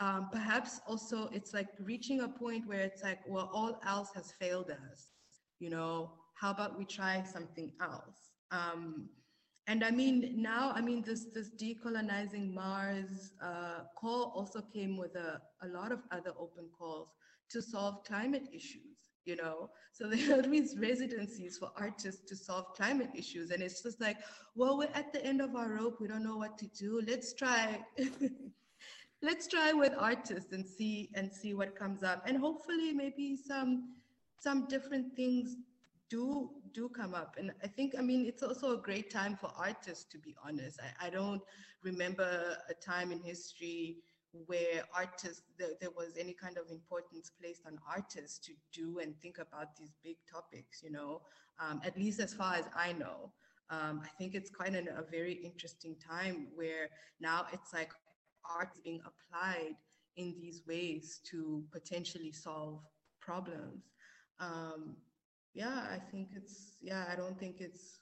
[0.00, 4.32] um, perhaps also it's like reaching a point where it's like, well, all else has
[4.32, 5.08] failed us.
[5.58, 8.30] You know, how about we try something else?
[8.50, 9.08] Um,
[9.68, 15.14] and I mean, now, I mean, this this decolonizing Mars uh, call also came with
[15.14, 17.10] a, a lot of other open calls
[17.52, 18.92] to solve climate issues
[19.24, 19.70] you know?
[19.92, 23.50] So there are these residencies for artists to solve climate issues.
[23.50, 24.18] And it's just like
[24.54, 25.98] well we're at the end of our rope.
[26.00, 27.02] We don't know what to do.
[27.06, 27.80] Let's try.
[29.24, 32.24] Let's try with artists and see and see what comes up.
[32.26, 33.94] And hopefully maybe some
[34.38, 35.56] some different things
[36.10, 37.36] do do come up.
[37.38, 40.80] And i think i mean it's also a great time for artists to be honest.
[40.80, 41.42] I, I don't
[41.84, 43.98] remember a time in history
[44.46, 49.14] where artists, there, there, was any kind of importance placed on artists to do and
[49.20, 51.20] think about these big topics, you know,
[51.60, 53.32] um, at least as far as I know.
[53.70, 56.88] Um, I think it's quite a very interesting time where
[57.20, 57.90] now it's like
[58.50, 59.74] art being applied
[60.16, 62.80] in these ways to potentially solve
[63.20, 63.92] problems.
[64.40, 64.96] Um,
[65.54, 68.00] yeah, I think it's, yeah, I don't think it's,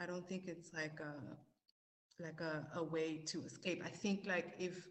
[0.00, 3.82] I don't think it's like a, like a, a way to escape.
[3.84, 4.88] I think like if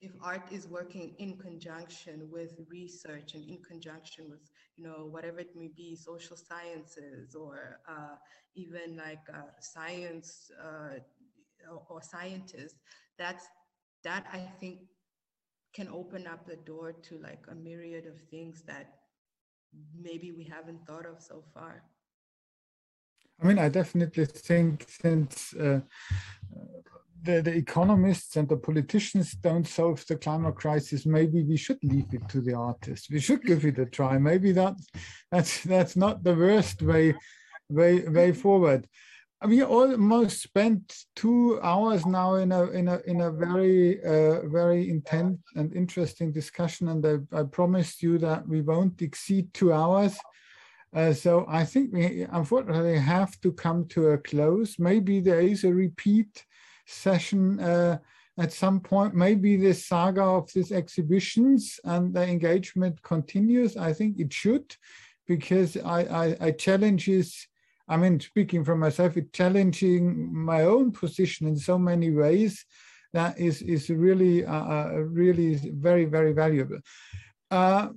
[0.00, 5.40] if art is working in conjunction with research and in conjunction with you know whatever
[5.40, 8.16] it may be social sciences or uh,
[8.54, 10.98] even like uh, science uh,
[11.70, 12.80] or, or scientists
[13.18, 13.46] that's
[14.04, 14.78] that i think
[15.74, 18.94] can open up the door to like a myriad of things that
[20.00, 21.82] maybe we haven't thought of so far
[23.40, 25.80] I mean, I definitely think since uh,
[27.22, 32.12] the, the economists and the politicians don't solve the climate crisis, maybe we should leave
[32.12, 33.10] it to the artists.
[33.10, 34.18] We should give it a try.
[34.18, 34.74] Maybe that
[35.30, 37.14] that's that's not the worst way
[37.68, 38.88] way way forward.
[39.46, 44.90] We almost spent two hours now in a in a in a very uh, very
[44.90, 50.18] intense and interesting discussion, and I, I promised you that we won't exceed two hours.
[50.94, 54.78] Uh, so I think we unfortunately have to come to a close.
[54.78, 56.44] Maybe there is a repeat
[56.86, 57.98] session uh,
[58.38, 59.14] at some point.
[59.14, 63.76] Maybe this saga of these exhibitions and the engagement continues.
[63.76, 64.74] I think it should,
[65.26, 67.46] because I, I, I challenges,
[67.86, 72.64] I mean, speaking for myself, it challenging my own position in so many ways
[73.12, 76.78] that is, is really, uh, uh really very, very valuable.
[77.50, 77.88] Uh,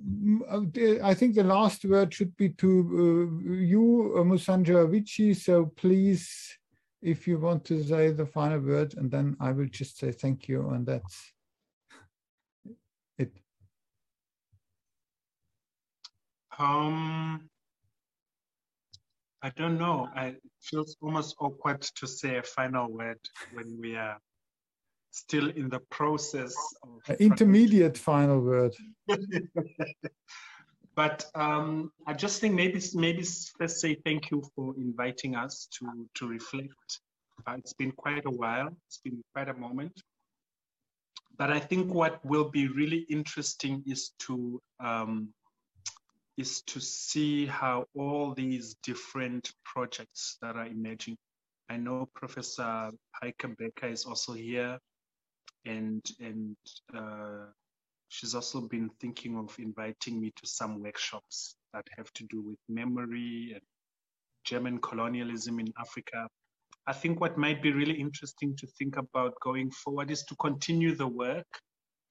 [1.02, 5.36] I think the last word should be to uh, you, Mushaandja Avicii.
[5.36, 6.58] So please
[7.02, 10.48] if you want to say the final word, and then I will just say thank
[10.48, 11.32] you, and that's
[13.18, 13.32] it.
[16.58, 17.50] Um,
[19.42, 20.08] I don't know.
[20.14, 23.18] I, feels almost awkward to say a final word
[23.52, 24.16] when we are
[25.12, 28.74] still in the process of intermediate final word.
[30.96, 33.24] but um, I just think maybe maybe
[33.60, 37.00] let's say thank you for inviting us to to reflect.
[37.46, 38.70] Uh, it's been quite a while.
[38.86, 39.92] It's been quite a moment.
[41.38, 45.28] But I think what will be really interesting is to um,
[46.38, 51.16] is to see how all these different projects that are emerging.
[51.68, 52.90] I know Professor
[53.20, 54.78] Heike Becker is also here,
[55.64, 56.56] and and
[56.96, 57.46] uh,
[58.08, 62.58] she's also been thinking of inviting me to some workshops that have to do with
[62.68, 63.62] memory and
[64.44, 66.28] German colonialism in Africa.
[66.86, 70.94] I think what might be really interesting to think about going forward is to continue
[70.94, 71.46] the work,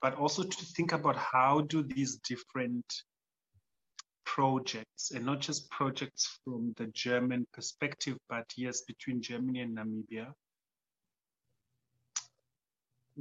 [0.02, 2.86] but also to think about how do these different
[4.26, 10.34] projects, and not just projects from the German perspective, but yes, between Germany and Namibia,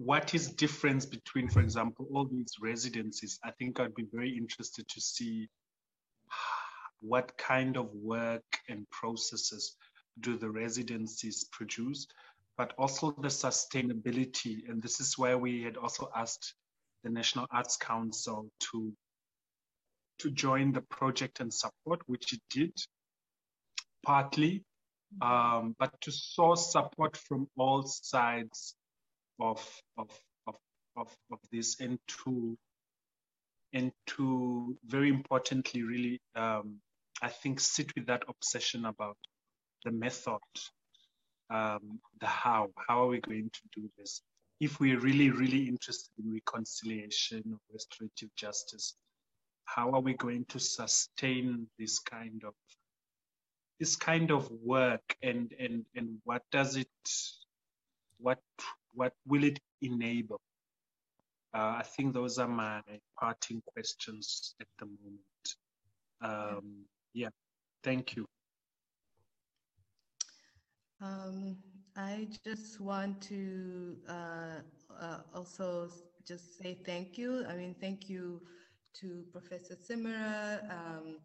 [0.03, 3.39] what is difference between, for example, all these residencies?
[3.45, 5.47] I think I'd be very interested to see
[7.01, 9.77] what kind of work and processes
[10.21, 12.07] do the residencies produce,
[12.57, 14.67] but also the sustainability.
[14.71, 16.55] And this is where we had also asked
[17.05, 18.93] the National Arts Council to,
[20.21, 22.73] to join the project and support, which it did
[24.03, 24.65] partly,
[25.21, 28.77] um, but to source support from all sides
[29.41, 30.11] of of
[30.47, 30.57] of
[30.97, 32.57] of, of this and to
[33.73, 36.81] and to very importantly really um,
[37.23, 39.17] I think sit with that obsession about
[39.85, 40.41] the method,
[41.51, 42.71] um, the how.
[42.89, 44.23] How are we going to do this?
[44.59, 48.95] If we're really, really interested in reconciliation or restorative justice,
[49.65, 52.55] how are we going to sustain this kind of
[53.79, 56.89] this kind of work and and and what does it
[58.19, 58.39] what
[58.95, 60.41] what will it enable?
[61.53, 62.81] Uh, I think those are my
[63.19, 65.21] parting questions at the moment.
[66.23, 67.31] Um, yeah,
[67.83, 68.27] thank you.
[71.01, 71.57] Um,
[71.97, 74.61] I just want to uh,
[75.01, 75.89] uh, also
[76.27, 77.45] just say thank you.
[77.49, 78.43] I mean, thank you
[79.01, 81.19] to Professor Zimmerer, um,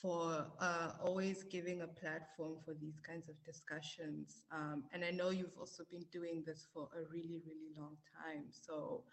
[0.00, 4.42] for uh, always giving a platform for these kinds of discussions.
[4.52, 8.44] Um, and I know you've also been doing this for a really, really long time.
[8.50, 9.04] So,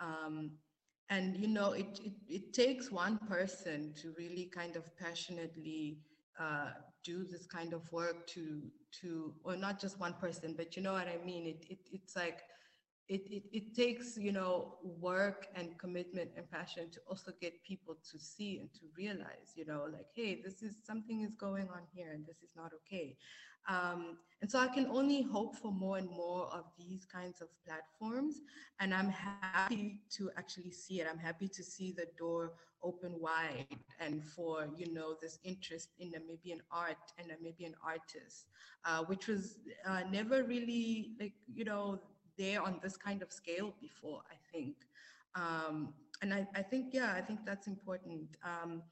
[0.00, 0.52] um,
[1.10, 5.98] and you know, it, it, it, takes one person to really kind of passionately
[6.40, 6.70] uh,
[7.04, 8.62] do this kind of work to,
[9.00, 11.46] to, or not just one person, but you know what I mean?
[11.46, 12.40] It, it, it's like,
[13.08, 17.96] it, it, it takes you know work and commitment and passion to also get people
[18.10, 21.82] to see and to realize you know like hey this is something is going on
[21.94, 23.16] here and this is not okay.
[23.66, 27.48] Um, and so i can only hope for more and more of these kinds of
[27.66, 28.42] platforms
[28.78, 31.06] and i'm happy to actually see it.
[31.10, 32.52] I'm happy to see the door
[32.82, 33.66] open wide
[34.00, 38.44] and for you know this interest in namibian art and namibian artists
[38.84, 39.58] uh, which was
[39.88, 41.98] uh, never really like you know
[42.38, 44.76] there on this kind of scale before, I think.
[45.34, 48.36] Um, and I, I, think, yeah, I think that's important.
[48.44, 48.82] Um,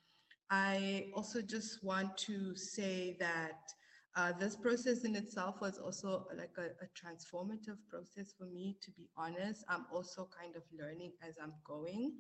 [0.51, 3.73] I also just want to say that
[4.15, 8.91] uh, this process in itself was also like a, a, transformative process for me, to
[8.91, 9.65] be honest.
[9.69, 12.13] I'm also kind of learning as I'm going.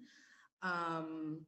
[0.62, 1.42] Um,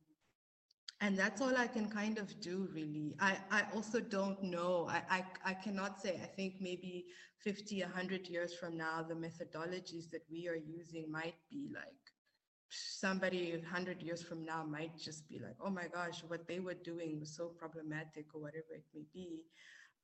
[1.05, 3.14] and that's all I can kind of do really.
[3.20, 4.89] I, I also don't know.
[4.89, 7.05] I, I, I cannot say, I think maybe
[7.43, 12.05] 50, 100 years from now, the methodologies that we are using might be like,
[12.70, 16.74] somebody 100 years from now might just be like, oh my gosh, what they were
[16.82, 19.43] doing was so problematic or whatever it may be.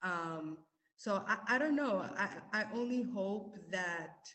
[0.03, 0.59] Um,
[0.97, 2.05] so I, I don't know.
[2.19, 4.29] I, I only hope that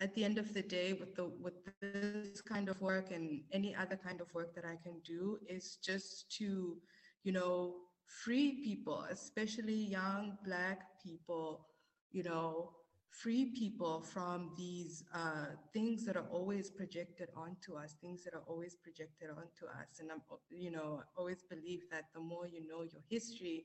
[0.00, 3.74] at the end of the day with the with this kind of work and any
[3.74, 6.76] other kind of work that I can do is just to,
[7.24, 7.74] you know,
[8.06, 11.66] free people, especially young black people,
[12.10, 12.72] you know,
[13.10, 18.44] free people from these uh, things that are always projected onto us, things that are
[18.46, 19.98] always projected onto us.
[20.00, 23.64] And I'm, you know, always believe that the more you know your history,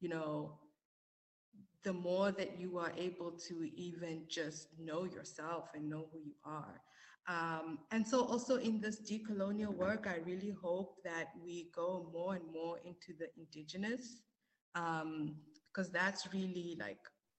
[0.00, 0.58] you know,
[1.82, 6.34] the more that you are able to even just know yourself and know who you
[6.44, 6.80] are.
[7.28, 12.34] Um, and so also in this decolonial work, I really hope that we go more
[12.34, 14.22] and more into the indigenous,
[14.74, 16.98] because um, that's really like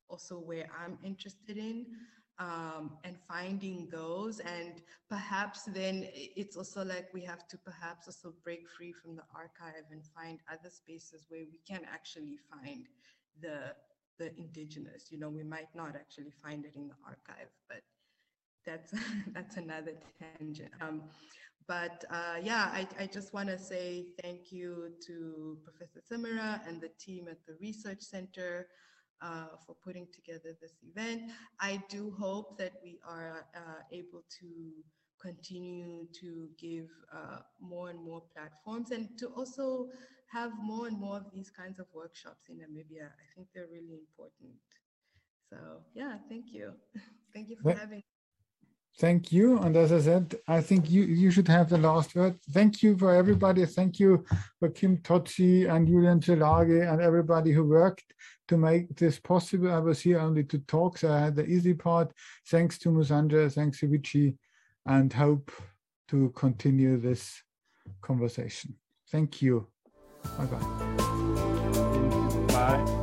[0.09, 1.85] also where I'm interested in.
[2.39, 8.33] Um, and finding those and perhaps then it's also like we have to perhaps also
[8.43, 12.87] break free from the archive and find other spaces where we can actually find
[13.41, 13.75] the
[14.17, 15.11] the indigenous.
[15.11, 17.81] You know, we might not actually find it in the archive, but
[18.65, 18.93] that's
[19.33, 20.71] that's another tangent.
[20.81, 21.03] Um,
[21.67, 26.81] but uh, yeah, I, I just want to say thank you to Professor Zimmerer and
[26.81, 28.67] the team at the Research Center
[29.21, 31.31] uh, for putting together this event.
[31.59, 34.47] I do hope that we are uh, able to
[35.21, 39.87] continue to give uh, more and more platforms and to also
[40.31, 43.07] have more and more of these kinds of workshops in Namibia.
[43.07, 44.53] I think they're really important.
[45.49, 45.57] So
[45.93, 46.73] yeah, thank you.
[47.33, 48.03] thank you for well, having
[48.99, 49.57] Thank you.
[49.59, 52.37] And as I said, I think you, you should have the last word.
[52.51, 53.65] Thank you for everybody.
[53.65, 54.25] Thank you
[54.59, 58.13] for Kim Todzi and Julian zur Lage and everybody who worked
[58.49, 59.71] to make this possible.
[59.71, 62.11] I was here only to talk, so I had the easy part.
[62.47, 64.35] Thanks to Mushaandja, thanks to Vici,
[64.85, 65.51] and hope
[66.09, 67.41] to continue this
[68.01, 68.75] conversation.
[69.09, 69.67] Thank you.
[70.37, 70.57] 拜拜
[72.77, 73.00] 리.